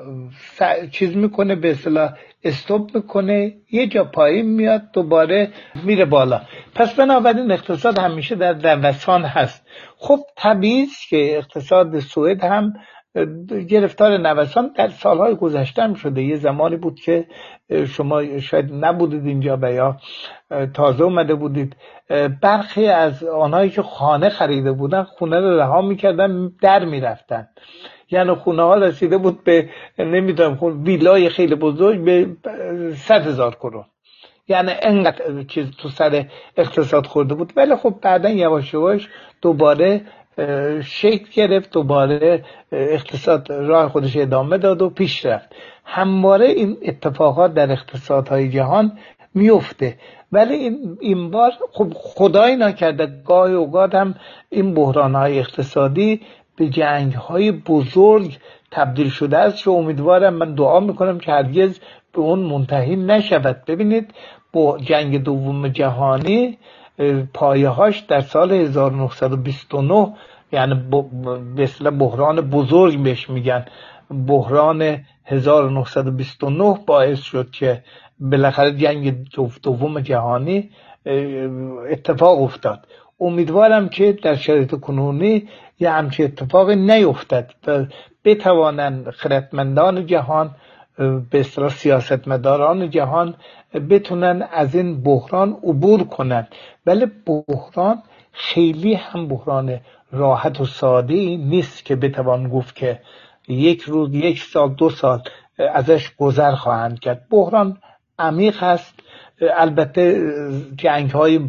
چیز 0.90 1.16
می‌کنه 1.16 1.54
به 1.54 1.70
اصطلاح 1.70 2.12
استوب 2.44 2.90
می‌کنه 2.94 3.54
یه 3.70 3.86
جا 3.86 4.04
پایین 4.04 4.46
میاد 4.46 4.82
دوباره 4.92 5.48
میره 5.84 6.04
بالا. 6.04 6.40
پس 6.74 6.94
بنابراین 6.94 7.52
اقتصاد 7.52 7.98
همیشه 7.98 8.34
در 8.34 8.76
دوسان 8.76 9.24
هست. 9.24 9.66
خب 9.96 10.18
طبیعی 10.36 10.86
که 11.08 11.36
اقتصاد 11.38 11.98
سوئد 11.98 12.44
هم 12.44 12.72
گرفتار 13.68 14.16
نوسان 14.16 14.72
در 14.76 14.88
سالهای 14.88 15.34
گذشته 15.34 15.82
هم 15.82 15.94
شده. 15.94 16.22
یه 16.22 16.36
زمانی 16.36 16.76
بود 16.76 17.00
که 17.00 17.26
شما 17.88 18.38
شاید 18.38 18.70
نبودید 18.72 19.26
اینجا 19.26 19.58
و 19.62 19.72
یا 19.72 19.96
تازه 20.74 21.04
اومده 21.04 21.34
بودید. 21.34 21.76
برخی 22.42 22.86
از 22.86 23.24
آنهایی 23.24 23.70
که 23.70 23.82
خانه 23.82 24.28
خریده 24.28 24.72
بودن 24.72 25.02
خونه 25.02 25.40
رو 25.40 25.58
رها 25.58 25.82
می‌کردن 25.82 26.52
در 26.62 26.84
می‌رفتن. 26.84 27.48
یعنی 28.10 28.34
خونه 28.34 28.62
ها 28.62 28.74
رسیده 28.74 29.18
بود 29.18 29.44
به 29.44 29.68
نمی‌دونم 29.98 30.58
ویلای 30.84 31.28
خیلی 31.28 31.54
بزرگ 31.54 32.04
به 32.04 32.26
صد 32.94 33.26
هزار 33.26 33.54
کرون. 33.54 33.84
یعنی 34.48 34.72
انقدر 34.82 35.42
چیز 35.42 35.70
تو 35.70 35.88
سر 35.88 36.24
اقتصاد 36.56 37.06
خورده 37.06 37.34
بود. 37.34 37.52
ولی 37.56 37.76
خب 37.76 37.94
بعدا 38.02 38.28
یواش 38.28 38.74
یواش 38.74 39.08
دوباره 39.42 40.00
شکل 40.84 41.26
گرفت 41.34 41.70
دوباره 41.70 42.44
اقتصاد 42.72 43.52
راه 43.52 43.88
خودش 43.88 44.16
ادامه 44.16 44.58
داد 44.58 44.82
و 44.82 44.90
پیش 44.90 45.26
رفت. 45.26 45.54
همواره 45.84 46.46
این 46.46 46.76
اتفاقات 46.82 47.54
در 47.54 47.72
اقتصادهای 47.72 48.48
جهان 48.48 48.98
میفته. 49.34 49.98
ولی 50.32 50.54
این, 50.54 50.98
این 51.00 51.30
بار 51.30 51.52
خب 51.72 51.92
خدای 51.94 52.56
نکرده 52.56 53.06
گاهی 53.24 53.54
اوقات 53.54 53.94
هم 53.94 54.14
این 54.50 54.74
بحران 54.74 55.14
های 55.14 55.38
اقتصادی 55.38 56.20
به 56.56 56.68
جنگ 56.68 57.12
های 57.12 57.52
بزرگ 57.52 58.38
تبدیل 58.70 59.08
شده 59.08 59.38
است 59.38 59.68
و 59.68 59.70
امیدوارم 59.70 60.34
من 60.34 60.54
دعا 60.54 60.80
می‌کنم 60.80 61.18
که 61.18 61.32
هرگز 61.32 61.78
به 62.12 62.20
اون 62.20 62.38
منتهی 62.38 62.96
نشود. 62.96 63.62
ببینید 63.66 64.14
با 64.52 64.78
جنگ 64.78 65.22
دوم 65.22 65.68
جهانی 65.68 66.58
پایهاش 67.34 67.98
در 67.98 68.20
سال 68.20 68.52
1929 68.52 70.14
یعنی 70.52 70.74
به 71.56 71.90
بحران 71.90 72.40
بزرگ 72.40 73.02
بهش 73.02 73.30
میگن. 73.30 73.64
بحران 74.26 74.98
1929 75.24 76.78
باعث 76.86 77.20
شد 77.20 77.50
که 77.50 77.82
بالاخره 78.20 78.72
جنگ 78.72 79.14
دوم 79.62 80.00
جهانی 80.00 80.70
اتفاق 81.90 82.42
افتاد. 82.42 82.86
امیدوارم 83.20 83.88
که 83.88 84.12
در 84.12 84.34
شرایط 84.34 84.74
کنونی 84.74 85.48
یه 85.80 85.90
همچه 85.90 86.24
اتفاق 86.24 86.70
نیفتد. 86.70 87.50
بتوانند 88.24 89.10
خردمندان 89.10 90.06
جهان 90.06 90.50
به 91.30 91.42
سیاستمداران 91.70 92.90
جهان 92.90 93.34
بتونن 93.90 94.48
از 94.52 94.74
این 94.74 95.02
بحران 95.02 95.56
عبور 95.64 96.04
کنند 96.04 96.48
ولی 96.86 97.06
بحران 97.26 98.02
خیلی 98.32 98.94
هم 98.94 99.28
بحران 99.28 99.80
راحت 100.12 100.60
و 100.60 100.64
ساده 100.64 101.14
نیست 101.36 101.84
که 101.84 101.96
بتوان 101.96 102.48
گفت 102.48 102.76
که 102.76 103.00
یک 103.48 103.82
روز 103.82 104.14
یک 104.14 104.42
سال 104.42 104.74
دو 104.74 104.90
سال 104.90 105.22
ازش 105.58 106.10
گذر 106.18 106.54
خواهند 106.54 107.00
کرد. 107.00 107.26
بحران 107.30 107.78
عمیق 108.18 108.62
هست 108.62 108.94
البته 109.56 110.32
جنگ 110.76 111.10
های 111.10 111.40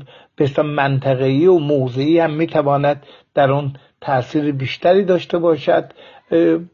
منطقه‌ای 0.64 1.48
و 1.48 1.60
موضعی 1.60 2.20
هم 2.20 2.34
می‌تواند 2.34 3.04
در 3.34 3.52
اون 3.52 3.74
تاثیر 4.02 4.52
بیشتری 4.52 5.04
داشته 5.06 5.38
باشد. 5.38 5.94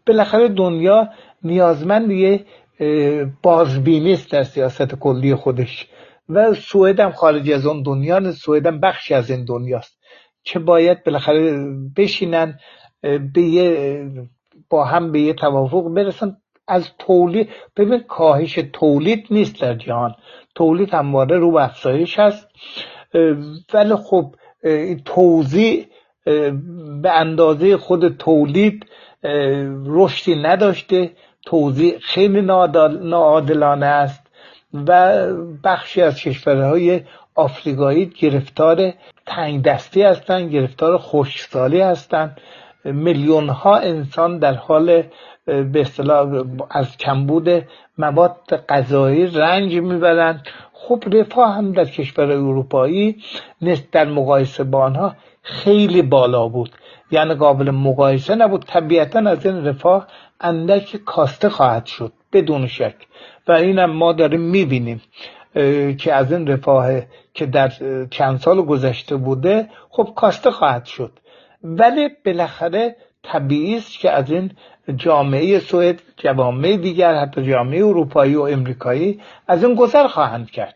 بالاخره 0.07 0.47
دنیا 0.47 1.09
نیازمند 1.43 2.11
یه 2.11 2.45
بازبینی 3.43 4.13
است 4.13 4.31
در 4.31 4.43
سیاست 4.43 4.95
کلی 4.95 5.35
خودش. 5.35 5.87
و 6.29 6.53
سوئد 6.53 6.99
هم 6.99 7.11
خارج 7.11 7.51
از 7.51 7.65
اون 7.65 7.83
دنیا 7.83 8.31
سوئد 8.31 8.65
هم 8.65 8.79
بخشی 8.79 9.13
از 9.13 9.31
این 9.31 9.45
دنیاست 9.45 9.99
که 10.43 10.59
باید 10.59 11.03
بالاخره 11.03 11.67
بشینن 11.97 12.59
به 13.01 13.41
یه 13.41 14.11
با 14.69 14.85
هم 14.85 15.11
به 15.11 15.21
یه 15.21 15.33
توافق 15.33 15.83
برسن. 15.93 16.37
از 16.67 16.89
تولید 16.99 17.49
ببین 17.77 17.99
کاهش 17.99 18.59
تولید 18.73 19.27
نیست 19.31 19.61
در 19.61 19.73
جهان. 19.73 20.15
تولید 20.55 20.93
همواره 20.93 21.37
رو 21.37 21.57
افزایش 21.57 22.19
هست. 22.19 22.47
ولی 23.73 23.95
خب 23.95 24.35
توضیح 25.05 25.87
به 27.01 27.11
اندازه 27.11 27.77
خود 27.77 28.17
تولید 28.17 28.85
رشدی 29.85 30.35
نداشته. 30.35 31.11
توضیح 31.45 31.97
خیلی 32.01 32.41
ناعادلانه 32.41 33.85
است 33.85 34.27
و 34.73 35.17
بخشی 35.63 36.01
از 36.01 36.19
کشورهای 36.21 37.01
آفریقایی 37.35 38.05
گرفتار 38.05 38.93
تنگ 39.25 39.63
دستی 39.63 40.03
هستند 40.03 40.51
گرفتار 40.51 40.97
خشکسالی 40.97 41.81
هستند. 41.81 42.41
میلیون 42.85 43.49
ها 43.49 43.77
انسان 43.77 44.39
در 44.39 44.53
حال 44.53 45.03
به 45.45 45.81
اصطلاح 45.81 46.43
از 46.69 46.97
کمبود 46.97 47.63
مواد 47.97 48.65
غذایی 48.69 49.27
رنج 49.27 49.75
می‌برند. 49.75 50.47
خب 50.73 51.03
رفاه 51.13 51.55
هم 51.55 51.71
در 51.71 51.85
کشور 51.85 52.31
اروپایی 52.31 53.17
نسبت 53.61 53.91
در 53.91 54.05
مقایسه 54.05 54.63
با 54.63 54.83
آنها 54.83 55.15
خیلی 55.41 56.01
بالا 56.01 56.47
بود. 56.47 56.71
یعنی 57.11 57.33
قابل 57.33 57.71
مقایسه 57.71 58.35
نبود. 58.35 58.65
طبیعتا 58.65 59.19
از 59.19 59.45
این 59.45 59.65
رفاه 59.65 60.07
اندک 60.41 60.95
کاسته 60.95 61.49
خواهد 61.49 61.85
شد 61.85 62.13
بدون 62.33 62.67
شک. 62.67 62.95
و 63.47 63.51
اینم 63.51 63.91
ما 63.91 64.13
داریم 64.13 64.41
می‌بینیم 64.41 65.01
که 65.97 66.13
از 66.13 66.31
این 66.31 66.47
رفاه 66.47 67.01
که 67.33 67.45
در 67.45 67.71
چند 68.11 68.37
سال 68.37 68.61
گذشته 68.61 69.15
بوده 69.15 69.69
خب 69.89 70.13
کاسته 70.15 70.51
خواهد 70.51 70.85
شد. 70.85 71.19
ولی 71.63 72.09
بالاخره 72.25 72.95
طبیعی 73.23 73.77
است 73.77 73.99
که 73.99 74.11
از 74.11 74.31
این 74.31 74.51
جامعه 74.95 75.59
سوئد 75.59 76.01
جوامع 76.17 76.77
دیگر 76.77 77.13
حتی 77.13 77.43
جامعه 77.43 77.85
اروپایی 77.85 78.35
و 78.35 78.41
امریکایی 78.41 79.19
از 79.47 79.63
این 79.63 79.75
گذر 79.75 80.07
خواهند 80.07 80.51
کرد. 80.51 80.75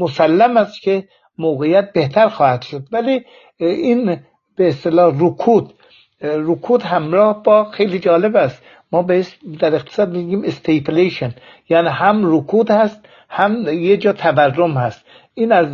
مسلم 0.00 0.56
است 0.56 0.82
که 0.82 1.08
موقعیت 1.38 1.92
بهتر 1.92 2.28
خواهد 2.28 2.62
شد. 2.62 2.82
ولی 2.92 3.24
این 3.56 4.20
به 4.56 4.68
اصطلاح 4.68 5.14
رکود 5.20 5.74
رکود 6.20 6.82
همراه 6.82 7.42
با 7.42 7.64
خیلی 7.64 7.98
جالب 7.98 8.36
است. 8.36 8.62
ما 8.92 9.02
به 9.02 9.26
در 9.58 9.74
اقتصاد 9.74 10.12
میگیم 10.12 10.42
stagflation. 10.44 11.34
یعنی 11.68 11.88
هم 11.88 12.36
رکود 12.36 12.70
هست 12.70 13.00
هم 13.28 13.68
یه 13.68 13.96
جا 13.96 14.12
تورم 14.12 14.76
هست. 14.76 15.04
این 15.34 15.52
از 15.52 15.66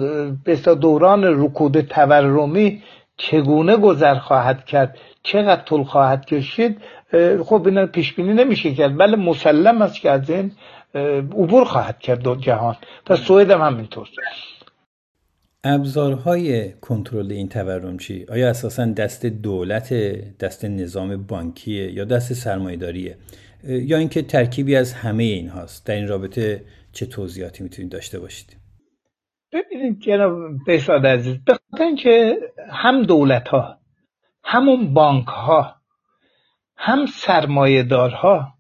به 0.45 0.57
دوران 0.57 1.45
رکود 1.45 1.80
تورمی 1.80 2.82
چگونه 3.16 3.76
گذر 3.76 4.14
خواهد 4.14 4.64
کرد؟ 4.64 4.99
چقدر 5.22 5.62
طول 5.62 5.84
خواهد 5.84 6.26
کشید؟ 6.26 6.80
خب 7.45 7.62
اینا 7.66 7.86
پیش 7.86 8.14
بینی 8.14 8.32
نمیشه 8.32 8.74
کرد 8.74 8.99
بله 8.99 9.16
مسلم 9.16 9.82
است 9.82 10.01
که 10.01 10.11
از 10.11 10.30
این 10.30 10.53
عبور 11.32 11.64
خواهد 11.64 11.99
کرد 11.99 12.40
جهان. 12.40 12.76
پس 13.07 13.18
سوئد 13.18 13.51
هم 13.51 13.61
همینطور. 13.61 14.09
ابزارهای 15.65 16.73
کنترل 16.73 17.33
این 17.33 17.49
تورم 17.49 17.99
چی؟ 17.99 18.27
آیا 18.29 18.51
اساسا 18.51 18.87
دست 18.87 19.27
دولت 19.27 19.95
دست 20.39 20.65
نظام 20.65 21.27
بانکیه 21.27 21.93
یا 21.93 22.05
دست 22.05 22.33
سرمایهداریه؟ 22.33 23.17
یا 23.65 23.99
اینکه 23.99 24.23
ترکیبی 24.23 24.77
از 24.77 24.93
همه 24.93 25.25
این 25.25 25.49
هاست 25.49 25.87
در 25.87 25.95
این 25.95 26.09
رابطه 26.09 26.65
چه 26.93 27.07
توضیحاتی 27.07 27.62
می‌تونید 27.62 27.93
داشته 27.93 28.19
باشید؟ 28.19 28.57
ببینید 29.53 30.01
جناب 30.01 30.33
بساد 30.67 31.07
عزیز 31.07 31.45
به 31.45 31.59
خاطر 31.71 31.85
اینکه 31.85 32.37
هم 32.71 33.03
دولت 33.03 33.49
ها 33.49 33.79
همون 34.45 34.95
بانک 34.95 35.27
ها 35.27 35.75
هم 36.77 37.07
سرمایه 37.07 37.85
ها 37.93 38.55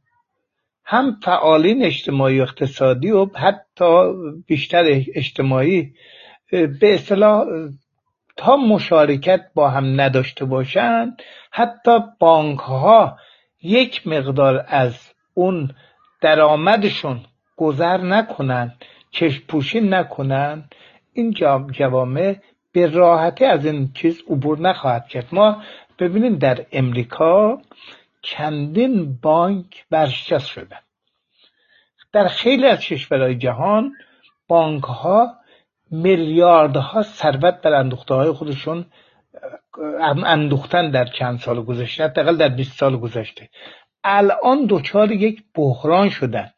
هم 0.84 1.20
فعالین 1.22 1.84
اجتماعی 1.84 2.40
اقتصادی 2.40 3.10
و 3.10 3.26
حتی 3.34 4.12
بیشتر 4.46 4.84
اجتماعی 5.14 5.94
به 6.50 6.94
اصطلاح 6.94 7.46
تا 8.36 8.56
مشارکت 8.56 9.40
با 9.54 9.70
هم 9.70 10.00
نداشته 10.00 10.44
باشند 10.44 11.22
حتی 11.50 11.98
بانک 12.18 12.58
ها 12.58 13.18
یک 13.62 14.06
مقدار 14.06 14.64
از 14.68 15.14
اون 15.34 15.74
درآمدشون 16.20 17.20
گذر 17.56 17.96
نکنن 17.96 18.74
چشم 19.10 19.42
پوشی 19.48 19.80
نکنن. 19.80 20.64
این 21.12 21.34
جوامع 21.72 22.36
به 22.72 22.86
راحتی 22.86 23.44
از 23.44 23.66
این 23.66 23.92
چیز 23.92 24.22
عبور 24.30 24.58
نخواهد 24.58 25.08
کرد. 25.08 25.28
ما 25.32 25.62
ببینید 25.98 26.38
در 26.38 26.66
امریکا 26.72 27.58
چندین 28.22 29.18
بانک 29.22 29.84
برشکست 29.90 30.46
شدن. 30.46 30.78
در 32.12 32.28
خیلی 32.28 32.66
از 32.66 32.80
کشورهای 32.80 33.34
جهان 33.34 33.92
بانک 34.48 34.82
ها 34.84 35.34
میلیاردها 36.02 37.02
ثروت 37.02 37.60
بر 37.62 37.72
اندوخته 37.72 38.14
های 38.14 38.32
خودشون 38.32 38.86
اندوختن 40.24 40.90
در 40.90 41.04
چند 41.04 41.38
سال 41.38 41.62
گذشته 41.62 42.04
حداقل 42.04 42.36
در 42.36 42.48
20 42.48 42.78
سال 42.78 42.96
گذشته. 42.96 43.48
الان 44.04 44.66
دچار 44.68 45.12
یک 45.12 45.42
بحران 45.54 46.08
شدن. 46.08 46.50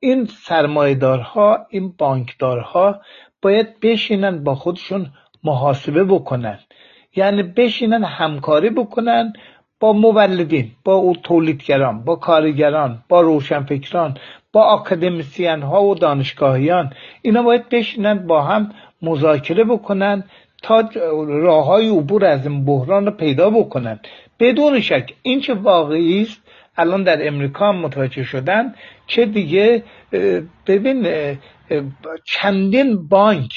این 0.00 0.24
سرمایدارها 0.24 1.66
این 1.70 1.94
بانکدارها 1.98 3.00
باید 3.42 3.80
بشینن 3.80 4.44
با 4.44 4.54
خودشون 4.54 5.12
محاسبه 5.44 6.04
بکنن. 6.04 6.58
یعنی 7.16 7.42
بشینن 7.42 8.04
همکاری 8.04 8.70
بکنن 8.70 9.32
با 9.80 9.92
مولدین 9.92 10.70
با 10.84 11.12
تولیدگران 11.22 12.04
با 12.04 12.16
کارگران 12.16 13.04
با 13.08 13.20
روشنفکران 13.20 14.18
با 14.52 14.72
اکادمیسیان 14.74 15.62
ها 15.62 15.84
و 15.84 15.94
دانشگاهیان 15.94 16.90
اینا 17.22 17.42
باید 17.42 17.68
بشینن 17.68 18.26
با 18.26 18.42
هم 18.42 18.74
مذاکره 19.02 19.64
بکنن 19.64 20.24
تا 20.62 20.90
راه 21.26 21.64
های 21.64 21.88
عبور 21.88 22.24
از 22.24 22.46
این 22.46 22.64
بحران 22.64 23.06
رو 23.06 23.12
پیدا 23.12 23.50
بکنن. 23.50 24.00
بدون 24.40 24.80
شک 24.80 25.14
این 25.22 25.40
چه 25.40 25.54
واقعی 25.54 26.22
است 26.22 26.42
الان 26.76 27.02
در 27.02 27.28
امریکا 27.28 27.68
هم 27.68 27.76
متوجه 27.76 28.22
شدن 28.22 28.74
چه 29.06 29.26
دیگه 29.26 29.82
ببین 30.66 31.06
چندین 32.26 33.08
بانک 33.08 33.50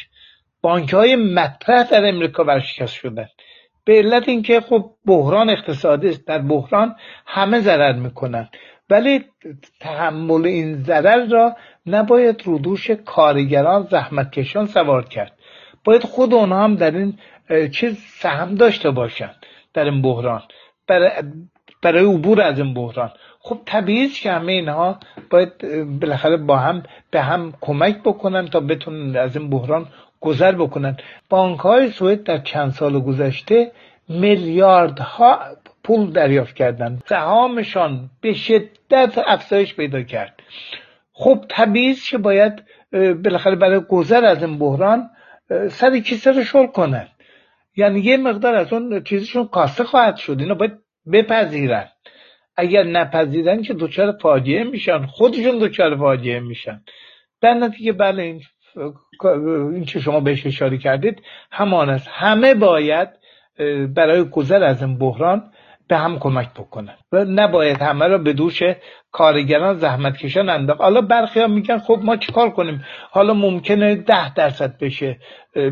بانک 0.61 0.93
های 0.93 1.15
مطرح 1.15 1.83
در 1.83 2.05
امریکا 2.05 2.43
برشکست 2.43 2.93
شدن. 2.93 3.27
به 3.85 3.93
علت 3.97 4.29
اینکه 4.29 4.61
خب 4.61 4.91
بحران 5.05 5.49
اقتصادی 5.49 6.09
است 6.09 6.27
در 6.27 6.39
بحران 6.39 6.95
همه 7.25 7.59
ضرر 7.59 7.93
می‌کنن. 7.93 8.49
ولی 8.89 9.25
تحمل 9.79 10.45
این 10.45 10.75
ضرر 10.83 11.25
را 11.25 11.55
نباید 11.85 12.41
رو 12.45 12.59
دوش 12.59 12.91
کارگران 12.91 13.87
زحمتکشان 13.91 14.65
سوار 14.65 15.05
کرد. 15.05 15.31
باید 15.83 16.03
خود 16.03 16.33
اونها 16.33 16.63
هم 16.63 16.75
در 16.75 16.91
این 16.91 17.17
چیز 17.71 17.97
سهم 17.97 18.55
داشته 18.55 18.91
باشند 18.91 19.35
در 19.73 19.83
این 19.83 20.01
بحران. 20.01 20.41
برای, 20.87 21.11
برای 21.81 22.05
عبور 22.05 22.41
از 22.41 22.59
این 22.59 22.73
بحران. 22.73 23.11
خب 23.39 23.59
طبیعی 23.65 24.07
که 24.07 24.31
همه 24.31 24.51
اینها 24.51 24.99
باید 25.29 25.51
بالاخره 25.99 26.37
با 26.37 26.57
هم 26.57 26.83
به 27.11 27.21
هم 27.21 27.53
کمک 27.61 28.03
بکنن 28.03 28.47
تا 28.47 28.59
بتونن 28.59 29.17
از 29.17 29.37
این 29.37 29.49
بحران 29.49 29.87
گذر 30.21 30.51
بکنن. 30.51 30.97
بانک 31.29 31.59
های 31.59 31.91
سوئد 31.91 32.23
در 32.23 32.37
چند 32.37 32.71
سال 32.71 32.99
گذشته 32.99 33.71
میلیاردها 34.09 35.39
پول 35.85 36.11
دریافت 36.11 36.55
کردن. 36.55 36.99
سهامشان 37.05 38.09
به 38.21 38.33
شدت 38.33 39.17
افزایش 39.27 39.75
پیدا 39.75 40.01
کرد. 40.01 40.39
خب 41.13 41.45
طبیعی 41.49 41.95
که 41.95 42.17
باید 42.17 42.63
بالاخره 43.23 43.55
برای 43.55 43.79
گذر 43.89 44.25
از 44.25 44.43
این 44.43 44.57
بحران 44.57 45.09
سر 45.69 45.99
کیسه 45.99 46.31
رو 46.31 46.43
شل 46.43 46.65
کنن. 46.65 47.07
یعنی 47.75 47.99
یه 47.99 48.17
مقدار 48.17 48.55
از 48.55 48.73
اون 48.73 49.03
چیزشون 49.03 49.47
کاسته 49.47 49.83
خواهد 49.83 50.15
شد. 50.15 50.39
اینا 50.39 50.53
باید 50.53 50.71
بپذیرن. 51.13 51.87
اگر 52.57 52.83
نپذیرن 52.83 53.61
که 53.61 53.73
دچار 53.73 54.17
فاجعه 54.21 54.63
میشن. 54.63 55.05
خودشون 55.05 55.57
دچار 55.57 55.97
فاجعه 55.97 56.39
میشن. 56.39 56.81
در 57.41 57.53
نتیجه 57.53 57.91
بله 57.91 58.23
این 58.23 58.41
این 59.73 59.85
که 59.85 59.99
شما 59.99 60.19
بهش 60.19 60.45
اشاره 60.45 60.77
کردید 60.77 61.21
همان 61.51 61.89
است. 61.89 62.07
همه 62.11 62.53
باید 62.53 63.09
برای 63.95 64.23
گذر 64.23 64.63
از 64.63 64.81
این 64.81 64.97
بحران 64.97 65.51
به 65.87 65.97
هم 65.97 66.19
کمک 66.19 66.53
بکنن 66.53 66.93
و 67.11 67.25
نباید 67.25 67.81
همه 67.81 68.07
را 68.07 68.17
به 68.17 68.33
دوش 68.33 68.59
کارگران 69.11 69.77
زحمت 69.77 70.17
کشان 70.17 70.49
انداخت. 70.49 70.81
حالا 70.81 71.01
برخی 71.01 71.39
ها 71.39 71.47
میگن 71.47 71.77
خب 71.77 71.99
ما 72.03 72.17
چیکار 72.17 72.49
کنیم؟ 72.49 72.85
حالا 73.11 73.33
ممکنه 73.33 73.95
ده 73.95 74.33
درصد 74.33 74.77
بشه 74.77 75.17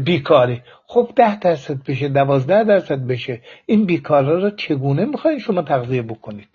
بیکاری. 0.03 0.61
خب 0.87 1.11
ده 1.15 1.39
درصد 1.39 1.77
بشه 1.87 2.07
دوازده 2.07 2.63
درصد 2.63 3.07
بشه. 3.07 3.41
این 3.65 3.85
بیکارا 3.85 4.39
را 4.39 4.49
چگونه 4.49 5.05
می‌خواین 5.05 5.39
شما 5.39 5.61
تغذیه 5.61 6.01
بکنید؟ 6.01 6.47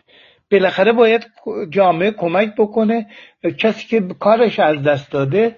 بالاخره 0.50 0.92
باید 0.92 1.26
جامعه 1.70 2.10
کمک 2.10 2.54
بکنه. 2.58 3.06
کسی 3.58 3.86
که 3.88 4.00
کارش 4.00 4.58
از 4.58 4.82
دست 4.82 5.12
داده 5.12 5.56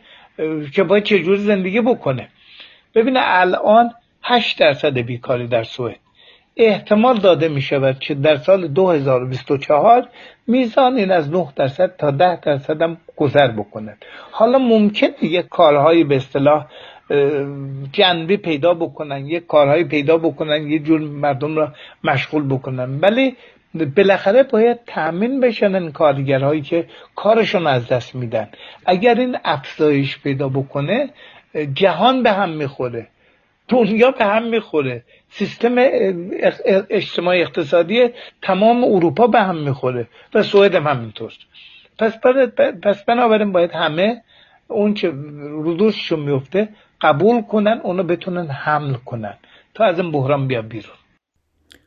که 0.74 0.82
باید 0.82 1.04
چجور 1.04 1.36
زندگی 1.36 1.80
بکنه؟ 1.80 2.28
ببینه 2.94 3.20
الان 3.22 3.90
8 4.22 4.58
درصد 4.58 4.98
بیکاری 4.98 5.46
در 5.46 5.62
سوئد. 5.62 5.96
احتمال 6.66 7.18
داده 7.18 7.48
می 7.48 7.60
شود 7.60 7.98
که 7.98 8.14
در 8.14 8.36
سال 8.36 8.68
2024 8.68 10.08
میزان 10.46 10.96
این 10.96 11.10
از 11.10 11.30
9 11.30 11.48
درصد 11.56 11.96
تا 11.96 12.10
10 12.10 12.40
درصد 12.40 12.82
هم 12.82 12.96
گذر 13.16 13.48
بکنه 13.48 13.96
حالا 14.30 14.58
ممکن 14.58 15.08
یک 15.22 15.48
کارهایی 15.48 16.04
به 16.04 16.16
اصطلاح 16.16 16.66
جنبی 17.92 18.36
پیدا 18.36 18.74
بکنن 18.74 19.26
یک 19.26 19.46
کارهایی 19.46 19.84
پیدا 19.84 20.16
بکنن 20.16 20.66
یه 20.66 20.78
جور 20.78 21.00
مردم 21.00 21.56
را 21.56 21.72
مشغول 22.04 22.48
بکنن. 22.48 22.98
ولی 23.00 23.36
بالاخره 23.96 24.42
باید 24.42 24.78
تأمین 24.86 25.40
بشن 25.40 25.74
این 25.74 25.92
کارگرهایی 25.92 26.62
که 26.62 26.86
کارشون 27.16 27.66
از 27.66 27.88
دست 27.88 28.14
میدن. 28.14 28.48
اگر 28.86 29.14
این 29.14 29.36
افزایش 29.44 30.18
پیدا 30.18 30.48
بکنه 30.48 31.10
جهان 31.74 32.22
به 32.22 32.32
هم 32.32 32.50
می‌خوره. 32.50 33.06
دنیا 33.70 34.10
به 34.10 34.24
هم 34.24 34.48
می‌خوره. 34.48 35.04
سیستم 35.30 35.74
اجتماعی 36.90 37.42
اقتصادی 37.42 38.08
تمام 38.42 38.84
اروپا 38.84 39.26
به 39.26 39.40
هم 39.40 39.56
می‌خوره 39.56 40.08
و 40.34 40.42
سوئد 40.42 40.74
هم 40.74 40.86
همینطور. 40.86 41.32
پس 41.98 42.12
پس 42.82 43.04
بنابراین 43.04 43.52
باید 43.52 43.70
همه 43.70 44.22
اون 44.68 44.94
که 44.94 45.08
رودوششون 45.64 46.20
میفته 46.20 46.68
قبول 47.00 47.42
کنن 47.42 47.80
اونو 47.84 48.02
بتونن 48.02 48.46
حمل 48.46 48.94
کنن 48.94 49.34
تا 49.74 49.84
از 49.84 49.98
این 49.98 50.12
بحران 50.12 50.48
بیا 50.48 50.62
بیرون. 50.62 50.94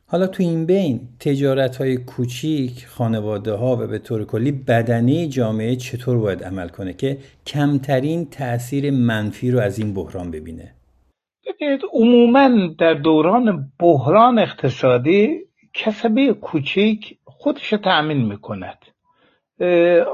حالا 0.06 0.28
تو 0.28 0.44
این 0.44 0.66
بین 0.66 1.02
تجارت 1.20 1.76
های 1.76 1.98
کوچیک 1.98 2.86
خانواده 2.86 3.54
ها 3.54 3.76
و 3.76 3.88
به 3.88 4.00
طور 4.00 4.26
کلی 4.26 4.52
بدنه 4.52 5.28
جامعه 5.28 5.76
چطور 5.76 6.18
باید 6.18 6.44
عمل 6.44 6.68
کنه 6.68 6.94
که 6.94 7.18
کمترین 7.48 8.30
تاثیر 8.30 8.92
منفی 8.92 9.52
رو 9.52 9.60
از 9.60 9.80
این 9.80 9.94
بحران 9.94 10.32
ببینه؟ 10.32 10.74
عموما 11.93 12.49
در 12.78 12.93
دوران 12.93 13.72
بحران 13.80 14.39
اقتصادی 14.39 15.39
کسبه 15.74 16.34
کوچیک 16.34 17.18
خودش 17.26 17.70
تأمین 17.70 18.26
می‌کند. 18.26 18.78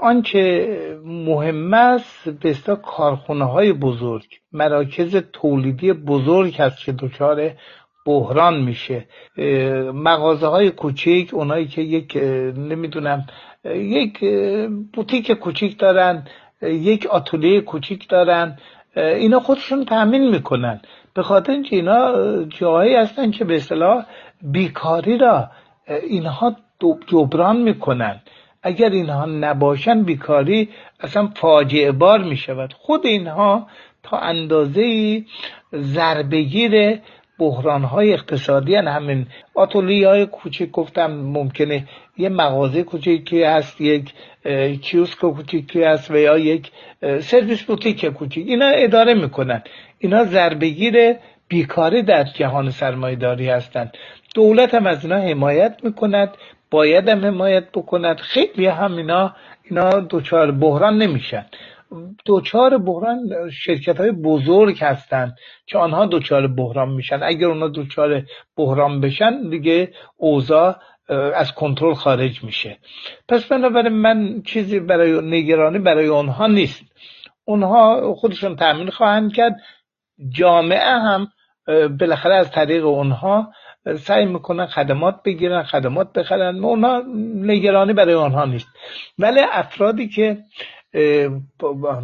آنچه 0.01 0.77
مهم 1.05 1.73
است 1.73 2.29
به 2.29 2.55
کارخونه 2.83 3.45
های 3.45 3.73
بزرگ 3.73 4.25
مراکز 4.51 5.15
تولیدی 5.33 5.93
بزرگ 5.93 6.55
هست 6.55 6.85
که 6.85 6.91
دچار 6.91 7.51
بحران 8.05 8.61
میشه. 8.61 9.07
مغازه 9.93 10.47
های 10.47 10.69
کوچیک 10.69 11.33
اونایی 11.33 11.67
که 11.67 11.81
یک 11.81 12.17
نمی‌دونم 12.57 13.25
یک 13.75 14.19
بوتیک 14.93 15.31
کوچیک 15.31 15.79
دارن 15.79 16.27
یک 16.61 17.05
آتولیه 17.05 17.61
کوچیک 17.61 18.09
دارن 18.09 18.57
اینا 18.95 19.39
خودشون 19.39 19.85
تأمین 19.85 20.29
می‌کنن. 20.29 20.81
به 21.13 21.23
خاطر 21.23 21.51
اینکه 21.51 21.75
اینا 21.75 22.43
جاهایی 22.43 22.95
هستن 22.95 23.31
که 23.31 23.45
به 23.45 23.55
اصطلاح 23.55 24.05
بیکاری 24.41 25.17
را 25.17 25.49
اینها 26.09 26.55
جبران 27.07 27.57
می‌کنن. 27.61 28.21
اگر 28.63 28.89
اینها 28.89 29.25
نباشن 29.25 30.03
بیکاری 30.03 30.69
اصلا 30.99 31.27
فاجعه 31.35 31.91
بار 31.91 32.23
می‌شود. 32.23 32.73
خود 32.73 33.05
اینها 33.05 33.67
تا 34.03 34.17
اندازه 34.17 35.23
ضربگیر 35.75 36.99
بحران 37.39 37.83
های 37.83 38.13
اقتصادی 38.13 38.75
هن 38.75 38.87
همین 38.87 39.27
آتولی 39.55 40.03
های 40.03 40.25
کوچیک 40.25 40.71
گفتم 40.71 41.11
ممکنه 41.11 41.87
یه 42.17 42.29
مغازه 42.29 42.83
کوچیکی 42.83 43.43
هست 43.43 43.81
یک 43.81 44.13
کیوسک 44.81 45.19
کوچیکی 45.19 45.83
هست 45.83 46.11
و 46.11 46.17
یا 46.17 46.37
یک 46.37 46.71
سرویس 47.19 47.63
بوتیک 47.63 48.05
کوچیک. 48.05 48.47
اینا 48.47 48.67
اداره 48.67 49.13
می‌کنن. 49.13 49.63
اینا 49.99 50.23
ضربگیر 50.23 51.15
بیکاری 51.47 52.01
در 52.01 52.23
جهان 52.23 52.69
سرمایداری 52.69 53.49
هستند. 53.49 53.93
دولت 54.35 54.73
هم 54.73 54.87
از 54.87 55.05
اینا 55.05 55.17
حمایت 55.17 55.77
می‌کند 55.83 56.37
باید 56.71 57.09
هم 57.09 57.25
حمایت 57.25 57.71
بکند. 57.71 58.17
خیلی 58.17 58.65
هم 58.65 58.97
اینا 58.97 59.35
اینا 59.63 59.99
دوچار 59.99 60.51
بحران 60.51 60.97
نمیشن. 60.97 61.45
دوچار 62.25 62.77
بحران 62.77 63.49
شرکت 63.51 63.97
های 63.97 64.11
بزرگ 64.11 64.77
هستند 64.81 65.35
که 65.65 65.77
آنها 65.77 66.05
دوچار 66.05 66.47
بحران 66.47 66.89
میشن. 66.89 67.19
اگر 67.23 67.47
اونا 67.47 67.67
دوچار 67.67 68.23
بحران 68.57 69.01
بشن 69.01 69.49
دیگه 69.49 69.91
اوضاع 70.17 70.75
از 71.35 71.53
کنترل 71.53 71.93
خارج 71.93 72.43
میشه. 72.43 72.77
پس 73.27 73.45
بنابراین 73.45 73.93
من 73.93 74.41
چیزی 74.41 74.79
برای 74.79 75.21
نگرانی 75.21 75.79
برای 75.79 76.07
اونها 76.07 76.47
نیست. 76.47 76.81
اونها 77.45 78.13
خودشون 78.13 78.55
تأمین 78.55 78.89
خواهند 78.89 79.33
کرد. 79.33 79.55
جامعه 80.29 80.99
هم 80.99 81.27
بالاخره 81.99 82.35
از 82.35 82.51
طریق 82.51 82.85
اونها 82.85 83.51
سعی 83.97 84.25
می‌کنن 84.25 84.65
خدمات 84.65 85.23
بگیرن 85.25 85.63
خدمات 85.63 86.13
بخرن 86.13 86.63
اونها 86.63 87.03
نگرانی 87.35 87.93
برای 87.93 88.13
آنها 88.13 88.45
نیست. 88.45 88.67
ولی 89.19 89.39
افرادی 89.51 90.07
که 90.07 90.37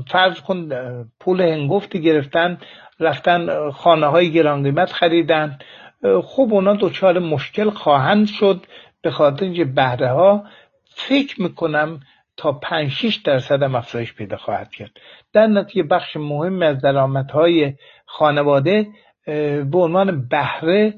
فرض 0.07 0.41
کن 0.41 0.70
پول 1.20 1.41
هنگفتی 1.41 2.01
گرفتن 2.01 2.57
رفتن 2.99 3.72
خانه 3.72 4.05
های 4.05 4.32
گران 4.32 4.63
قیمت 4.63 4.91
خریدن 4.91 5.57
خوب 6.24 6.53
اونا 6.53 6.74
دچار 6.74 7.20
مشکل 7.20 7.70
خواهند 7.70 8.28
شد 8.28 8.66
به 9.01 9.11
خاطر 9.11 9.43
اینکه 9.45 9.66
بهره 9.66 10.11
ها 10.11 10.43
فکر 10.95 11.41
می‌کنم 11.41 11.99
تا 12.38 12.51
5 12.51 12.91
6 12.91 13.16
درصد 13.16 13.63
هم 13.63 13.76
افزایش 13.76 14.13
پیدا 14.13 14.38
خواهد 14.38 14.72
کرد. 14.72 14.91
در 15.34 15.47
نتیجه 15.47 15.84
بخش 15.84 16.18
مهمی 16.18 16.66
از 16.66 16.82
درآمدهای 16.82 17.74
خانواده 18.06 18.88
به 19.66 19.78
عنوان 19.78 20.28
بهره 20.28 20.93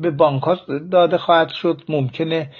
به 0.00 0.10
بانک 0.10 0.42
داده 0.90 1.18
خواهد 1.18 1.48
شد. 1.48 1.82
ممکنه 1.88 2.50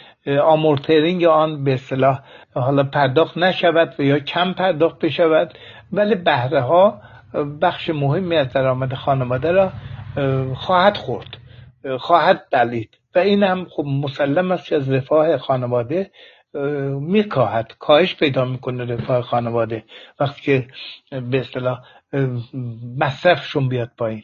آمورترینگ 0.43 1.25
آن 1.25 1.65
به 1.65 1.75
اصطلاح 1.75 2.21
حالا 2.55 2.85
پرداخت 2.85 3.39
نشود 3.39 3.95
و 3.99 4.03
یا 4.03 4.19
کم 4.19 4.53
پرداخت 4.53 4.99
بشود. 4.99 5.55
ولی 5.93 6.15
بهره 6.15 6.61
ها 6.61 7.01
بخش 7.63 7.91
مهمی 7.91 8.37
از 8.37 8.53
درآمد 8.53 8.95
خانواده 8.95 9.53
را 9.53 9.73
خواهد 10.55 10.97
خورد 10.97 11.37
خواهد 11.99 12.45
دلید. 12.51 12.99
و 13.15 13.19
این 13.19 13.43
هم 13.43 13.67
خب 13.71 13.85
مسلم 13.85 14.53
است 14.53 14.67
که 14.67 14.77
از 14.77 14.91
رفاه 14.91 15.39
خانواده 15.39 16.11
میکاهد. 17.01 17.73
کاهش 17.79 18.17
پیدا 18.17 18.45
می‌کنه 18.45 18.85
رفاه 18.85 19.23
خانواده. 19.23 19.85
وقتی 20.21 20.43
که 20.43 20.67
به 21.21 21.41
اصطلاح 21.41 21.81
مصرفشون 22.99 23.69
بیاد 23.69 23.91
پایین. 23.99 24.23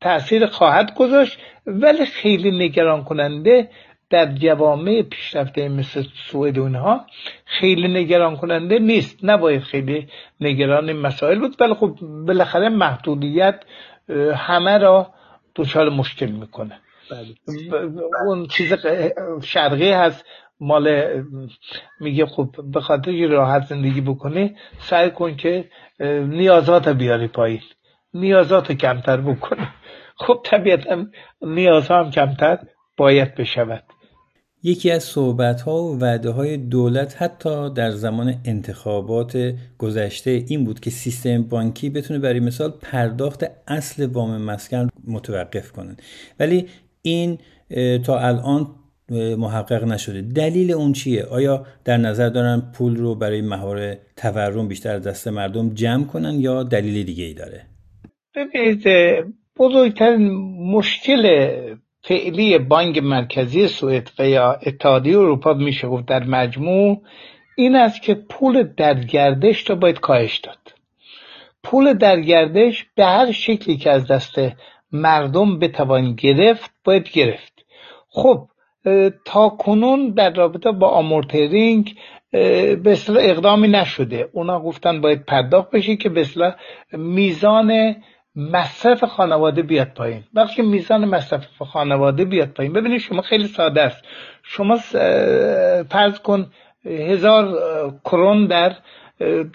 تاثیر 0.00 0.46
خواهد 0.46 0.94
گذاشت 0.94 1.38
ولی 1.66 2.06
خیلی 2.06 2.50
نگران 2.50 3.04
کننده 3.04 3.70
در 4.10 4.32
جوامع 4.32 5.02
پیشرفته 5.02 5.68
مثل 5.68 6.04
سوئد 6.26 6.58
اونها 6.58 7.06
خیلی 7.44 7.88
نگران 7.88 8.36
کننده 8.36 8.78
نیست. 8.78 9.18
نباید 9.22 9.62
خیلی 9.62 10.08
نگران 10.40 10.92
مسائل 10.92 11.38
بود. 11.38 11.56
ولی 11.60 11.74
خب 11.74 11.98
بالاخره 12.26 12.68
محدودیت 12.68 13.60
همه 14.34 14.78
را 14.78 15.10
دچار 15.56 15.88
مشکل 15.88 16.26
می‌کنه. 16.26 16.80
بله. 17.10 17.34
اون 18.26 18.46
چیز 18.46 18.74
شرقی 19.42 19.90
هست. 19.90 20.24
مال 20.64 21.14
میگه 22.00 22.26
خب 22.26 22.54
به 22.72 22.80
خاطر 22.80 23.26
راحت 23.26 23.66
زندگی 23.66 24.00
بکنی 24.00 24.56
سعی 24.78 25.10
کن 25.10 25.36
که 25.36 25.64
نیازات 26.28 26.88
بیاری 26.88 27.28
پایین. 27.28 27.60
نیازات 28.14 28.72
کمتر 28.72 29.16
بکنی 29.16 29.68
خب 30.16 30.40
طبیعتا 30.44 31.06
نیازها 31.42 31.98
هم 31.98 32.10
کمتر 32.10 32.58
باید 32.96 33.34
بشود. 33.34 33.84
یکی 34.62 34.90
از 34.90 35.04
صحبت 35.04 35.60
ها 35.62 35.82
و 35.82 35.98
وعده 35.98 36.30
های 36.30 36.56
دولت 36.56 37.22
حتی 37.22 37.70
در 37.70 37.90
زمان 37.90 38.34
انتخابات 38.44 39.54
گذشته 39.78 40.44
این 40.48 40.64
بود 40.64 40.80
که 40.80 40.90
سیستم 40.90 41.42
بانکی 41.42 41.90
بتونه 41.90 42.20
برای 42.20 42.40
مثال 42.40 42.70
پرداخت 42.82 43.44
اصل 43.68 44.06
وام 44.06 44.42
مسکن 44.42 44.88
متوقف 45.06 45.72
کنند 45.72 46.02
ولی 46.40 46.66
این 47.02 47.38
تا 48.06 48.18
الان 48.18 48.66
محقق 49.10 49.84
نشده. 49.84 50.20
دلیل 50.20 50.72
اون 50.72 50.92
چیه؟ 50.92 51.24
آیا 51.24 51.66
در 51.84 51.96
نظر 51.96 52.28
دارن 52.28 52.62
پول 52.78 52.96
رو 52.96 53.14
برای 53.14 53.40
مهار 53.40 53.94
تورم 54.16 54.68
بیشتر 54.68 54.98
دست 54.98 55.28
مردم 55.28 55.74
جمع 55.74 56.04
کنن 56.04 56.40
یا 56.40 56.62
دلیل 56.62 57.06
دیگه 57.06 57.24
ای 57.24 57.34
داره؟ 57.34 57.66
ببینید 58.34 58.84
بزرگترین 59.58 60.32
مشکل 60.72 61.50
فعلی 62.02 62.58
بانک 62.58 62.98
مرکزی 62.98 63.68
سوئد 63.68 64.10
و 64.18 64.28
یا 64.28 64.52
اتحادیه 64.52 65.18
اروپا 65.18 65.54
میشه 65.54 65.88
گفت 65.88 66.06
در 66.06 66.24
مجموع 66.24 67.02
این 67.56 67.76
است 67.76 68.02
که 68.02 68.14
پول 68.14 68.62
در 68.62 68.94
گردش 68.94 69.70
رو 69.70 69.76
باید 69.76 70.00
کاهش 70.00 70.38
داد. 70.38 70.74
پول 71.62 71.92
در 71.92 72.20
گردش 72.20 72.86
به 72.94 73.04
هر 73.04 73.32
شکلی 73.32 73.76
که 73.76 73.90
از 73.90 74.06
دست 74.06 74.34
مردم 74.92 75.58
بتوان 75.58 76.14
گرفت 76.14 76.70
باید 76.84 77.10
گرفت. 77.10 77.64
خب 78.08 78.48
تا 79.24 79.48
کنون 79.48 80.10
در 80.10 80.30
رابطه 80.30 80.72
با 80.72 80.88
آمورترینگ 80.88 81.94
به 82.82 82.98
اقدامی 83.08 83.68
نشده. 83.68 84.28
اونا 84.32 84.60
گفتن 84.60 85.00
باید 85.00 85.24
پرداخت 85.24 85.70
بشه 85.70 85.96
که 85.96 86.08
به 86.08 86.26
میزان 86.92 87.96
مصرف 88.36 89.04
خانواده 89.04 89.62
بیاد 89.62 89.88
پایین. 89.88 90.22
وقتی 90.34 90.62
میزان 90.62 91.04
مصرف 91.04 91.46
خانواده 91.62 92.24
بیاد 92.24 92.48
پایین. 92.48 92.72
ببینید 92.72 93.00
شما 93.00 93.22
خیلی 93.22 93.46
ساده 93.46 93.82
است. 93.82 94.04
شما 94.42 94.76
فرض 95.90 96.18
کن 96.18 96.50
هزار 96.84 97.58
کرون 98.04 98.46
در 98.46 98.72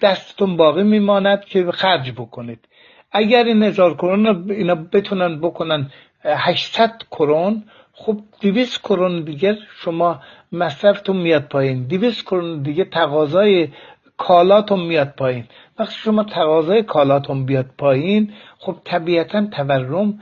دستتون 0.02 0.56
باقی 0.56 0.82
میماند 0.82 1.44
که 1.44 1.72
خرج 1.72 2.12
بکنید. 2.12 2.68
اگر 3.12 3.44
این 3.44 3.62
هزار 3.62 3.94
کرون 3.94 4.50
اینا 4.50 4.74
بتونن 4.74 5.40
بکنن 5.40 5.90
800 6.24 6.90
کرون 7.10 7.64
خب 8.02 8.18
200 8.40 8.82
کرون 8.82 9.24
دیگه 9.24 9.58
شما 9.82 10.20
مصرفتون 10.52 11.16
میاد 11.16 11.42
پایین. 11.42 11.86
200 11.86 12.22
کرون 12.22 12.62
دیگه 12.62 12.84
تقاضای 12.84 13.68
کالاتون 14.16 14.80
میاد 14.80 15.14
پایین. 15.16 15.44
وقتی 15.78 15.94
شما 15.94 16.24
تقاضای 16.24 16.82
کالاتون 16.82 17.46
بیاد 17.46 17.66
پایین 17.78 18.32
خب 18.58 18.76
طبیعتا 18.84 19.46
تورم 19.46 20.18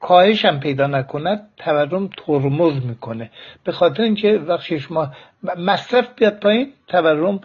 کاهش 0.00 0.44
هم 0.44 0.60
پیدا 0.60 0.86
نکند 0.86 1.48
تورم 1.56 2.08
ترمز 2.26 2.86
می‌کنه. 2.86 3.30
به 3.64 3.72
خاطر 3.72 4.02
اینکه 4.02 4.38
وقتی 4.38 4.80
شما 4.80 5.12
مصرف 5.58 6.14
بیاد 6.16 6.40
پایین 6.40 6.72
تورم 6.88 7.40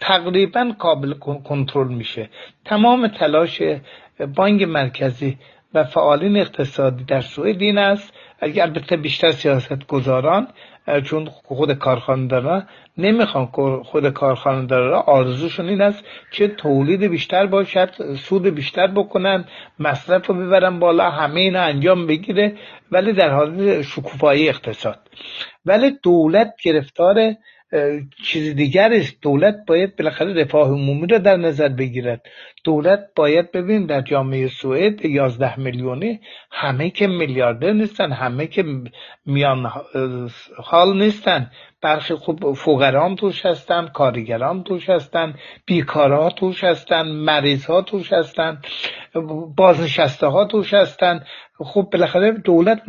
تقریبا 0.00 0.72
قابل 0.78 1.12
کنترل 1.48 1.88
میشه. 1.88 2.28
تمام 2.64 3.08
تلاش 3.08 3.62
بانک 4.36 4.62
مرکزی 4.62 5.38
و 5.74 5.84
فعالین 5.84 6.36
اقتصادی 6.36 7.04
در 7.04 7.20
سوئد 7.20 7.62
این 7.62 7.78
است 7.78 8.12
اگر 8.40 8.62
البته 8.62 8.96
بیشتر 8.96 9.30
سیاست 9.30 9.86
گذاران 9.86 10.48
چون 11.04 11.24
خود 11.24 11.72
کارخانه 11.72 12.66
نمی‌خوان 12.98 13.46
خود 13.82 14.08
کارخانه 14.08 14.76
آرزوشون 14.90 15.68
این 15.68 15.80
است 15.80 16.04
که 16.30 16.48
تولید 16.48 17.04
بیشتر 17.04 17.46
باشد 17.46 18.14
سود 18.14 18.46
بیشتر 18.46 18.86
بکنن 18.86 19.44
مصرف 19.78 20.26
رو 20.26 20.34
ببرن 20.34 20.78
بالا 20.78 21.10
همه 21.10 21.40
اینا 21.40 21.60
انجام 21.60 22.06
بگیره 22.06 22.56
ولی 22.92 23.12
در 23.12 23.30
حال 23.30 23.82
شکوفایی 23.82 24.48
اقتصاد. 24.48 24.98
ولی 25.66 25.90
دولت 26.02 26.54
گرفتار 26.62 27.34
چیز 28.24 28.54
دیگر 28.54 28.92
است 28.92 29.22
دولت 29.22 29.56
باید 29.66 29.96
بالاخره 29.96 30.42
رفاه 30.42 30.68
عمومی 30.68 31.06
رو 31.06 31.18
در 31.18 31.36
نظر 31.36 31.68
بگیرد. 31.68 32.22
دولت 32.64 33.00
باید 33.16 33.52
ببین 33.52 33.86
در 33.86 34.00
جامعه 34.00 34.48
سوئد 34.48 35.04
یازده 35.04 35.60
میلیونی 35.60 36.20
همه 36.50 36.90
که 36.90 37.06
میلیاردر 37.06 37.72
نیستن 37.72 38.12
همه 38.12 38.46
که 38.46 38.64
میان 39.26 39.72
حال 40.56 40.98
نیستن. 40.98 41.50
برخی 41.82 42.14
خوب 42.14 42.52
فقرام 42.52 43.14
توش 43.14 43.46
هستن 43.46 43.86
کارگرام 43.86 44.62
توش 44.62 44.90
هستن 44.90 45.34
بیکارها 45.66 46.30
توش 46.30 46.64
هستن 46.64 47.02
مریض 47.08 47.66
ها 47.66 47.82
توش 47.82 48.12
هستن 48.12 48.58
بازنشسته 49.56 50.26
ها 50.26 50.44
توش 50.44 50.74
هستن. 50.74 51.24
خب 51.58 51.88
بالاخره 51.92 52.32
دولت 52.32 52.82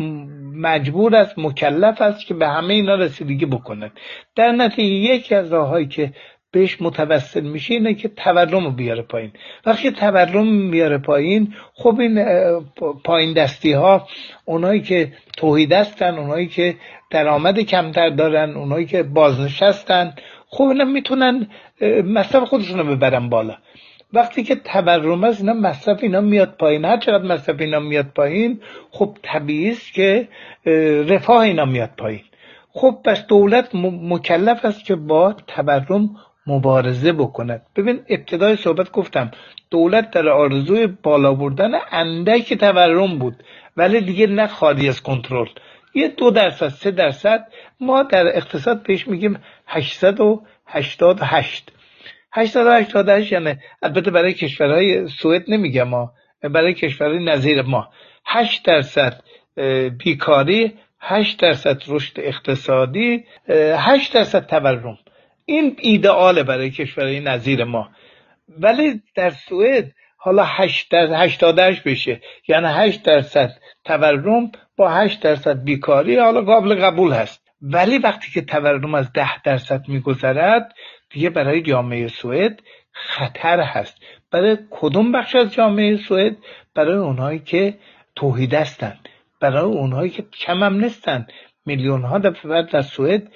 مجبور 0.56 1.16
است 1.16 1.40
مکلف 1.40 2.02
است 2.02 2.26
که 2.26 2.34
به 2.34 2.48
همه 2.48 2.74
اینا 2.74 2.96
رسیدگی 2.96 3.46
بکنه. 3.46 3.92
در 4.36 4.52
نتیجه 4.52 5.14
یکی 5.14 5.36
از 5.36 5.54
راههایی 5.54 5.88
که 5.88 6.14
بهش 6.52 6.82
متوسل 6.82 7.42
میشه 7.42 7.74
اینه 7.74 7.94
که 7.94 8.08
تورم 8.08 8.64
رو 8.64 8.72
بیاره 8.72 9.02
پایین. 9.02 9.32
وقتی 9.66 9.92
تورم 9.92 10.48
میاره 10.48 10.98
پایین 10.98 11.54
خب 11.74 12.00
این 12.00 12.26
پایین 13.04 13.34
دستی 13.34 13.74
ها 13.74 14.08
اونایی 14.46 14.82
که 14.82 15.14
توحید 15.38 15.74
هستن 15.74 16.18
اونایی 16.18 16.48
که 16.48 16.76
درآمد 17.12 17.60
کمتر 17.60 18.10
دارن 18.10 18.50
اونایی 18.50 18.86
که 18.86 19.04
بازنشستن 19.04 20.14
خب 20.48 20.64
اینا 20.64 20.86
می‌تونن 20.86 21.48
مصرف 22.06 22.44
خودشون 22.44 22.80
رو 22.80 22.96
ببرن 22.96 23.30
بالا. 23.30 23.58
وقتی 24.14 24.44
که 24.44 24.56
تورم 24.56 25.24
است 25.24 25.42
اینا 25.42 25.54
مصرف 25.54 26.04
اینا 26.04 26.22
میاد 26.22 26.56
پایین. 26.60 26.86
هر 26.86 26.98
چقدر 26.98 27.24
مصرف 27.24 27.56
اینا 27.60 27.80
میاد 27.80 28.06
پایین 28.06 28.60
خب 28.92 29.18
طبیعی 29.24 29.70
است 29.70 29.94
که 29.94 30.28
رفاه 31.10 31.40
اینا 31.40 31.66
میاد 31.66 31.90
پایین. 31.98 32.24
خب 32.70 32.98
پس 33.06 33.28
دولت 33.28 33.70
مکلف 34.02 34.66
است 34.66 34.86
که 34.86 34.96
با 34.96 35.36
تورم 35.48 36.10
مبارزه 36.48 37.12
بکند. 37.12 37.62
ببین 37.76 38.00
ابتدای 38.10 38.56
صحبت 38.56 38.92
گفتم 38.92 39.32
دولت 39.70 40.12
در 40.12 40.30
آرزوی 40.30 40.88
بالا 40.88 41.34
بردن 41.34 41.72
اندک 41.92 42.54
تورم 42.54 43.20
بود 43.20 43.44
ولی 43.78 44.02
دیگه 44.02 44.28
نه 44.28 44.48
خالی 44.48 44.90
از 44.90 45.02
کنترل. 45.02 45.48
یه 45.94 46.08
دو 46.08 46.32
درصد 46.32 46.68
سه 46.68 46.92
درصد 46.92 47.48
ما 47.80 48.04
در 48.04 48.38
اقتصاد 48.38 48.84
پیش 48.84 49.08
میگیم 49.08 49.40
888 49.68 51.72
888 52.36 53.32
یعنی 53.32 53.56
البته 53.82 54.12
برای 54.12 54.34
کشورهای 54.34 55.08
سوئد 55.08 55.44
نمیگم 55.48 55.84
ما 55.84 56.14
برای 56.42 56.74
کشورهای 56.74 57.26
نظیر 57.26 57.62
ما. 57.62 57.90
8 58.26 58.66
درصد 58.66 59.24
بیکاری 60.04 60.74
8 61.00 61.40
درصد 61.40 61.82
رشد 61.88 62.14
اقتصادی 62.18 63.26
8 63.50 64.14
درصد 64.14 64.46
تورم. 64.46 64.98
این 65.46 65.76
ایدئاله 65.80 66.44
برای 66.44 66.70
کشورهای 66.70 67.20
نظیر 67.20 67.64
ما. 67.64 67.90
ولی 68.60 69.02
در 69.16 69.30
سوئد 69.30 69.92
حالا 70.18 70.44
8 70.44 70.94
88 70.94 71.84
بشه. 71.84 72.22
یعنی 72.48 72.68
8 72.68 73.04
درصد 73.04 73.52
تورم 73.86 74.52
با 74.78 74.90
8 74.90 75.22
درصد 75.22 75.64
بیکاری 75.64 76.18
حالا 76.20 76.42
قابل 76.42 76.76
قبول 76.76 77.14
هست. 77.14 77.46
ولی 77.62 77.98
وقتی 77.98 78.32
که 78.32 78.42
تورم 78.42 78.96
از 78.96 79.14
10 79.14 79.42
درصد 79.44 79.86
میگذرد 79.88 80.74
دیگه 81.16 81.30
برای 81.30 81.62
جامعه 81.62 82.08
سوئد 82.08 82.62
خطر 82.92 83.60
هست. 83.60 83.98
برای 84.32 84.58
کدوم 84.70 85.12
بخش 85.12 85.36
از 85.36 85.54
جامعه 85.54 85.98
سوئد؟ 85.98 86.38
برای 86.74 86.98
اونهایی 86.98 87.40
که 87.40 87.78
توحید 88.16 88.54
هستند. 88.54 89.10
برای 89.40 89.64
اونهایی 89.64 90.10
که 90.10 90.22
کم 90.22 90.64
هم 90.64 90.74
نیستن 90.74 91.28
میلیون 91.66 92.02
ها 92.02 92.20
دفعه 92.20 92.62
در 92.62 92.82
سوئد 92.82 93.32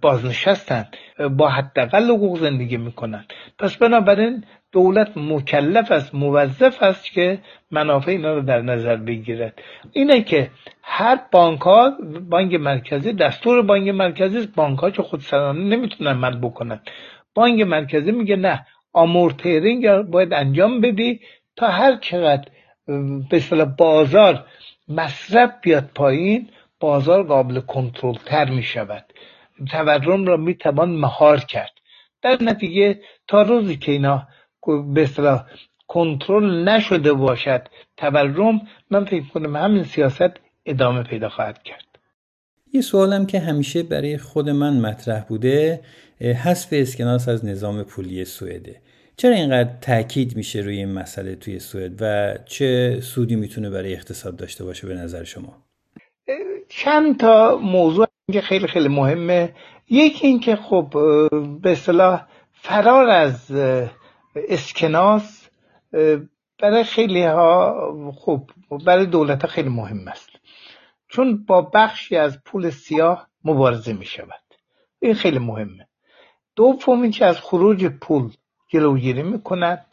بازنشستند. 0.00 0.96
با 1.30 1.48
حداقل 1.48 2.10
حقوق 2.10 2.38
زندگی 2.38 2.76
می‌کنن 2.76 3.24
پس 3.58 3.76
بنابراین 3.76 4.44
دولت 4.74 5.12
مکلف 5.16 5.92
است 5.92 6.14
موظف 6.14 6.82
است 6.82 7.12
که 7.12 7.38
منافع 7.70 8.10
اینا 8.10 8.34
رو 8.34 8.40
در 8.40 8.60
نظر 8.60 8.96
بگیرد. 8.96 9.62
اینه 9.92 10.22
که 10.22 10.50
هر 10.82 11.20
بانک 11.32 11.60
ها 11.60 11.92
بانک 12.30 12.54
مرکزی 12.54 13.12
دستور 13.12 13.62
بانک 13.62 13.88
مرکزی 13.88 14.46
بانک 14.56 14.78
ها 14.78 14.90
که 14.90 15.02
خودسرانه 15.02 15.76
نمی‌تونن 15.76 16.12
مد 16.12 16.40
بکنن. 16.40 16.80
بانک 17.34 17.60
مرکزی 17.60 18.12
میگه 18.12 18.36
نه 18.36 18.66
آمورتیرینگ 18.92 19.88
باید 19.96 20.32
انجام 20.32 20.80
بدی 20.80 21.20
تا 21.56 21.68
هر 21.68 21.96
چقدر 21.96 22.44
به 23.30 23.64
بازار 23.78 24.44
مصرف 24.88 25.50
بیاد 25.62 25.90
پایین 25.94 26.50
بازار 26.80 27.22
قابل 27.22 27.60
کنترل 27.60 28.14
تر 28.14 28.50
می 28.50 28.62
شود 28.62 29.04
تورم 29.70 30.24
را 30.24 30.36
می 30.36 30.54
توان 30.54 30.90
مهار 30.90 31.38
کرد. 31.40 31.72
در 32.22 32.38
نتیجه 32.40 33.00
تا 33.28 33.42
روزی 33.42 33.76
که 33.76 33.92
اینا 33.92 34.26
به 34.94 35.02
اصطلاح 35.02 35.44
کنترل 35.88 36.68
نشده 36.68 37.12
باشد 37.12 37.62
تورم 37.96 38.60
من 38.90 39.04
فکر 39.04 39.28
کنم 39.34 39.56
همین 39.56 39.84
سیاست 39.84 40.30
ادامه 40.66 41.02
پیدا 41.02 41.28
خواهد 41.28 41.62
کرد. 41.62 41.84
یه 42.72 42.80
سوالم 42.80 43.26
که 43.26 43.40
همیشه 43.40 43.82
برای 43.82 44.18
خود 44.18 44.50
من 44.50 44.80
مطرح 44.80 45.24
بوده 45.24 45.80
حذف 46.20 46.68
اسکناس 46.72 47.28
از 47.28 47.44
نظام 47.44 47.82
پولی 47.82 48.24
سوئده 48.24 48.80
چرا 49.16 49.34
اینقدر 49.34 49.70
تاکید 49.80 50.36
میشه 50.36 50.60
روی 50.60 50.76
این 50.76 50.92
مسئله 50.92 51.34
توی 51.34 51.58
سوئد 51.58 51.92
و 52.00 52.34
چه 52.46 53.00
سودی 53.00 53.36
می‌تونه 53.36 53.70
برای 53.70 53.92
اقتصاد 53.92 54.36
داشته 54.36 54.64
باشه 54.64 54.86
به 54.86 54.94
نظر 54.94 55.24
شما؟ 55.24 55.56
چند 56.68 57.20
تا 57.20 57.58
موضوع 57.62 58.06
که 58.32 58.40
خیلی 58.40 58.66
خیلی 58.66 58.88
مهمه. 58.88 59.52
یکی 59.90 60.26
اینکه 60.26 60.56
خب 60.56 60.88
به 61.62 61.72
اصطلاح 61.72 62.26
فرار 62.52 63.08
از 63.08 63.52
اسکناس 64.36 65.48
برای 66.58 66.84
خیلی 66.84 67.22
ها 67.22 68.12
خب 68.18 68.50
برای 68.86 69.06
دولت 69.06 69.42
ها 69.42 69.48
خیلی 69.48 69.68
مهم 69.68 70.08
است. 70.08 70.30
چون 71.08 71.44
با 71.44 71.62
بخشی 71.62 72.16
از 72.16 72.42
پول 72.44 72.70
سیاه 72.70 73.28
مبارزه 73.44 73.92
می 73.92 74.06
شود 74.06 74.42
این 75.00 75.14
خیلی 75.14 75.38
مهمه. 75.38 75.88
دوم 76.56 77.02
اینکه 77.02 77.26
از 77.26 77.40
خروج 77.40 77.86
پول 77.86 78.30
جلوگیری 78.68 79.22
می 79.22 79.42
کند 79.42 79.86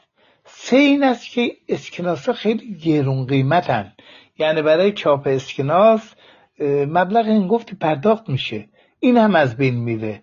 سه 0.45 0.77
این 0.77 1.03
است 1.03 1.31
که 1.31 1.57
اسکناس 1.69 2.27
ها 2.27 2.33
خیلی 2.33 2.75
گرون 2.75 3.25
قیمتن. 3.25 3.93
یعنی 4.37 4.61
برای 4.61 4.91
چاپ 4.91 5.27
اسکناس 5.27 6.15
مبلغ 6.87 7.25
این 7.25 7.47
گفتی 7.47 7.75
پرداخت 7.75 8.29
میشه. 8.29 8.69
این 8.99 9.17
هم 9.17 9.35
از 9.35 9.57
بین 9.57 9.75
میره. 9.75 10.21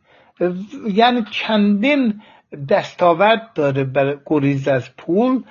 یعنی 0.95 1.25
چندین 1.31 2.23
دستاورد 2.69 3.51
داره 3.55 3.85
برای 3.85 4.17
گریز 4.27 4.69
از 4.69 4.97
پول 4.97 5.43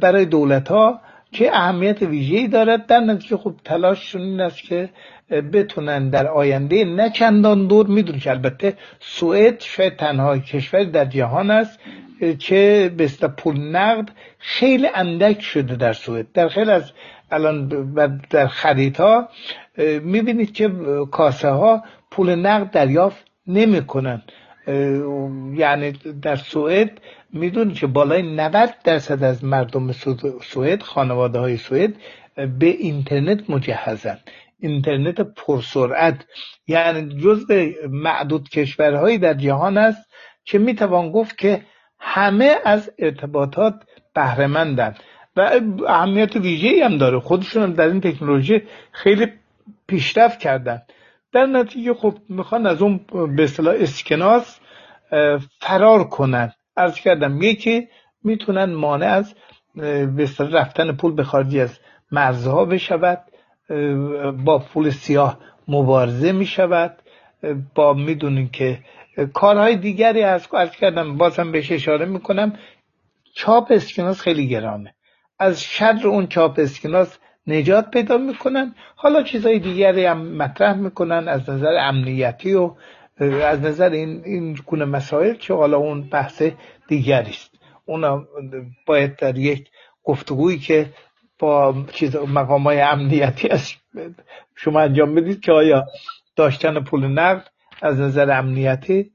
برای 0.00 0.24
دولت 0.24 0.68
ها 0.68 1.00
که 1.32 1.56
اهمیت 1.56 2.02
ویژه‌ای 2.02 2.48
دارد. 2.48 2.86
در 2.86 3.00
نتیجه 3.00 3.36
خب 3.36 3.54
تلاششون 3.64 4.22
این 4.22 4.40
است 4.40 4.62
که 4.62 4.88
بتونن 5.52 6.10
در 6.10 6.26
آینده 6.26 6.84
نه 6.84 7.10
چندان 7.10 7.66
دور. 7.66 7.86
می‌دونی 7.86 8.18
که 8.20 8.30
البته 8.30 8.76
سوئد 9.00 9.60
شاید 9.60 9.96
تنها 9.96 10.38
کشور 10.38 10.84
در 10.84 11.04
جهان 11.04 11.50
است 11.50 11.78
که 12.38 12.92
به 12.96 13.08
پول 13.36 13.60
نقد 13.60 14.08
خیلی 14.38 14.88
اندک 14.94 15.42
شده 15.42 15.76
در 15.76 15.92
سوئد. 15.92 16.32
در 16.32 16.48
خیلی 16.48 16.70
از 16.70 16.92
الان 17.30 17.68
در 18.30 18.46
خریدها 18.46 19.28
می‌بینید 20.02 20.52
که 20.52 20.70
کاسه 21.10 21.48
ها 21.48 21.82
پول 22.10 22.34
نقد 22.34 22.70
دریافت 22.70 23.24
نمی‌کنن. 23.46 24.22
یعنی 25.54 25.92
در 26.22 26.36
سوئد 26.36 27.00
می‌دونید 27.32 27.76
که 27.76 27.86
بالای 27.86 28.22
90 28.22 28.74
درصد 28.84 29.22
از 29.22 29.44
مردم 29.44 29.92
سوئد 30.42 30.82
خانواده 30.82 31.38
های 31.38 31.56
سوئد 31.56 31.94
به 32.58 32.66
اینترنت 32.66 33.50
مجهزن. 33.50 34.18
اینترنت 34.60 35.20
پرسرعت 35.20 36.26
یعنی 36.66 37.20
جزء 37.20 37.70
معدود 37.90 38.48
کشورهایی 38.48 39.18
در 39.18 39.34
جهان 39.34 39.78
است 39.78 40.10
که 40.44 40.58
می‌توان 40.58 41.12
گفت 41.12 41.38
که 41.38 41.62
همه 42.00 42.56
از 42.64 42.90
ارتباطات 42.98 43.74
بهرهمندند 44.14 44.96
و 45.36 45.60
اهمیت 45.88 46.36
ویژه‌ای 46.36 46.80
هم 46.82 46.98
داره. 46.98 47.20
خودشون 47.20 47.72
در 47.72 47.88
این 47.88 48.00
تکنولوژی 48.00 48.62
خیلی 48.92 49.26
پیشرفت 49.86 50.38
کردن. 50.38 50.82
در 51.32 51.46
نتیجه 51.46 51.94
خب 51.94 52.14
می‌خوان 52.28 52.66
از 52.66 52.82
اون 52.82 53.00
به 53.36 53.44
اصطلاح 53.44 53.74
اسکناس 53.78 54.60
فرار 55.60 56.04
کنن. 56.04 56.52
ارز 56.76 56.94
کردم 56.94 57.42
یکی 57.42 57.88
می‌تونن 58.24 58.64
مانع 58.64 59.06
از 59.06 59.34
به 60.16 60.28
رفتن 60.38 60.92
پول 60.92 61.12
به 61.12 61.24
خارجی 61.24 61.60
از 61.60 61.78
مرزها 62.12 62.64
بشود 62.64 63.24
با 64.44 64.58
پول 64.58 64.90
سیاه 64.90 65.38
مبارزه 65.68 66.32
می‌شود. 66.32 67.02
با 67.74 67.94
می‌دونین 67.94 68.48
که 68.50 68.78
کارهای 69.32 69.76
دیگری 69.76 70.22
از 70.22 70.48
ارز 70.52 70.70
کردم 70.70 71.16
بازم 71.16 71.52
بهش 71.52 71.72
اشاره 71.72 72.06
می‌کنم 72.06 72.52
چاپ 73.34 73.66
اسکناس 73.70 74.20
خیلی 74.20 74.48
گرانه. 74.48 74.94
از 75.38 75.62
شر 75.62 76.00
اون 76.04 76.26
چاپ 76.26 76.58
اسکناس 76.58 77.18
نجات 77.48 77.90
پیدا 77.90 78.18
می‌کنن. 78.18 78.74
حالا 78.96 79.22
چیزهای 79.22 79.58
دیگری 79.58 80.04
هم 80.04 80.36
مطرح 80.36 80.76
می‌کنن 80.76 81.28
از 81.28 81.50
نظر 81.50 81.76
امنیتی 81.80 82.54
و 82.54 82.72
از 83.20 83.60
نظر 83.60 83.90
این 83.90 84.22
این 84.24 84.58
گونه 84.66 84.84
مسائل 84.84 85.34
که 85.34 85.54
حالا 85.54 85.76
اون 85.76 86.08
بحث 86.08 86.42
دیگری 86.88 87.30
است. 87.30 87.54
اونا 87.84 88.24
باید 88.86 89.16
در 89.16 89.38
یک 89.38 89.68
گفتگویی 90.04 90.58
که 90.58 90.86
با 91.38 91.74
چیز 91.92 92.16
مقام 92.16 92.62
های 92.62 92.80
امنیتی 92.80 93.48
از 93.48 93.72
شما 94.56 94.80
انجام 94.80 95.14
بدید 95.14 95.40
که 95.40 95.52
آیا 95.52 95.86
داشتن 96.36 96.80
پول 96.80 97.06
نقد 97.06 97.48
از 97.82 98.00
نظر 98.00 98.30
امنیتی 98.30 99.10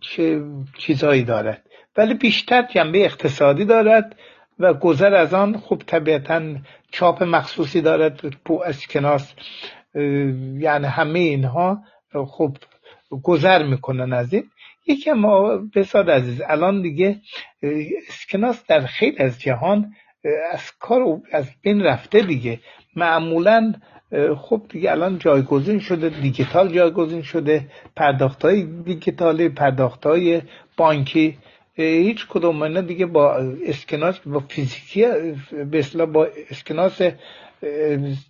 چه 0.00 0.42
چیزهایی 0.78 1.24
دارد. 1.24 1.62
ولی 1.96 2.14
بیشتر 2.14 2.62
جنبه 2.62 3.04
اقتصادی 3.04 3.64
دارد. 3.64 4.16
و 4.58 4.74
گذر 4.74 5.14
از 5.14 5.34
آن 5.34 5.56
خوب 5.58 5.82
طبیعتا 5.86 6.42
چاپ 6.90 7.22
مخصوصی 7.22 7.80
دارد 7.80 8.20
پو 8.44 8.62
اسکناس 8.66 9.34
یعنی 9.94 10.86
همه 10.86 11.18
اینها 11.18 11.82
خوب 12.26 12.56
گذر 13.22 13.62
می‌کنن 13.62 14.12
از 14.12 14.32
این. 14.34 14.44
یکی 14.86 15.12
ما 15.12 15.60
بساد 15.74 16.10
عزیز 16.10 16.42
الان 16.46 16.82
دیگه 16.82 17.16
اسکناس 18.08 18.66
در 18.66 18.86
خیلی 18.86 19.18
از 19.18 19.40
جهان 19.40 19.92
از 20.52 20.72
کار 20.78 21.20
از 21.32 21.50
بین 21.62 21.82
رفته 21.82 22.20
دیگه. 22.22 22.60
معمولا 22.96 23.72
خب 24.36 24.62
دیگه 24.68 24.90
الان 24.90 25.18
جایگزین 25.18 25.78
شده 25.78 26.08
دیجیتال 26.08 26.72
جایگزین 26.72 27.22
شده 27.22 27.66
پرداخت 27.96 28.42
های 28.44 28.62
دیجیتالی 28.62 29.48
پرداخت 29.48 30.06
های 30.06 30.42
بانکی 30.76 31.38
هیچ 31.76 32.26
کدوم 32.28 32.62
اینا 32.62 32.80
دیگه 32.80 33.06
با 33.06 33.34
اسکناس 33.66 34.18
با 34.18 34.40
فیزیکی 34.40 35.04
به 35.70 36.06
با 36.06 36.28
اسکناس 36.50 37.02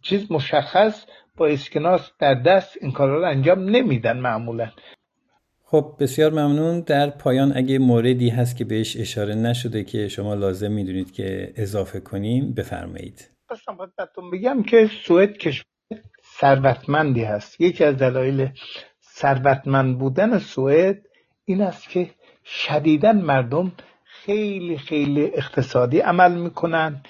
چیز 0.02 0.32
مشخص 0.32 1.04
با 1.36 1.46
اسکناس 1.46 2.10
در 2.18 2.34
دست 2.34 2.76
این 2.80 2.92
کارا 2.92 3.18
رو 3.18 3.24
انجام 3.24 3.58
نمیدن 3.58 4.18
معمولا. 4.18 4.70
خب 5.64 5.96
بسیار 6.00 6.32
ممنون. 6.32 6.80
در 6.80 7.10
پایان 7.10 7.52
اگه 7.56 7.78
موردی 7.78 8.28
هست 8.28 8.56
که 8.56 8.64
بهش 8.64 8.96
اشاره 8.96 9.34
نشده 9.34 9.84
که 9.84 10.08
شما 10.08 10.34
لازم 10.34 10.72
می‌دونید 10.72 11.12
که 11.12 11.52
اضافه 11.56 12.00
کنیم 12.00 12.54
بفرمایید. 12.54 13.30
خواستم 13.48 13.76
خدمتتون 13.76 14.30
بگم 14.30 14.62
که 14.62 14.90
سوئد 15.04 15.36
کشور 15.36 15.64
ثروتمندی 16.40 17.24
هست. 17.24 17.60
یکی 17.60 17.84
از 17.84 17.96
دلایل 17.96 18.48
ثروتمند 19.02 19.98
بودن 19.98 20.38
سوئد 20.38 21.02
این 21.44 21.62
است 21.62 21.88
که 21.88 22.10
شدیدا 22.46 23.12
مردم 23.12 23.72
خیلی 24.04 24.78
خیلی 24.78 25.24
اقتصادی 25.24 25.98
عمل 25.98 26.32
می‌کنن. 26.32 27.02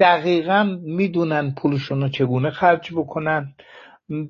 دقیقا 0.00 0.78
می‌دونن 0.82 1.54
پولشون 1.54 2.02
رو 2.02 2.08
چگونه 2.08 2.50
خرج 2.50 2.92
بکنن. 2.92 3.54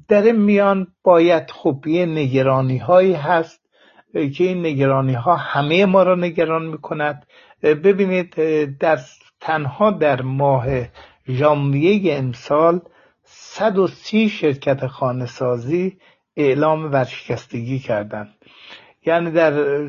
در 0.08 0.32
میان 0.32 0.86
باید 1.02 1.50
خب 1.50 1.86
یه 1.86 2.06
نگرانی 2.06 2.78
هایی 2.78 3.12
هست 3.12 3.60
که 4.12 4.44
این 4.44 4.66
نگرانی 4.66 5.14
ها 5.14 5.36
همه 5.36 5.86
ما 5.86 6.02
را 6.02 6.14
نگران 6.14 6.66
می‌کند. 6.66 7.26
ببینید 7.62 8.34
در 8.78 8.98
تنها 9.40 9.90
در 9.90 10.22
ماه 10.22 10.66
ژانویه 11.28 12.14
امسال 12.14 12.80
130 13.24 14.28
شرکت 14.28 14.86
خانه 14.86 15.26
سازی 15.26 15.98
اعلام 16.36 16.92
ورشکستگی 16.92 17.78
کردند. 17.78 18.34
یعنی 19.06 19.30
در 19.30 19.88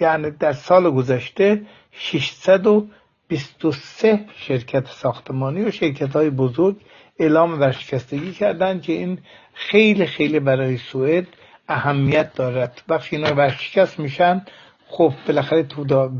یعنی 0.00 0.30
در 0.30 0.52
سال 0.52 0.90
گذشته 0.90 1.62
623 1.92 4.24
شرکت 4.36 4.86
ساختمانی 4.86 5.64
و 5.64 5.70
شرکت 5.70 6.16
های 6.16 6.30
بزرگ 6.30 6.76
اعلام 7.18 7.60
ورشکستگی 7.60 8.32
کردند 8.32 8.82
که 8.82 8.92
این 8.92 9.18
خیلی 9.54 10.06
خیلی 10.06 10.40
برای 10.40 10.76
سوئد 10.76 11.26
اهمیت 11.68 12.34
دارد. 12.34 12.82
وقتی 12.88 13.16
اینا 13.16 13.34
ورشکست 13.34 13.98
میشن. 13.98 14.42
خب 14.86 15.12
بالاخره 15.26 15.66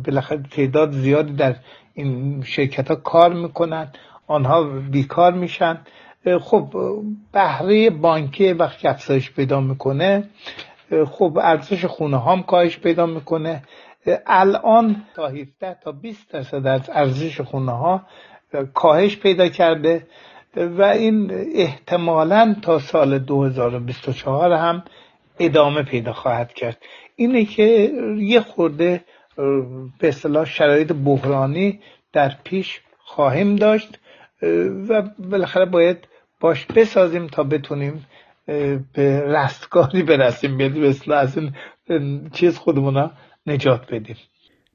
بالاخره 0.05 0.43
تعداد 0.43 0.93
زیادی 0.93 1.33
در 1.33 1.57
این 1.95 2.43
شرکت 2.43 2.89
ها 2.89 2.95
کار 2.95 3.33
می‌کنن 3.33 3.93
آنها 4.27 4.63
بیکار 4.63 5.33
میشن. 5.33 5.79
خب 6.41 6.75
بهره 7.33 7.91
بانکی 7.91 8.53
وقتی 8.53 8.89
افزایش 8.89 9.31
پیدا 9.31 9.61
می‌کنه. 9.61 10.29
خب 11.11 11.39
ارزش 11.43 11.85
خونه 11.85 12.25
هم 12.25 12.43
کاهش 12.43 12.79
پیدا 12.79 13.07
می‌کنه. 13.07 13.63
الان 14.27 15.03
تا 15.15 15.29
17 15.29 15.77
تا 15.85 15.93
20 15.93 16.33
درصد 16.33 16.67
از 16.67 16.91
ارزش 16.93 17.41
خونه 17.41 17.73
ها 17.73 18.03
کاهش 18.75 19.17
پیدا 19.17 19.49
کرده 19.49 20.07
و 20.57 20.83
این 20.83 21.31
احتمالا 21.55 22.57
تا 22.63 22.79
سال 22.79 23.19
2024 23.19 24.53
هم 24.53 24.85
ادامه 25.39 25.83
پیدا 25.83 26.13
خواهد 26.13 26.53
کرد. 26.53 26.79
اینه 27.17 27.45
که 27.45 27.93
یه 28.19 28.41
خورده 28.41 29.05
به 29.99 30.09
اصطلاح 30.09 30.45
شرایط 30.45 30.93
بحرانی 30.93 31.81
در 32.13 32.33
پیش 32.45 32.81
خواهیم 32.99 33.57
داشت 33.57 33.99
و 34.89 35.03
بالاخره 35.19 35.65
باید 35.65 36.09
باش 36.41 36.67
بسازیم 36.67 37.27
تا 37.27 37.43
بتونیم 37.43 38.07
به 38.47 39.21
رستگاری 39.21 40.03
برسیم 40.03 40.59
به 40.59 41.15
از 41.15 41.39
این 41.89 42.31
چیز 42.33 42.59
خودمون 42.59 43.11
نجات 43.47 43.95
بدیم. 43.95 44.17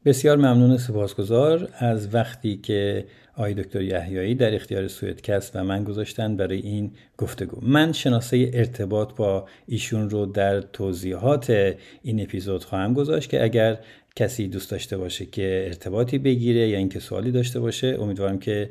بسیار 0.05 0.37
ممنون 0.37 0.77
سپاسگزار 0.77 1.69
از 1.79 2.15
وقتی 2.15 2.57
که 2.57 3.05
آقای 3.35 3.53
دکتر 3.53 3.81
یحیایی 3.81 4.35
در 4.35 4.55
اختیار 4.55 4.87
سویدکست 4.87 5.55
و 5.55 5.63
من 5.63 5.83
گذاشتن 5.83 6.37
برای 6.37 6.59
این 6.59 6.91
گفتگو. 7.17 7.59
من 7.61 7.91
شناسه 7.91 8.51
ارتباط 8.53 9.15
با 9.15 9.47
ایشون 9.67 10.09
رو 10.09 10.25
در 10.25 10.61
توضیحات 10.61 11.75
این 12.03 12.21
اپیزود 12.21 12.63
خواهم 12.63 12.93
گذاشت 12.93 13.29
که 13.29 13.43
اگر 13.43 13.77
کسی 14.15 14.47
دوست 14.47 14.71
داشته 14.71 14.97
باشه 14.97 15.25
که 15.25 15.63
ارتباطی 15.67 16.17
بگیره 16.17 16.69
یا 16.69 16.77
اینکه 16.77 16.99
سوالی 16.99 17.31
داشته 17.31 17.59
باشه 17.59 17.97
امیدوارم 17.99 18.39
که 18.39 18.69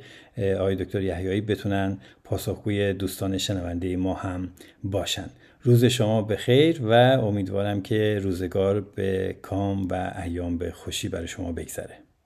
آقای 0.58 0.76
دکتر 0.76 1.02
یحیایی 1.02 1.40
بتونن 1.40 1.98
پاسخگوی 2.24 2.92
دوستان 2.92 3.38
شنونده 3.38 3.96
ما 3.96 4.14
هم 4.14 4.48
باشن. 4.84 5.30
روز 5.62 5.84
شما 5.84 6.22
به 6.22 6.36
خیر 6.36 6.82
و 6.82 6.92
امیدوارم 6.92 7.82
که 7.82 8.20
روزگار 8.22 8.80
به 8.80 9.36
کام 9.42 9.88
و 9.88 10.12
ایام 10.24 10.58
به 10.58 10.70
خوشی 10.70 11.08
برای 11.08 11.28
شما 11.28 11.52
بگذره. 11.52 12.07